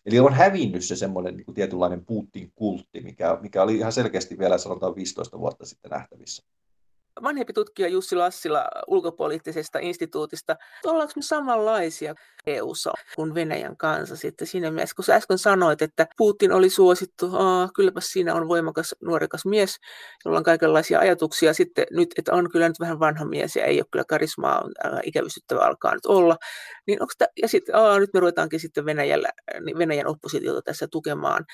Eli 0.06 0.20
on 0.20 0.34
hävinnyt 0.34 0.84
se 0.84 0.96
semmoinen 0.96 1.36
niin 1.36 1.44
kuin 1.44 1.54
tietynlainen 1.54 2.04
Putin-kultti, 2.04 3.00
mikä, 3.00 3.38
mikä 3.40 3.62
oli 3.62 3.76
ihan 3.76 3.92
selkeästi 3.92 4.38
vielä 4.38 4.58
sanotaan 4.58 4.94
15 4.94 5.38
vuotta 5.38 5.66
sitten 5.66 5.90
nähtävissä 5.90 6.44
vanhempi 7.22 7.52
tutkija 7.52 7.88
Jussi 7.88 8.16
Lassila 8.16 8.68
ulkopoliittisesta 8.86 9.78
instituutista, 9.78 10.56
ollaanko 10.84 11.12
me 11.16 11.22
samanlaisia 11.22 12.14
EU-ssa 12.46 12.92
kuin 13.16 13.34
Venäjän 13.34 13.76
kanssa 13.76 14.16
sitten 14.16 14.46
siinä 14.46 14.70
mielessä, 14.70 14.96
kun 14.96 15.04
sä 15.04 15.14
äsken 15.14 15.38
sanoit, 15.38 15.82
että 15.82 16.06
Putin 16.16 16.52
oli 16.52 16.70
suosittu, 16.70 17.30
Aa, 17.32 17.68
kylläpä 17.74 18.00
siinä 18.00 18.34
on 18.34 18.48
voimakas 18.48 18.94
nuorekas 19.02 19.46
mies, 19.46 19.76
jolla 20.24 20.38
on 20.38 20.44
kaikenlaisia 20.44 20.98
ajatuksia, 20.98 21.54
sitten 21.54 21.86
nyt, 21.90 22.08
että 22.18 22.32
on 22.32 22.50
kyllä 22.50 22.68
nyt 22.68 22.80
vähän 22.80 23.00
vanha 23.00 23.24
mies 23.24 23.56
ja 23.56 23.64
ei 23.64 23.78
ole 23.78 23.86
kyllä 23.90 24.04
karismaa, 24.08 24.64
ää, 24.84 25.00
ikävystyttävä 25.04 25.60
alkaa 25.60 25.94
nyt 25.94 26.06
olla, 26.06 26.36
niin 26.86 27.02
onko 27.02 27.12
ja 27.42 27.48
sitten 27.48 27.74
nyt 27.98 28.10
me 28.14 28.20
ruvetaankin 28.20 28.60
sitten 28.60 28.84
Venäjällä, 28.86 29.28
niin 29.64 29.78
Venäjän 29.78 30.06
oppositiota 30.06 30.62
tässä 30.62 30.86
tukemaan, 30.90 31.44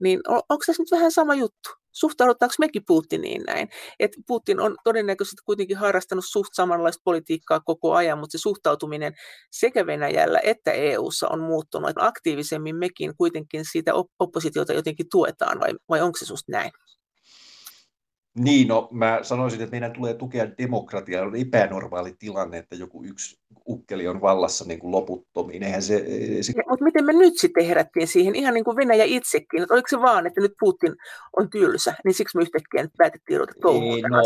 niin 0.00 0.20
on, 0.28 0.40
onko 0.48 0.64
tässä 0.66 0.82
nyt 0.82 0.90
vähän 0.90 1.12
sama 1.12 1.34
juttu? 1.34 1.70
Suhtaudutaanko 1.92 2.54
mekin 2.58 2.82
Putiniin 2.86 3.42
näin? 3.42 3.68
Et 4.00 4.10
Putin 4.26 4.60
on 4.60 4.76
todennäköisesti 4.84 5.42
kuitenkin 5.44 5.76
harrastanut 5.76 6.24
suht 6.28 6.50
samanlaista 6.52 7.00
politiikkaa 7.04 7.60
koko 7.60 7.94
ajan, 7.94 8.18
mutta 8.18 8.38
se 8.38 8.42
suhtautuminen 8.42 9.14
sekä 9.50 9.86
Venäjällä 9.86 10.40
että 10.42 10.72
EU:ssa 10.72 11.28
on 11.28 11.40
muuttunut. 11.40 11.92
Aktiivisemmin 11.96 12.76
mekin 12.76 13.16
kuitenkin 13.16 13.64
siitä 13.72 13.92
oppositiota 14.18 14.72
jotenkin 14.72 15.06
tuetaan, 15.10 15.60
vai, 15.60 15.70
vai 15.88 16.00
onko 16.00 16.18
se 16.18 16.24
susta 16.24 16.52
näin? 16.52 16.70
Niin, 18.38 18.68
no 18.68 18.88
mä 18.90 19.18
sanoisin, 19.22 19.60
että 19.60 19.70
meidän 19.70 19.92
tulee 19.92 20.14
tukea 20.14 20.46
demokratiaa. 20.58 21.26
On 21.26 21.36
epänormaali 21.36 22.14
tilanne, 22.18 22.58
että 22.58 22.76
joku 22.76 23.04
yksi 23.04 23.41
ukkeli 23.68 24.08
on 24.08 24.20
vallassa 24.20 24.64
niin 24.64 24.78
kuin 24.78 24.92
loputtomiin. 24.92 25.62
Eihän 25.62 25.82
se, 25.82 26.04
se... 26.40 26.52
Ja, 26.56 26.62
mutta 26.68 26.84
miten 26.84 27.04
me 27.04 27.12
nyt 27.12 27.38
sitten 27.38 27.66
herättiin 27.66 28.08
siihen, 28.08 28.34
ihan 28.34 28.54
niin 28.54 28.64
kuin 28.64 28.76
Venäjä 28.76 29.04
itsekin, 29.04 29.62
että 29.62 29.74
oliko 29.74 29.88
se 29.88 30.00
vaan, 30.00 30.26
että 30.26 30.40
nyt 30.40 30.52
Putin 30.60 30.96
on 31.36 31.50
tylsä, 31.50 31.94
niin 32.04 32.14
siksi 32.14 32.36
me 32.36 32.42
yhtäkkiä 32.42 32.82
nyt 32.82 32.92
päätettiin 32.98 33.40
ruveta 33.40 33.58
touhuun 33.60 34.00
no, 34.00 34.22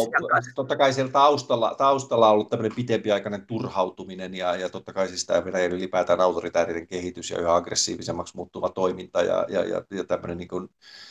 totta 0.55 0.77
kai 0.77 0.93
siellä 0.93 1.13
taustalla, 1.13 1.75
taustalla 1.79 2.27
on 2.27 2.33
ollut 2.33 2.51
tämmöinen 2.51 2.77
pitempiaikainen 2.77 3.47
turhautuminen 3.47 4.35
ja, 4.35 4.57
ja 4.57 4.69
totta 4.69 4.93
kai 4.93 5.09
siis 5.09 5.27
tämä 5.27 5.45
Venäjän 5.45 5.73
ylipäätään 5.73 6.21
autoritäärinen 6.21 6.87
kehitys 6.87 7.31
ja 7.31 7.41
yhä 7.41 7.55
aggressiivisemmaksi 7.55 8.37
muuttuva 8.37 8.69
toiminta 8.69 9.23
ja, 9.23 9.47
ja, 9.49 9.65
ja, 9.65 9.83
ja 9.91 10.05
tämmöinen 10.05 10.39
niin 10.39 10.49
kuin 10.49 10.69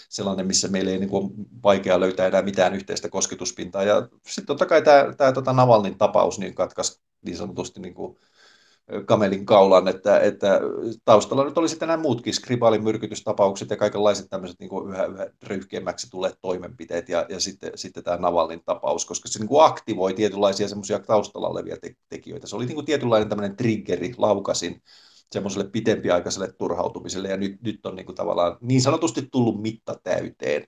sellainen, 0.10 0.48
missä 0.48 0.68
meillä 0.68 0.92
ei 0.92 0.98
niin 0.98 1.10
kuin 1.10 1.34
vaikea 1.64 2.00
löytää 2.00 2.28
enää 2.28 2.42
mitään 2.42 2.76
yhteistä 2.76 3.10
kosketuspintaa. 3.10 3.84
Ja 3.84 4.08
sitten 4.28 4.46
totta 4.46 4.66
kai 4.66 4.82
tämä, 4.82 5.14
tämä 5.18 5.32
tota 5.32 5.54
Navalnin 5.54 5.98
tapaus 5.98 6.40
niin 6.40 6.56
katkaisi 6.56 7.02
niin 7.26 7.38
sanotusti 7.38 7.80
niin 7.80 7.94
kuin 7.94 8.18
kamelin 9.06 9.46
kaulan, 9.46 9.88
että, 9.88 10.20
että 10.20 10.60
taustalla 11.06 11.46
nyt 11.46 11.58
oli 11.58 11.70
sitten 11.70 11.88
nämä 11.88 12.02
muutkin 12.02 12.34
Skripalin 12.34 12.84
myrkytystapaukset 12.84 13.70
ja 13.70 13.78
kaikenlaiset 13.78 14.30
tämmöiset 14.30 14.60
niin 14.60 14.70
kuin 14.70 14.94
yhä, 14.94 15.06
yhä 15.06 15.28
röyhkeämmäksi 15.44 16.10
tulleet 16.10 16.38
toimenpiteet 16.42 17.10
ja, 17.10 17.26
ja 17.30 17.40
sitten, 17.40 17.72
sitten 17.76 18.04
tämä 18.04 18.18
Navalnin 18.18 18.62
tapaus, 18.66 19.06
koska 19.06 19.28
se 19.28 19.40
niin 19.40 19.48
kuin 19.48 19.66
aktivoi 19.66 20.14
tietynlaisia 20.14 20.68
semmoisia 20.68 21.00
taustalla 21.00 21.48
olevia 21.48 21.78
te- 21.82 21.96
tekijöitä. 22.10 22.48
Se 22.48 22.56
oli 22.56 22.66
niin 22.66 22.76
kuin 22.76 22.86
tietynlainen 22.86 23.30
tämmöinen 23.30 23.58
triggeri, 23.58 24.14
laukasin 24.18 24.82
semmoiselle 25.32 25.70
pitempiaikaiselle 25.70 26.52
turhautumiselle 26.52 27.30
ja 27.30 27.38
nyt, 27.38 27.62
nyt 27.62 27.86
on 27.86 27.96
niin 27.96 28.06
kuin 28.06 28.16
tavallaan 28.16 28.58
niin 28.62 28.82
sanotusti 28.82 29.28
tullut 29.32 29.62
mitta 29.62 30.00
täyteen. 30.04 30.68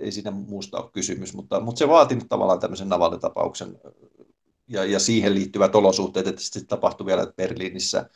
Ei 0.00 0.12
siinä 0.12 0.30
muusta 0.30 0.80
ole 0.80 0.90
kysymys, 0.92 1.34
mutta, 1.34 1.60
mutta 1.60 1.78
se 1.78 1.88
vaati 1.88 2.18
tavallaan 2.28 2.60
tämmöisen 2.60 2.88
Navalnin 2.88 3.20
tapauksen 3.20 3.78
ja, 4.68 4.84
ja 4.84 4.98
siihen 4.98 5.34
liittyvät 5.34 5.74
olosuhteet, 5.74 6.26
että 6.26 6.42
sitten 6.42 6.66
tapahtui 6.66 7.06
vielä 7.06 7.26
Berliinissä 7.36 8.10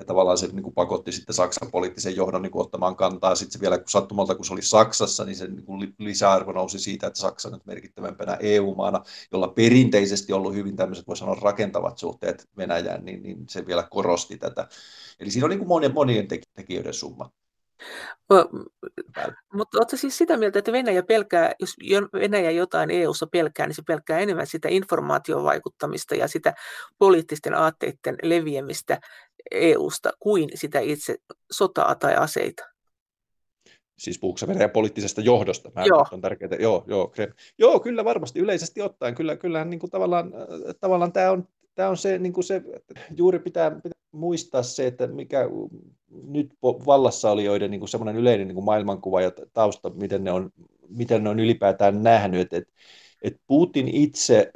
ja 0.00 0.04
tavallaan 0.04 0.38
se 0.38 0.46
niin 0.46 0.62
kuin 0.62 0.74
pakotti 0.74 1.12
sitten 1.12 1.34
Saksan 1.34 1.70
poliittisen 1.70 2.16
johdon 2.16 2.42
niin 2.42 2.50
kuin 2.52 2.62
ottamaan 2.62 2.96
kantaa. 2.96 3.34
Sitten 3.34 3.52
se 3.52 3.60
vielä 3.60 3.78
kun 3.78 3.88
sattumalta, 3.88 4.34
kun 4.34 4.44
se 4.44 4.52
oli 4.52 4.62
Saksassa, 4.62 5.24
niin 5.24 5.36
se 5.36 5.46
niin 5.48 5.64
kuin 5.64 5.94
lisäarvo 5.98 6.52
nousi 6.52 6.78
siitä, 6.78 7.06
että 7.06 7.20
Saksa 7.20 7.50
nyt 7.50 7.66
merkittävämpänä 7.66 8.36
EU-maana, 8.40 9.02
jolla 9.32 9.48
perinteisesti 9.48 10.32
ollut 10.32 10.54
hyvin 10.54 10.76
tämmöiset, 10.76 11.06
voi 11.06 11.16
sanoa, 11.16 11.34
rakentavat 11.34 11.98
suhteet 11.98 12.48
Venäjään, 12.56 13.04
niin, 13.04 13.22
niin 13.22 13.44
se 13.48 13.66
vielä 13.66 13.88
korosti 13.90 14.38
tätä. 14.38 14.68
Eli 15.20 15.30
siinä 15.30 15.46
on 15.46 15.50
niin 15.50 15.58
kuin 15.58 15.68
monien, 15.68 15.94
monien 15.94 16.28
tekijöiden 16.54 16.94
summa. 16.94 17.30
Mutta 19.54 19.78
oletko 19.78 19.96
siis 19.96 20.18
sitä 20.18 20.36
mieltä, 20.36 20.58
että 20.58 20.72
Venäjä 20.72 21.02
pelkää, 21.02 21.54
jos 21.60 21.76
Venäjä 22.12 22.50
jotain 22.50 22.90
EU-ssa 22.90 23.26
pelkää, 23.26 23.66
niin 23.66 23.74
se 23.74 23.82
pelkää 23.86 24.18
enemmän 24.18 24.46
sitä 24.46 24.68
informaatiovaikuttamista 24.68 26.14
ja 26.14 26.28
sitä 26.28 26.54
poliittisten 26.98 27.54
aatteiden 27.54 28.16
leviämistä 28.22 29.00
EU-sta 29.50 30.10
kuin 30.20 30.48
sitä 30.54 30.80
itse 30.80 31.16
sotaa 31.52 31.94
tai 31.94 32.14
aseita? 32.14 32.64
Siis 33.98 34.18
puhuuko 34.18 34.40
Venäjän 34.46 34.70
poliittisesta 34.70 35.20
johdosta? 35.20 35.70
Mä 35.74 35.84
joo. 35.84 36.06
On 36.12 36.20
tärkeää. 36.20 36.56
Joo, 36.60 36.84
joo, 36.86 37.12
joo, 37.58 37.80
kyllä 37.80 38.04
varmasti 38.04 38.40
yleisesti 38.40 38.82
ottaen. 38.82 39.14
Kyllä, 39.14 39.36
kyllähän 39.36 39.70
niin 39.70 39.80
kuin 39.80 39.90
tavallaan, 39.90 40.32
tavallaan 40.80 41.12
tämä 41.12 41.30
on, 41.30 41.48
tämä 41.74 41.88
on 41.88 41.96
se, 41.96 42.18
niin 42.18 42.32
kuin 42.32 42.44
se, 42.44 42.62
juuri 43.16 43.38
pitää, 43.38 43.70
pitää 43.70 44.00
muistaa 44.12 44.62
se, 44.62 44.86
että 44.86 45.06
mikä 45.06 45.48
nyt 46.26 46.54
vallassa 46.62 47.30
olijoiden 47.30 47.70
niin 47.70 47.80
kuin 47.80 47.88
semmoinen 47.88 48.16
yleinen 48.16 48.48
niin 48.48 48.54
kuin 48.54 48.64
maailmankuva 48.64 49.20
ja 49.20 49.32
tausta, 49.52 49.90
miten 49.90 50.24
ne 50.24 50.32
on, 50.32 50.50
miten 50.88 51.24
ne 51.24 51.30
on 51.30 51.40
ylipäätään 51.40 52.02
nähnyt, 52.02 52.52
että, 52.52 52.72
että 53.22 53.40
Putin 53.46 53.88
itse 53.88 54.52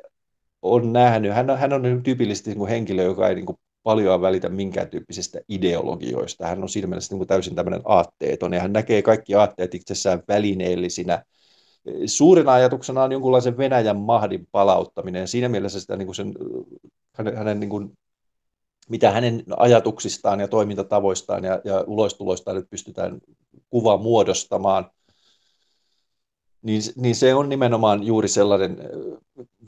on 0.63 0.93
nähnyt, 0.93 1.35
hän 1.35 1.51
on, 1.51 1.59
hän 1.59 1.73
on 1.73 2.03
tyypillisesti 2.03 2.51
niin 2.51 2.59
kuin 2.59 2.71
henkilö, 2.71 3.03
joka 3.03 3.29
ei 3.29 3.35
niin 3.35 3.47
kuin 3.47 3.59
paljon 3.83 4.21
välitä 4.21 4.49
minkään 4.49 4.89
tyyppisistä 4.89 5.41
ideologioista. 5.49 6.47
Hän 6.47 6.63
on 6.63 6.69
siinä 6.69 6.89
mielessä 6.89 7.15
niin 7.15 7.19
kuin 7.19 7.29
täysin 7.29 7.55
tämmöinen 7.55 7.83
aatteeton 7.85 8.53
ja 8.53 8.61
hän 8.61 8.73
näkee 8.73 9.03
kaikki 9.03 9.35
aatteet 9.35 9.75
itsessään 9.75 10.23
välineellisinä. 10.29 11.25
Suurin 12.07 12.49
ajatuksena 12.49 13.03
on 13.03 13.13
jonkunlaisen 13.13 13.57
Venäjän 13.57 13.97
mahdin 13.97 14.49
palauttaminen 14.53 15.29
siinä 15.29 15.49
mielessä 15.49 15.81
sitä, 15.81 15.97
niin 15.97 16.07
kuin 16.07 16.17
sen, 16.17 16.35
hänen, 17.13 17.37
hänen 17.37 17.61
niin 17.61 17.71
kuin 17.71 17.93
mitä 18.89 19.11
hänen 19.11 19.45
ajatuksistaan 19.57 20.41
ja 20.41 20.49
toimintatavoistaan 20.49 21.45
ja, 21.45 21.61
ja 21.65 21.85
ulostuloistaan 21.87 22.57
nyt 22.57 22.71
pystytään 22.71 23.21
kuva 23.71 23.97
muodostamaan, 23.97 24.91
niin, 26.63 26.83
niin 26.97 27.15
se 27.15 27.35
on 27.35 27.49
nimenomaan 27.49 28.03
juuri 28.03 28.29
sellainen 28.29 28.79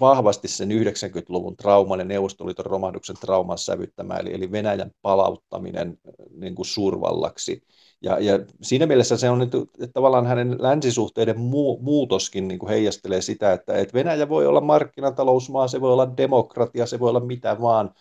vahvasti 0.01 0.49
sen 0.49 0.71
90-luvun 0.71 1.57
trauman 1.57 1.99
ja 1.99 2.05
Neuvostoliiton 2.05 2.67
romahduksen 2.67 3.17
trauman 3.21 3.59
sävyttämä, 3.59 4.15
eli, 4.15 4.35
eli 4.35 4.53
Venäjän 4.53 4.91
palauttaminen 5.03 5.99
niin 6.37 6.55
kuin 6.55 6.67
suurvallaksi. 6.67 7.63
Ja, 8.03 8.19
ja 8.19 8.39
siinä 8.63 8.87
mielessä 8.87 9.17
se 9.17 9.31
on 9.31 9.39
nyt, 9.39 9.55
että 9.55 9.93
tavallaan 9.93 10.27
hänen 10.27 10.57
länsisuhteiden 10.59 11.41
mu, 11.41 11.79
muutoskin 11.79 12.49
niin 12.49 12.59
kuin 12.59 12.71
heijastelee 12.71 13.21
sitä, 13.21 13.53
että, 13.53 13.75
että 13.75 13.95
Venäjä 13.95 14.29
voi 14.29 14.47
olla 14.47 14.61
markkinatalousmaa, 14.61 15.69
se 15.69 15.81
voi 15.81 15.93
olla 15.93 16.17
demokratia, 16.17 16.87
se 16.87 17.01
voi 17.01 17.11
olla 17.11 17.21
mitä 17.21 17.61
vaan, 17.61 17.95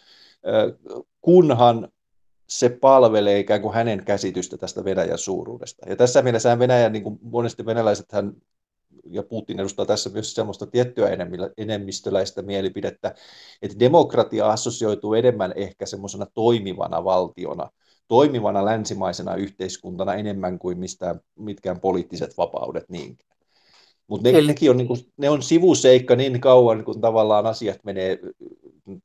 kunhan 1.22 1.90
se 2.48 2.70
palvelee 2.70 3.40
ikään 3.40 3.62
kuin 3.62 3.74
hänen 3.74 4.06
käsitystä 4.06 4.58
tästä 4.58 4.84
Venäjän 4.84 5.18
suuruudesta. 5.18 5.90
Ja 5.90 5.96
tässä 5.96 6.22
mielessä 6.22 6.60
Venäjän, 6.60 6.92
niin 6.92 7.04
kuin 7.04 7.20
monesti 7.22 7.66
venäläiset 7.66 8.12
hän, 8.12 8.34
ja 9.10 9.24
Putin 9.24 9.60
edustaa 9.60 9.86
tässä 9.86 10.10
myös 10.10 10.34
semmoista 10.34 10.68
tiettyä 10.68 11.10
enemmistöläistä 11.58 12.42
mielipidettä, 12.42 13.16
että 13.62 13.80
demokratia 13.80 14.50
assosioituu 14.50 15.14
enemmän 15.14 15.54
ehkä 15.56 15.86
semmoisena 15.86 16.26
toimivana 16.26 17.04
valtiona, 17.04 17.70
toimivana 18.08 18.66
länsimaisena 18.66 19.36
yhteiskuntana 19.36 20.14
enemmän 20.14 20.60
kuin 20.60 20.80
mistään, 20.80 21.20
mitkään 21.40 21.80
poliittiset 21.80 22.38
vapaudet 22.38 22.90
niinkään. 22.90 23.36
Mutta 24.08 24.32
ne, 24.32 24.42
nekin 24.42 24.70
on, 24.70 24.78
niin 24.78 24.88
kuin, 24.88 25.00
ne 25.18 25.30
on 25.30 25.44
sivuseikka 25.44 26.16
niin 26.16 26.42
kauan, 26.42 26.86
kun 26.86 27.02
tavallaan 27.02 27.46
asiat 27.46 27.80
menee 27.84 28.20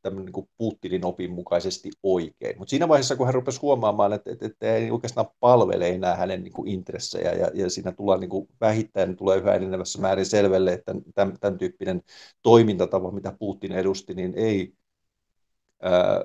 tämän 0.03 0.24
niin 0.24 0.48
Putinin 0.59 1.05
opin 1.05 1.30
mukaisesti 1.30 1.90
oikein. 2.03 2.59
Mutta 2.59 2.70
siinä 2.70 2.88
vaiheessa, 2.88 3.16
kun 3.16 3.26
hän 3.26 3.34
rupesi 3.34 3.61
huomaamaan, 3.61 4.12
että, 4.12 4.32
että, 4.32 4.46
että 4.46 4.74
ei 4.74 4.90
oikeastaan 4.90 5.26
palvele 5.40 5.88
enää 5.88 6.16
hänen 6.16 6.42
niin 6.42 6.53
kuin 6.53 6.68
intressejä, 6.68 7.32
ja, 7.32 7.51
ja 7.55 7.70
siinä 7.70 7.92
tullaan 7.92 8.20
niin 8.20 8.30
kuin 8.30 8.48
vähittäin 8.61 9.16
tulee 9.16 9.38
yhä 9.38 9.55
enenevässä 9.55 10.01
määrin 10.01 10.26
selvelle, 10.26 10.72
että 10.72 10.94
tämän, 11.14 11.38
tämän 11.40 11.59
tyyppinen 11.59 12.03
toimintatapa, 12.42 13.11
mitä 13.11 13.32
Putin 13.38 13.72
edusti, 13.72 14.14
niin 14.14 14.32
ei 14.36 14.72
ää, 15.82 16.20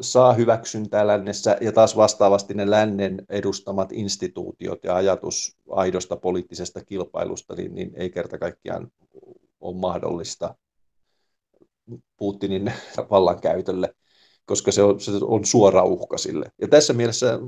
saa 0.00 0.32
hyväksyntää 0.32 1.06
lännessä, 1.06 1.56
ja 1.60 1.72
taas 1.72 1.96
vastaavasti 1.96 2.54
ne 2.54 2.70
lännen 2.70 3.26
edustamat 3.28 3.92
instituutiot 3.92 4.84
ja 4.84 4.96
ajatus 4.96 5.56
aidosta 5.70 6.16
poliittisesta 6.16 6.84
kilpailusta, 6.84 7.54
niin, 7.54 7.74
niin 7.74 7.90
ei 7.94 8.10
kerta 8.10 8.38
kaikkiaan 8.38 8.92
ole 9.60 9.76
mahdollista 9.76 10.54
Putinin 12.16 12.72
vallankäytölle, 13.10 13.94
koska 14.46 14.72
se 14.72 14.82
on, 14.82 15.00
se 15.00 15.10
on 15.22 15.44
suora 15.44 15.84
uhka 15.84 16.18
sille. 16.18 16.52
Ja 16.60 16.68
tässä 16.68 16.92
mielessä 16.92 17.38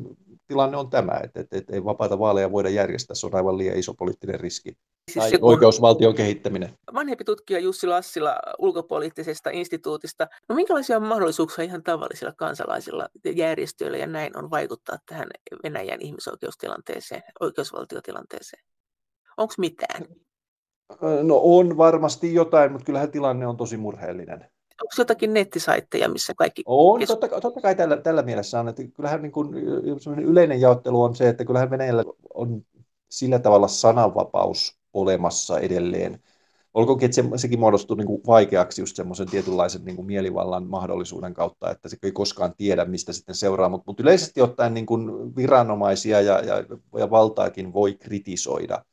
tilanne 0.51 0.77
on 0.77 0.91
tämä, 0.91 1.21
että, 1.25 1.41
että, 1.41 1.57
että 1.57 1.75
ei 1.75 1.85
vapaita 1.85 2.19
vaaleja 2.19 2.53
voida 2.53 2.69
järjestää, 2.69 3.15
se 3.15 3.27
on 3.27 3.35
aivan 3.35 3.59
liian 3.59 3.79
iso 3.79 3.95
poliittinen 3.95 4.41
riski. 4.41 4.77
Siis 5.11 5.23
tai 5.23 5.31
se, 5.31 5.39
oikeusvaltion 5.41 6.15
kehittäminen. 6.15 6.71
Vanhempi 6.95 7.25
tutkija 7.25 7.61
Jussi 7.61 7.87
Lassila 7.87 8.37
ulkopoliittisesta 8.59 9.51
instituutista. 9.51 10.29
No 10.49 10.55
minkälaisia 10.55 11.01
mahdollisuuksia 11.01 11.65
ihan 11.65 11.83
tavallisilla 11.83 12.33
kansalaisilla, 12.37 13.09
järjestöillä 13.35 13.99
ja 13.99 14.07
näin 14.07 14.37
on 14.37 14.51
vaikuttaa 14.51 14.99
tähän 15.07 15.29
Venäjän 15.63 16.01
ihmisoikeustilanteeseen, 16.01 17.23
oikeusvaltiotilanteeseen? 17.41 18.63
Onko 19.37 19.55
mitään? 19.59 20.07
No 21.23 21.41
on 21.43 21.77
varmasti 21.77 22.35
jotain, 22.35 22.73
mutta 22.73 22.87
kyllähän 22.87 23.11
tilanne 23.11 23.47
on 23.47 23.57
tosi 23.57 23.77
murheellinen. 23.77 24.51
Onko 24.83 24.95
jotakin 24.99 25.35
nettisaitteja, 25.35 26.09
missä 26.09 26.35
kaikki... 26.37 26.63
On, 26.67 27.01
totta, 27.07 27.29
totta 27.29 27.61
kai 27.61 27.75
tällä, 27.75 27.97
tällä 27.97 28.23
mielessä 28.23 28.61
on, 28.61 28.69
että 28.69 28.83
kyllähän 28.97 29.23
niin 29.23 29.33
kuin, 29.33 29.55
yleinen 30.25 30.61
jaottelu 30.61 31.03
on 31.03 31.17
se, 31.17 31.29
että 31.29 31.45
kyllähän 31.45 31.71
Venäjällä 31.71 32.05
on 32.35 32.63
sillä 33.11 33.39
tavalla 33.39 33.69
sananvapaus 33.69 34.79
olemassa 34.95 35.59
edelleen. 35.59 36.21
Olkoonkin, 36.75 37.07
että 37.07 37.15
se, 37.15 37.25
sekin 37.37 37.61
muodostuu 37.61 37.97
niin 37.97 38.07
kuin 38.07 38.23
vaikeaksi 38.27 38.83
just 38.83 38.97
semmoisen 38.97 39.31
tietynlaisen 39.31 39.85
niin 39.85 39.97
kuin 39.97 40.07
mielivallan 40.07 40.67
mahdollisuuden 40.67 41.35
kautta, 41.35 41.71
että 41.71 41.89
se 41.89 41.97
ei 42.03 42.13
koskaan 42.13 42.55
tiedä, 42.57 42.85
mistä 42.85 43.13
sitten 43.13 43.35
seuraa, 43.35 43.69
mutta, 43.69 43.85
mutta 43.87 44.03
yleisesti 44.03 44.41
ottaen 44.41 44.75
niin 44.75 44.87
kuin 44.87 45.37
viranomaisia 45.37 46.21
ja, 46.21 46.41
ja, 46.41 46.65
ja 46.99 47.11
valtaakin 47.11 47.73
voi 47.73 47.95
kritisoida. 47.95 48.85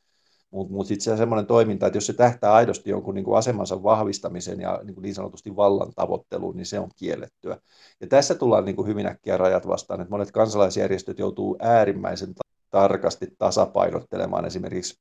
Mutta 0.50 0.72
mut 0.72 0.86
sitten 0.86 1.04
se 1.04 1.16
semmoinen 1.16 1.46
toiminta, 1.46 1.86
että 1.86 1.96
jos 1.96 2.06
se 2.06 2.12
tähtää 2.12 2.52
aidosti 2.52 2.90
jonkun 2.90 3.14
niin 3.14 3.24
kuin 3.24 3.38
asemansa 3.38 3.82
vahvistamisen 3.82 4.60
ja 4.60 4.80
niin, 4.84 4.94
kuin 4.94 5.02
niin 5.02 5.14
sanotusti 5.14 5.56
vallan 5.56 5.92
tavoitteluun, 5.96 6.56
niin 6.56 6.66
se 6.66 6.78
on 6.78 6.90
kiellettyä. 6.96 7.58
Ja 8.00 8.06
tässä 8.06 8.34
tullaan 8.34 8.64
niin 8.64 8.76
kuin 8.76 8.88
hyvin 8.88 9.06
äkkiä 9.06 9.36
rajat 9.36 9.66
vastaan, 9.66 10.00
että 10.00 10.10
monet 10.10 10.30
kansalaisjärjestöt 10.32 11.18
joutuu 11.18 11.56
äärimmäisen 11.60 12.34
tarkasti 12.70 13.26
tasapainottelemaan 13.38 14.44
esimerkiksi 14.44 15.00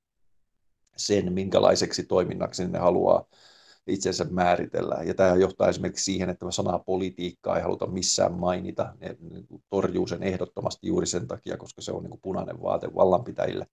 sen, 0.97 1.33
minkälaiseksi 1.33 2.03
toiminnaksi 2.03 2.67
ne 2.67 2.79
haluaa 2.79 3.25
itsensä 3.87 4.25
määritellä. 4.29 5.03
Ja 5.03 5.13
tämä 5.13 5.35
johtaa 5.35 5.69
esimerkiksi 5.69 6.03
siihen, 6.03 6.29
että 6.29 6.45
sanaa 6.51 6.79
politiikkaa 6.79 7.57
ei 7.57 7.63
haluta 7.63 7.87
missään 7.87 8.33
mainita. 8.33 8.93
Ne 8.99 9.17
torjuu 9.69 10.07
sen 10.07 10.23
ehdottomasti 10.23 10.87
juuri 10.87 11.07
sen 11.07 11.27
takia, 11.27 11.57
koska 11.57 11.81
se 11.81 11.91
on 11.91 12.03
niin 12.03 12.11
kuin 12.11 12.21
punainen 12.21 12.61
vaate 12.61 12.95
vallanpitäjille. 12.95 13.67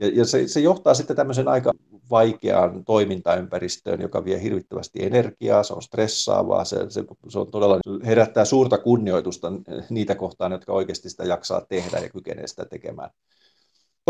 Ja, 0.00 0.08
ja 0.14 0.24
se, 0.24 0.48
se 0.48 0.60
johtaa 0.60 0.94
sitten 0.94 1.16
tämmöisen 1.16 1.48
aika 1.48 1.72
vaikeaan 2.10 2.84
toimintaympäristöön, 2.84 4.00
joka 4.00 4.24
vie 4.24 4.42
hirvittävästi 4.42 5.04
energiaa, 5.04 5.62
se 5.62 5.74
on 5.74 5.82
stressaavaa, 5.82 6.64
se, 6.64 6.76
se, 6.88 7.04
se 7.28 7.38
on 7.38 7.50
todella 7.50 7.78
herättää 8.04 8.44
suurta 8.44 8.78
kunnioitusta 8.78 9.52
niitä 9.90 10.14
kohtaan, 10.14 10.52
jotka 10.52 10.72
oikeasti 10.72 11.10
sitä 11.10 11.24
jaksaa 11.24 11.66
tehdä 11.68 11.98
ja 11.98 12.08
kykenee 12.08 12.46
sitä 12.46 12.64
tekemään 12.64 13.10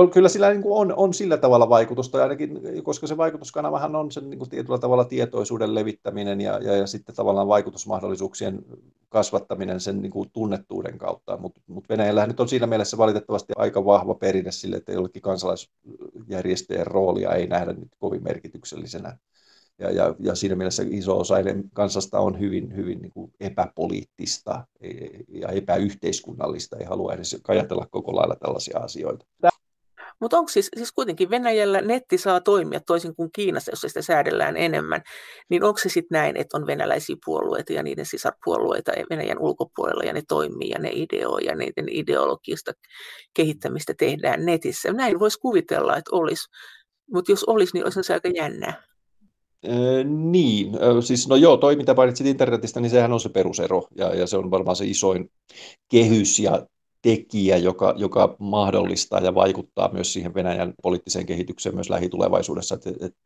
kyllä 0.07 0.29
sillä 0.29 0.51
niin 0.51 0.63
kuin 0.63 0.75
on, 0.75 0.95
on 0.97 1.15
sillä 1.15 1.37
tavalla 1.37 1.69
vaikutusta, 1.69 2.23
ainakin, 2.23 2.61
koska 2.83 3.07
se 3.07 3.17
vaikutuskanavahan 3.17 3.97
on 3.97 4.13
sen 4.13 4.31
niin 4.31 4.39
kuin 4.39 4.51
tietyllä 4.51 4.79
tavalla 4.79 5.05
tietoisuuden 5.05 5.75
levittäminen 5.75 6.41
ja, 6.41 6.59
ja, 6.59 6.77
ja 6.77 6.87
sitten 6.87 7.15
tavallaan 7.15 7.49
vaikutusmahdollisuuksien 7.49 8.65
kasvattaminen 9.09 9.81
sen 9.81 10.03
niin 10.03 10.13
kuin 10.13 10.31
tunnettuuden 10.33 10.99
kautta. 10.99 11.37
Mutta 11.37 11.61
mut 11.67 11.89
Venäjällä 11.89 12.27
nyt 12.27 12.41
on 12.41 12.49
siinä 12.49 12.67
mielessä 12.67 12.99
valitettavasti 12.99 13.53
aika 13.57 13.85
vahva 13.85 14.15
perinne 14.15 14.53
sille, 14.53 14.77
että 14.77 14.93
jollekin 14.93 15.23
kansalaisjärjestöjen 15.23 16.87
roolia 16.87 17.35
ei 17.35 17.47
nähdä 17.47 17.73
nyt 17.73 17.89
kovin 17.99 18.23
merkityksellisenä. 18.23 19.19
Ja, 19.79 19.91
ja, 19.91 20.15
ja 20.19 20.35
siinä 20.35 20.55
mielessä 20.55 20.83
iso 20.91 21.19
osa 21.19 21.35
kansasta 21.73 22.19
on 22.21 22.41
hyvin, 22.41 22.77
hyvin 22.77 23.03
niin 23.03 23.13
kuin 23.13 23.33
epäpoliittista 23.41 24.67
ja 25.29 25.49
epäyhteiskunnallista, 25.49 26.77
ei 26.77 26.85
halua 26.85 27.15
edes 27.15 27.37
ajatella 27.49 27.87
koko 27.91 28.17
lailla 28.17 28.37
tällaisia 28.37 28.79
asioita. 28.79 29.27
Mutta 30.21 30.39
onko 30.39 30.49
siis, 30.49 30.69
siis 30.77 30.93
kuitenkin 30.93 31.31
Venäjällä 31.31 31.81
netti 31.81 32.19
saa 32.19 32.41
toimia 32.41 32.81
toisin 32.87 33.17
kuin 33.17 33.31
Kiinassa, 33.33 33.73
jossa 33.73 33.89
sitä 33.89 34.03
säädellään 34.03 34.57
enemmän, 34.57 35.03
niin 35.51 35.65
onko 35.65 35.79
se 35.79 35.89
sitten 35.89 36.17
näin, 36.19 36.37
että 36.37 36.57
on 36.57 36.67
venäläisiä 36.67 37.17
puolueita 37.25 37.73
ja 37.73 37.83
niiden 37.83 38.07
sisarpuolueita 38.07 38.93
Venäjän 39.11 39.39
ulkopuolella 39.39 40.05
ja 40.05 40.13
ne 40.13 40.23
toimii 40.29 40.71
ja 40.71 40.79
ne 40.79 40.91
ideoi 40.93 41.45
ja 41.45 41.57
niiden 41.57 41.89
ideologista 41.89 42.73
kehittämistä 43.35 43.95
tehdään 43.99 44.47
netissä. 44.47 44.93
Näin 44.93 45.19
voisi 45.19 45.39
kuvitella, 45.41 45.97
että 45.97 46.11
olisi, 46.13 46.49
mutta 47.13 47.33
jos 47.33 47.45
olisi, 47.45 47.71
niin 47.75 47.85
olisi 47.85 48.03
se 48.03 48.15
aika 48.15 48.29
jännää. 48.29 48.83
Öö, 49.67 50.05
niin, 50.05 50.73
siis 51.01 51.29
no 51.29 51.37
joo, 51.37 51.57
toi 51.57 51.77
mitä 51.77 51.95
mainitsit 51.95 52.27
internetistä, 52.27 52.81
niin 52.81 52.91
sehän 52.91 53.13
on 53.13 53.21
se 53.21 53.29
perusero, 53.29 53.83
ja, 53.97 54.15
ja 54.15 54.27
se 54.27 54.37
on 54.37 54.51
varmaan 54.51 54.77
se 54.77 54.85
isoin 54.85 55.31
kehys 55.91 56.39
ja 56.39 56.67
tekijä, 57.03 57.57
joka, 57.57 57.95
joka 57.97 58.37
mahdollistaa 58.39 59.21
ja 59.21 59.35
vaikuttaa 59.35 59.93
myös 59.93 60.13
siihen 60.13 60.35
Venäjän 60.35 60.75
poliittiseen 60.83 61.27
kehitykseen 61.27 61.75
myös 61.75 61.91
lähitulevaisuudessa, 61.91 62.75
että, 62.75 62.91
että, 62.91 63.21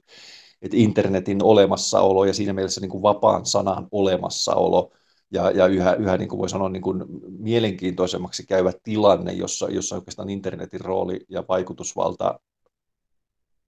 että 0.62 0.76
internetin 0.76 1.42
olemassaolo 1.42 2.24
ja 2.24 2.34
siinä 2.34 2.52
mielessä 2.52 2.80
niin 2.80 2.90
kuin 2.90 3.02
vapaan 3.02 3.46
sanan 3.46 3.88
olemassaolo 3.92 4.92
ja, 5.32 5.50
ja 5.50 5.66
yhä, 5.66 5.94
yhä 5.94 6.16
niin 6.16 6.28
kuin 6.28 6.38
voi 6.38 6.48
sanoa 6.48 6.68
niin 6.68 6.82
kuin 6.82 7.04
mielenkiintoisemmaksi 7.38 8.46
käyvä 8.46 8.72
tilanne, 8.82 9.32
jossa, 9.32 9.68
jossa 9.70 9.94
oikeastaan 9.94 10.30
internetin 10.30 10.80
rooli 10.80 11.20
ja 11.28 11.44
vaikutusvalta 11.48 12.40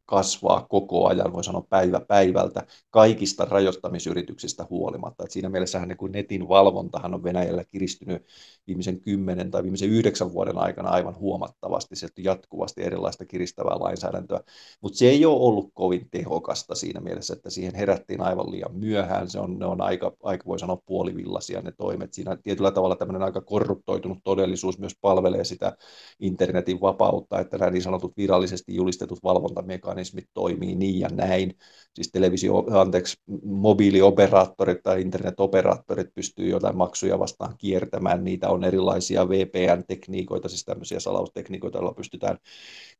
kasvaa 0.07 0.67
koko 0.69 1.09
ajan, 1.09 1.33
voi 1.33 1.45
sanoa 1.45 1.67
päivä 1.69 2.01
päivältä, 2.01 2.67
kaikista 2.91 3.45
rajoittamisyrityksistä 3.45 4.67
huolimatta. 4.71 5.25
Et 5.25 5.31
siinä 5.31 5.49
mielessähän 5.49 5.89
niin 5.89 5.97
kuin 5.97 6.13
netin 6.13 6.49
valvontahan 6.49 7.15
on 7.15 7.25
Venäjällä 7.25 7.65
kiristynyt 7.65 8.27
viimeisen 8.67 9.01
kymmenen 9.01 9.51
tai 9.51 9.63
viimeisen 9.63 9.91
yhdeksän 9.91 10.33
vuoden 10.33 10.59
aikana 10.59 10.89
aivan 10.89 11.17
huomattavasti, 11.17 11.97
se 11.97 12.09
jatkuvasti 12.19 12.83
erilaista 12.83 13.25
kiristävää 13.25 13.81
lainsäädäntöä, 13.81 14.41
mutta 14.81 14.99
se 14.99 15.09
ei 15.09 15.27
ole 15.27 15.41
ollut 15.41 15.71
kovin 15.75 16.09
tehokasta 16.11 16.75
siinä 16.75 17.01
mielessä, 17.01 17.35
että 17.35 17.51
siihen 17.51 17.75
herättiin 17.75 18.21
aivan 18.21 18.51
liian 18.51 18.75
myöhään, 18.75 19.31
se 19.31 19.39
on, 19.39 19.59
ne 19.59 19.67
on 19.67 19.81
aika, 19.81 20.13
aika 20.23 20.45
voi 20.47 20.59
sanoa 20.59 20.83
puolivillaisia 20.87 21.61
ne 21.61 21.73
toimet, 21.73 22.15
siinä 22.15 22.37
tietyllä 22.37 22.71
tavalla 22.71 22.97
tämmöinen 22.97 23.23
aika 23.23 23.41
korruptoitunut 23.41 24.19
todellisuus 24.25 24.79
myös 24.79 24.97
palvelee 25.01 25.45
sitä 25.45 25.77
internetin 26.21 26.81
vapautta, 26.81 27.41
että 27.41 27.59
nämä 27.59 27.71
niin 27.71 27.83
sanotut 27.83 28.17
virallisesti 28.17 28.75
julistetut 28.75 29.23
valvontamekanismit 29.25 29.94
toimii 30.35 30.75
niin 30.75 31.01
ja 31.01 31.09
näin, 31.09 31.57
siis 31.95 32.11
televisio, 32.13 32.65
anteeksi, 32.81 33.17
mobiilioperaattorit 33.45 34.83
tai 34.83 35.01
internetoperaattorit 35.01 36.15
pystyy 36.15 36.49
jotain 36.49 36.77
maksuja 36.77 37.19
vastaan 37.19 37.55
kiertämään, 37.59 38.25
niitä 38.25 38.49
on 38.49 38.65
erilaisia 38.65 39.29
VPN-tekniikoita, 39.29 40.49
siis 40.49 40.65
tämmöisiä 40.65 41.01
salaustekniikoita, 41.01 41.79
joilla 41.79 41.95
pystytään 41.95 42.39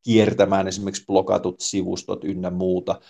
kiertämään 0.03 0.69
esimerkiksi 0.69 1.05
blokatut 1.07 1.61
sivustot 1.61 2.25
ynnä 2.25 2.51
muuta. 2.51 3.01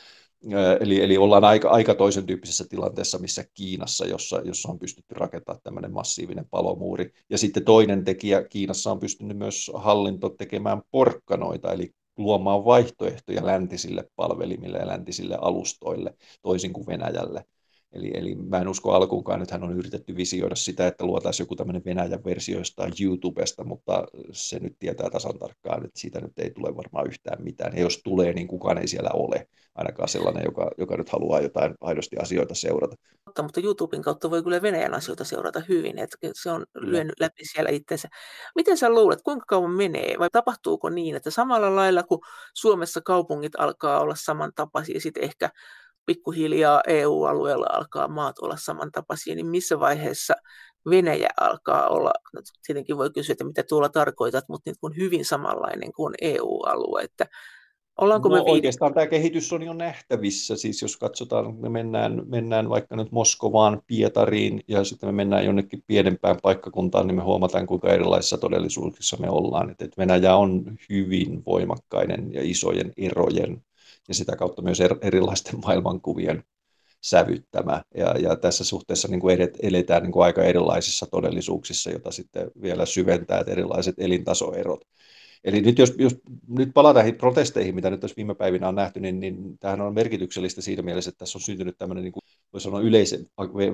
Eli, 0.81 1.03
eli 1.03 1.19
ollaan 1.19 1.45
aika, 1.45 1.69
aika 1.69 1.95
toisen 1.95 2.27
tyyppisessä 2.27 2.65
tilanteessa, 2.69 3.19
missä 3.19 3.45
Kiinassa, 3.55 4.07
jossa, 4.07 4.41
jossa 4.45 4.69
on 4.69 4.79
pystytty 4.79 5.15
rakentamaan 5.15 5.63
tämmöinen 5.63 5.93
massiivinen 5.93 6.47
palomuuri. 6.51 7.13
Ja 7.31 7.39
sitten 7.39 7.65
toinen 7.65 8.05
tekijä, 8.05 8.45
Kiinassa 8.45 8.91
on 8.91 8.99
pystynyt 8.99 9.37
myös 9.37 9.71
hallinto 9.75 10.29
tekemään 10.29 10.83
porkkanoita, 10.91 11.73
eli 11.73 11.95
luomaan 12.17 12.65
vaihtoehtoja 12.65 13.47
läntisille 13.47 14.11
palvelimille 14.17 14.79
ja 14.79 14.87
läntisille 14.87 15.39
alustoille, 15.41 16.15
toisin 16.43 16.73
kuin 16.73 16.87
Venäjälle. 16.87 17.45
Eli, 17.95 18.11
eli 18.15 18.35
mä 18.35 18.59
en 18.59 18.69
usko 18.69 18.93
alkuunkaan, 18.93 19.43
että 19.43 19.55
hän 19.55 19.65
on 19.65 19.79
yritetty 19.79 20.17
visioida 20.17 20.55
sitä, 20.55 20.87
että 20.87 21.05
luotaisiin 21.05 21.45
joku 21.45 21.57
tämmöinen 21.57 21.85
Venäjän 21.85 22.25
versio 22.25 22.59
jostain 22.59 22.93
YouTubesta, 23.01 23.65
mutta 23.65 24.05
se 24.33 24.59
nyt 24.59 24.77
tietää 24.79 25.11
tasan 25.11 25.39
tarkkaan, 25.39 25.85
että 25.85 26.01
siitä 26.01 26.21
nyt 26.21 26.39
ei 26.39 26.51
tule 26.51 26.77
varmaan 26.77 27.07
yhtään 27.07 27.43
mitään. 27.43 27.77
Ja 27.77 27.83
jos 27.83 28.01
tulee, 28.05 28.33
niin 28.33 28.49
kukaan 28.49 28.79
ei 28.79 28.89
siellä 28.89 29.11
ole, 29.13 29.47
ainakaan 29.75 30.09
sellainen, 30.09 30.45
joka, 30.45 30.71
joka 30.79 30.97
nyt 30.97 31.09
haluaa 31.09 31.41
jotain 31.41 31.75
aidosti 31.81 32.17
asioita 32.17 32.55
seurata. 32.55 32.97
Mutta, 33.27 33.43
mutta 33.43 33.61
YouTuben 33.61 34.03
kautta 34.03 34.31
voi 34.31 34.43
kyllä 34.43 34.63
Venäjän 34.63 34.95
asioita 34.95 35.25
seurata 35.25 35.63
hyvin, 35.69 35.99
että 35.99 36.17
se 36.33 36.51
on 36.51 36.67
lyönyt 36.75 37.21
läpi 37.21 37.45
siellä 37.53 37.71
itsensä. 37.71 38.09
Miten 38.55 38.77
sä 38.77 38.91
luulet, 38.91 39.23
kuinka 39.23 39.45
kauan 39.49 39.71
menee, 39.71 40.19
vai 40.19 40.29
tapahtuuko 40.33 40.91
niin, 40.91 41.17
että 41.17 41.31
samalla 41.31 41.77
lailla 41.77 42.03
kuin 42.03 42.21
Suomessa 42.55 43.01
kaupungit 43.01 43.53
alkaa 43.59 44.01
olla 44.01 44.15
samantapaisia, 44.15 45.01
sitten 45.01 45.25
ehkä 45.25 45.51
pikkuhiljaa 46.07 46.81
EU-alueella 46.87 47.67
alkaa 47.71 48.09
maat 48.09 48.39
olla 48.39 48.57
samantapaisia, 48.57 49.35
niin 49.35 49.47
missä 49.47 49.81
vaiheessa 49.81 50.35
Venäjä 50.91 51.29
alkaa 51.41 51.89
olla, 51.89 52.13
no 52.35 52.41
tietenkin 52.67 52.99
voi 52.99 53.11
kysyä, 53.11 53.33
että 53.33 53.45
mitä 53.45 53.63
tuolla 53.63 53.89
tarkoitat, 53.89 54.45
mutta 54.49 54.71
niin 54.71 54.77
kuin 54.81 54.97
hyvin 54.97 55.25
samanlainen 55.25 55.93
kuin 55.93 56.15
EU-alue, 56.21 57.03
että 57.03 57.27
Ollaanko 58.01 58.29
no, 58.29 58.35
me 58.35 58.41
oikeastaan 58.41 58.95
tämä 58.95 59.07
kehitys 59.07 59.53
on 59.53 59.63
jo 59.63 59.73
nähtävissä, 59.73 60.57
siis 60.57 60.83
jos 60.83 60.97
katsotaan, 60.97 61.57
me 61.57 61.69
mennään, 61.69 62.23
mennään 62.27 62.69
vaikka 62.69 62.97
nyt 62.97 63.13
Moskovaan, 63.13 63.83
Pietariin 63.87 64.61
ja 64.69 64.85
sitten 64.85 65.09
me 65.09 65.13
mennään 65.13 65.45
jonnekin 65.45 65.83
pienempään 65.87 66.37
paikkakuntaan, 66.43 67.07
niin 67.07 67.17
me 67.17 67.23
huomataan, 67.23 67.67
kuinka 67.67 67.93
erilaisissa 67.93 68.39
todellisuuksissa 68.39 69.17
me 69.21 69.31
ollaan. 69.31 69.71
Että 69.71 69.89
Venäjä 69.99 70.37
on 70.37 70.65
hyvin 70.91 71.43
voimakkainen 71.47 72.33
ja 72.33 72.41
isojen 72.43 72.93
erojen 72.97 73.63
ja 74.09 74.15
sitä 74.15 74.37
kautta 74.37 74.63
myös 74.63 74.81
er, 74.81 74.97
erilaisten 75.03 75.61
maailmankuvien 75.61 76.45
sävyttämä. 77.01 77.83
Ja, 77.97 78.19
ja 78.19 78.37
tässä 78.37 78.65
suhteessa 78.65 79.09
niin 79.09 79.21
kuin 79.21 79.35
edet, 79.35 79.59
eletään 79.63 80.03
niin 80.03 80.13
kuin 80.13 80.25
aika 80.25 80.43
erilaisissa 80.43 81.07
todellisuuksissa, 81.07 81.91
jota 81.91 82.11
sitten 82.11 82.51
vielä 82.63 82.87
syventää 82.87 83.45
erilaiset 83.47 83.95
elintasoerot. 83.99 84.85
Eli 85.45 85.61
nyt 85.61 85.79
jos, 85.79 85.95
jos 85.99 86.17
nyt 86.49 86.71
palataan 86.75 87.05
näihin 87.05 87.19
protesteihin, 87.19 87.75
mitä 87.75 87.91
nyt 87.91 88.01
tässä 88.01 88.17
viime 88.17 88.35
päivinä 88.35 88.69
on 88.69 88.75
nähty, 88.75 89.01
niin, 89.01 89.21
niin 89.21 89.59
tämähän 89.59 89.81
on 89.81 89.95
merkityksellistä 89.95 90.61
siinä 90.61 90.83
mielessä, 90.83 91.09
että 91.09 91.19
tässä 91.19 91.39
on 91.39 91.43
syntynyt 91.43 91.79
tämmöinen, 91.79 92.05
niin 92.05 92.13
kuin, 92.13 92.23
voi 92.53 92.61
sanoa, 92.61 92.81
yleisen 92.81 93.27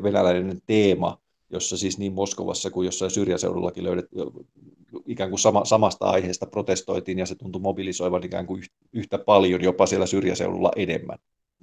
venäläinen 0.03 0.61
teema, 0.67 1.19
jossa 1.51 1.77
siis 1.77 1.99
niin 1.99 2.13
Moskovassa 2.13 2.71
kuin 2.71 2.87
jossain 2.87 3.11
syrjäseudullakin 3.11 3.85
löydet, 3.85 4.07
ikään 5.07 5.31
kuin 5.31 5.41
sama, 5.41 5.65
samasta 5.65 6.05
aiheesta 6.05 6.47
protestoitiin 6.47 7.19
ja 7.19 7.27
se 7.27 7.35
tuntui 7.35 7.61
mobilisoivan 7.61 8.25
ikään 8.25 8.47
kuin 8.47 8.63
yhtä 8.93 9.19
paljon, 9.19 9.63
jopa 9.63 9.87
siellä 9.87 10.07
syrjäseudulla 10.07 10.71
enemmän. 10.77 11.19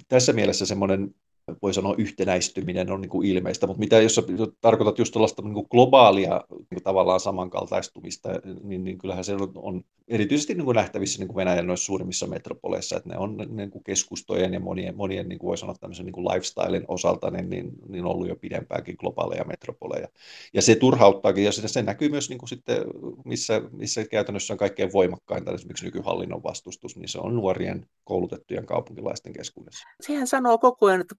Tässä 0.08 0.34
mielessä 0.34 0.66
semmoinen 0.66 1.16
voi 1.62 1.74
sanoa 1.74 1.96
yhtenäistyminen 1.98 2.92
on 2.92 3.02
niin 3.02 3.10
kuin 3.10 3.28
ilmeistä, 3.28 3.68
mutta 3.68 3.80
mitä 3.80 4.02
jos 4.02 4.22
tarkoitat 4.62 5.00
just 5.00 5.14
tällaista 5.14 5.42
niin 5.42 5.54
kuin 5.54 5.68
globaalia 5.72 6.44
niin 6.50 6.68
kuin 6.74 6.84
tavallaan 6.84 7.20
samankaltaistumista, 7.20 8.30
niin, 8.64 8.84
niin 8.84 8.98
kyllähän 8.98 9.24
se 9.24 9.34
on, 9.34 9.52
on 9.56 9.84
erityisesti 10.08 10.54
niin 10.54 10.66
kuin 10.66 10.76
nähtävissä 10.76 11.20
niin 11.20 11.28
kuin 11.28 11.36
Venäjän 11.36 11.68
noissa 11.68 11.86
suurimmissa 11.86 12.28
metropoleissa, 12.28 12.98
että 12.98 13.10
ne 13.10 13.18
on 13.18 13.38
niin 13.50 13.72
kuin 13.72 13.84
keskustojen 13.84 14.54
ja 14.54 14.60
monien, 14.60 14.96
monien 14.96 15.30
niin 15.30 15.40
kuin 15.40 15.48
voi 15.48 15.58
sanoa 15.58 15.76
tämmöisen 15.80 16.06
niin 16.06 16.14
kuin 16.14 16.26
lifestylen 16.26 16.86
osalta 16.88 17.32
niin, 17.32 17.50
niin, 17.50 17.72
niin 17.90 18.06
ollut 18.06 18.28
jo 18.28 18.36
pidempäänkin 18.36 18.96
globaaleja 19.00 19.44
metropoleja. 19.44 20.08
Ja 20.54 20.62
se 20.62 20.76
turhauttaakin, 20.76 21.44
ja 21.44 21.52
se, 21.52 21.68
se 21.68 21.82
näkyy 21.82 22.10
myös 22.10 22.30
niin 22.30 22.38
kuin 22.38 22.50
sitten, 22.50 22.78
missä, 23.26 23.62
missä 23.72 24.06
käytännössä 24.06 24.54
on 24.54 24.58
kaikkein 24.58 24.94
voimakkainta 24.94 25.52
esimerkiksi 25.52 25.86
nykyhallinnon 25.86 26.44
vastustus, 26.44 26.96
niin 26.96 27.10
se 27.10 27.20
on 27.20 27.36
nuorien 27.36 27.86
koulutettujen 28.04 28.66
kaupunkilaisten 28.66 29.34
keskuudessa. 29.34 29.88
Sehän 30.02 30.28
sanoo 30.28 30.58
koko 30.58 30.86
ajan, 30.86 31.02
että 31.02 31.16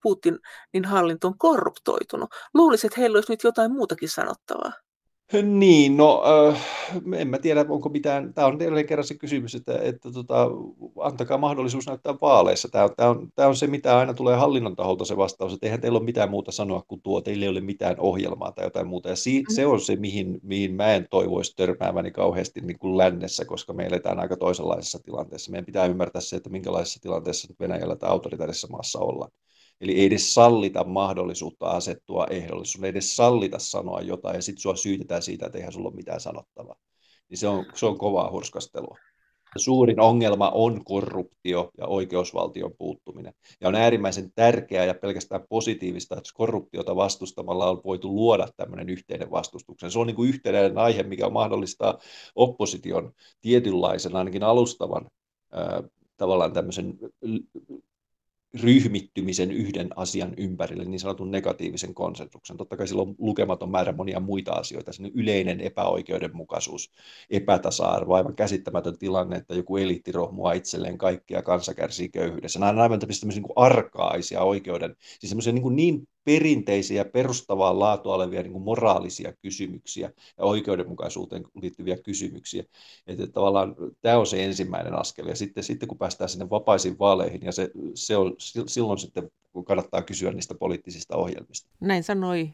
niin 0.72 0.84
hallinto 0.84 1.28
on 1.28 1.38
korruptoitunut. 1.38 2.30
Luulisin, 2.54 2.88
että 2.88 3.00
heillä 3.00 3.16
olisi 3.16 3.32
nyt 3.32 3.44
jotain 3.44 3.72
muutakin 3.72 4.08
sanottavaa. 4.08 4.72
Niin, 5.42 5.96
no 5.96 6.22
äh, 6.48 6.66
en 7.16 7.28
mä 7.28 7.38
tiedä, 7.38 7.64
onko 7.68 7.88
mitään, 7.88 8.34
tämä 8.34 8.46
on 8.46 8.62
edelleen 8.62 8.86
kerran 8.86 9.06
se 9.06 9.14
kysymys, 9.14 9.54
että, 9.54 9.78
että 9.82 10.12
tota, 10.12 10.50
antakaa 11.00 11.38
mahdollisuus 11.38 11.86
näyttää 11.86 12.14
vaaleissa. 12.20 12.68
Tämä 12.68 12.84
on, 12.84 12.90
tämä, 12.96 13.10
on, 13.10 13.28
tämä 13.34 13.48
on 13.48 13.56
se, 13.56 13.66
mitä 13.66 13.98
aina 13.98 14.14
tulee 14.14 14.36
hallinnon 14.36 14.76
taholta 14.76 15.04
se 15.04 15.16
vastaus, 15.16 15.52
että 15.52 15.66
eihän 15.66 15.80
teillä 15.80 15.96
ole 15.96 16.04
mitään 16.04 16.30
muuta 16.30 16.52
sanoa 16.52 16.82
kuin 16.88 17.02
tuo, 17.02 17.20
teillä 17.20 17.44
ei 17.44 17.48
ole 17.48 17.60
mitään 17.60 17.96
ohjelmaa 17.98 18.52
tai 18.52 18.66
jotain 18.66 18.86
muuta. 18.86 19.08
Ja 19.08 19.16
si, 19.16 19.40
mm. 19.40 19.54
se 19.54 19.66
on 19.66 19.80
se, 19.80 19.96
mihin, 19.96 20.40
mihin 20.42 20.74
mä 20.74 20.94
en 20.94 21.06
toivoisi 21.10 21.56
törmääväni 21.56 22.10
kauheasti 22.10 22.60
niin 22.60 22.78
kuin 22.78 22.98
lännessä, 22.98 23.44
koska 23.44 23.72
me 23.72 23.86
eletään 23.86 24.20
aika 24.20 24.36
toisenlaisessa 24.36 24.98
tilanteessa. 25.04 25.50
Meidän 25.50 25.66
pitää 25.66 25.86
ymmärtää 25.86 26.20
se, 26.20 26.36
että 26.36 26.50
minkälaisessa 26.50 27.00
tilanteessa 27.00 27.54
Venäjällä 27.60 27.96
tai 27.96 28.10
autoritaarisessa 28.10 28.68
maassa 28.70 28.98
ollaan. 28.98 29.30
Eli 29.80 29.92
ei 29.92 30.06
edes 30.06 30.34
sallita 30.34 30.84
mahdollisuutta 30.84 31.66
asettua 31.66 32.26
ehdolle, 32.30 32.64
sun 32.64 32.84
ei 32.84 32.90
edes 32.90 33.16
sallita 33.16 33.58
sanoa 33.58 34.00
jotain 34.00 34.34
ja 34.34 34.42
sitten 34.42 34.62
sua 34.62 34.76
syytetään 34.76 35.22
siitä, 35.22 35.46
että 35.46 35.58
eihän 35.58 35.72
sulla 35.72 35.88
ole 35.88 35.96
mitään 35.96 36.20
sanottavaa. 36.20 36.76
Niin 37.28 37.38
se 37.38 37.48
on, 37.48 37.66
se 37.74 37.86
on 37.86 37.98
kovaa 37.98 38.30
hurskastelua. 38.30 38.98
Suurin 39.56 40.00
ongelma 40.00 40.50
on 40.54 40.84
korruptio 40.84 41.70
ja 41.78 41.86
oikeusvaltion 41.86 42.72
puuttuminen. 42.78 43.32
Ja 43.60 43.68
on 43.68 43.74
äärimmäisen 43.74 44.32
tärkeää 44.34 44.84
ja 44.84 44.94
pelkästään 44.94 45.44
positiivista, 45.48 46.16
että 46.16 46.30
korruptiota 46.34 46.96
vastustamalla 46.96 47.70
on 47.70 47.80
voitu 47.84 48.14
luoda 48.14 48.48
tämmöinen 48.56 48.88
yhteinen 48.88 49.30
vastustuksen. 49.30 49.90
Se 49.90 49.98
on 49.98 50.06
niin 50.06 50.16
kuin 50.16 50.28
yhteinen 50.28 50.78
aihe, 50.78 51.02
mikä 51.02 51.30
mahdollistaa 51.30 51.98
opposition 52.34 53.12
tietynlaisen, 53.40 54.16
ainakin 54.16 54.42
alustavan, 54.42 55.10
tavallaan 56.16 56.52
tämmöisen 56.52 56.98
ryhmittymisen 58.62 59.50
yhden 59.50 59.88
asian 59.96 60.34
ympärille, 60.36 60.84
niin 60.84 61.00
sanotun 61.00 61.30
negatiivisen 61.30 61.94
konsensuksen. 61.94 62.56
Totta 62.56 62.76
kai 62.76 62.88
sillä 62.88 63.02
on 63.02 63.14
lukematon 63.18 63.70
määrä 63.70 63.92
monia 63.92 64.20
muita 64.20 64.52
asioita, 64.52 64.92
sinne 64.92 65.10
yleinen 65.14 65.60
epäoikeudenmukaisuus, 65.60 66.92
epätasa-arvo, 67.30 68.14
aivan 68.14 68.36
käsittämätön 68.36 68.98
tilanne, 68.98 69.36
että 69.36 69.54
joku 69.54 69.76
eliitti 69.76 70.12
rohmua 70.12 70.52
itselleen 70.52 70.98
kaikkia, 70.98 71.42
kansa 71.42 71.74
kärsii 71.74 72.08
köyhyydessä. 72.08 72.58
Nämä 72.58 72.70
on 72.70 72.78
aivan 72.78 73.00
tämmöisiä 73.00 73.28
niin 73.28 73.44
arkaisia 73.56 74.42
oikeuden, 74.42 74.96
siis 75.20 75.30
semmoisia 75.30 75.52
niin, 75.52 75.76
niin 75.76 76.08
perinteisiä 76.28 77.04
perustavaa 77.04 77.78
laatua 77.78 78.14
olevia 78.14 78.42
niin 78.42 78.52
kuin 78.52 78.64
moraalisia 78.64 79.32
kysymyksiä 79.42 80.10
ja 80.38 80.44
oikeudenmukaisuuteen 80.44 81.44
liittyviä 81.62 81.96
kysymyksiä. 81.96 82.64
Että 83.06 83.26
tavallaan 83.26 83.76
tämä 84.00 84.18
on 84.18 84.26
se 84.26 84.44
ensimmäinen 84.44 84.94
askel. 84.94 85.26
Ja 85.26 85.36
sitten, 85.36 85.64
sitten 85.64 85.88
kun 85.88 85.98
päästään 85.98 86.30
sinne 86.30 86.50
vapaisiin 86.50 86.98
vaaleihin, 86.98 87.40
ja 87.44 87.52
se, 87.52 87.70
se 87.94 88.16
on, 88.16 88.34
silloin 88.66 88.98
sitten 88.98 89.30
kannattaa 89.66 90.02
kysyä 90.02 90.32
niistä 90.32 90.54
poliittisista 90.54 91.16
ohjelmista. 91.16 91.68
Näin 91.80 92.02
sanoi 92.02 92.50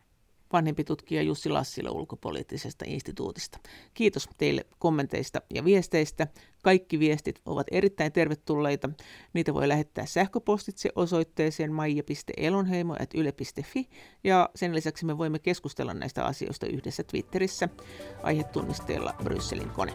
vanhempi 0.55 0.85
tutkija 0.85 1.23
Jussi 1.23 1.49
Lassila 1.49 1.91
ulkopoliittisesta 1.91 2.85
instituutista. 2.89 3.59
Kiitos 3.95 4.29
teille 4.39 4.67
kommenteista 4.79 5.41
ja 5.55 5.65
viesteistä. 5.65 6.27
Kaikki 6.63 6.99
viestit 6.99 7.41
ovat 7.47 7.67
erittäin 7.71 8.13
tervetulleita. 8.13 8.91
Niitä 9.33 9.55
voi 9.55 9.69
lähettää 9.69 10.07
sähköpostitse 10.07 10.91
osoitteeseen 10.97 11.73
maija.elonheimo.yle.fi 11.73 13.89
ja 14.25 14.49
sen 14.55 14.75
lisäksi 14.75 15.05
me 15.05 15.19
voimme 15.19 15.39
keskustella 15.39 15.95
näistä 15.95 16.25
asioista 16.25 16.67
yhdessä 16.67 17.05
Twitterissä 17.05 17.69
aihetunnisteella 18.23 19.15
Brysselin 19.25 19.71
kone. 19.71 19.95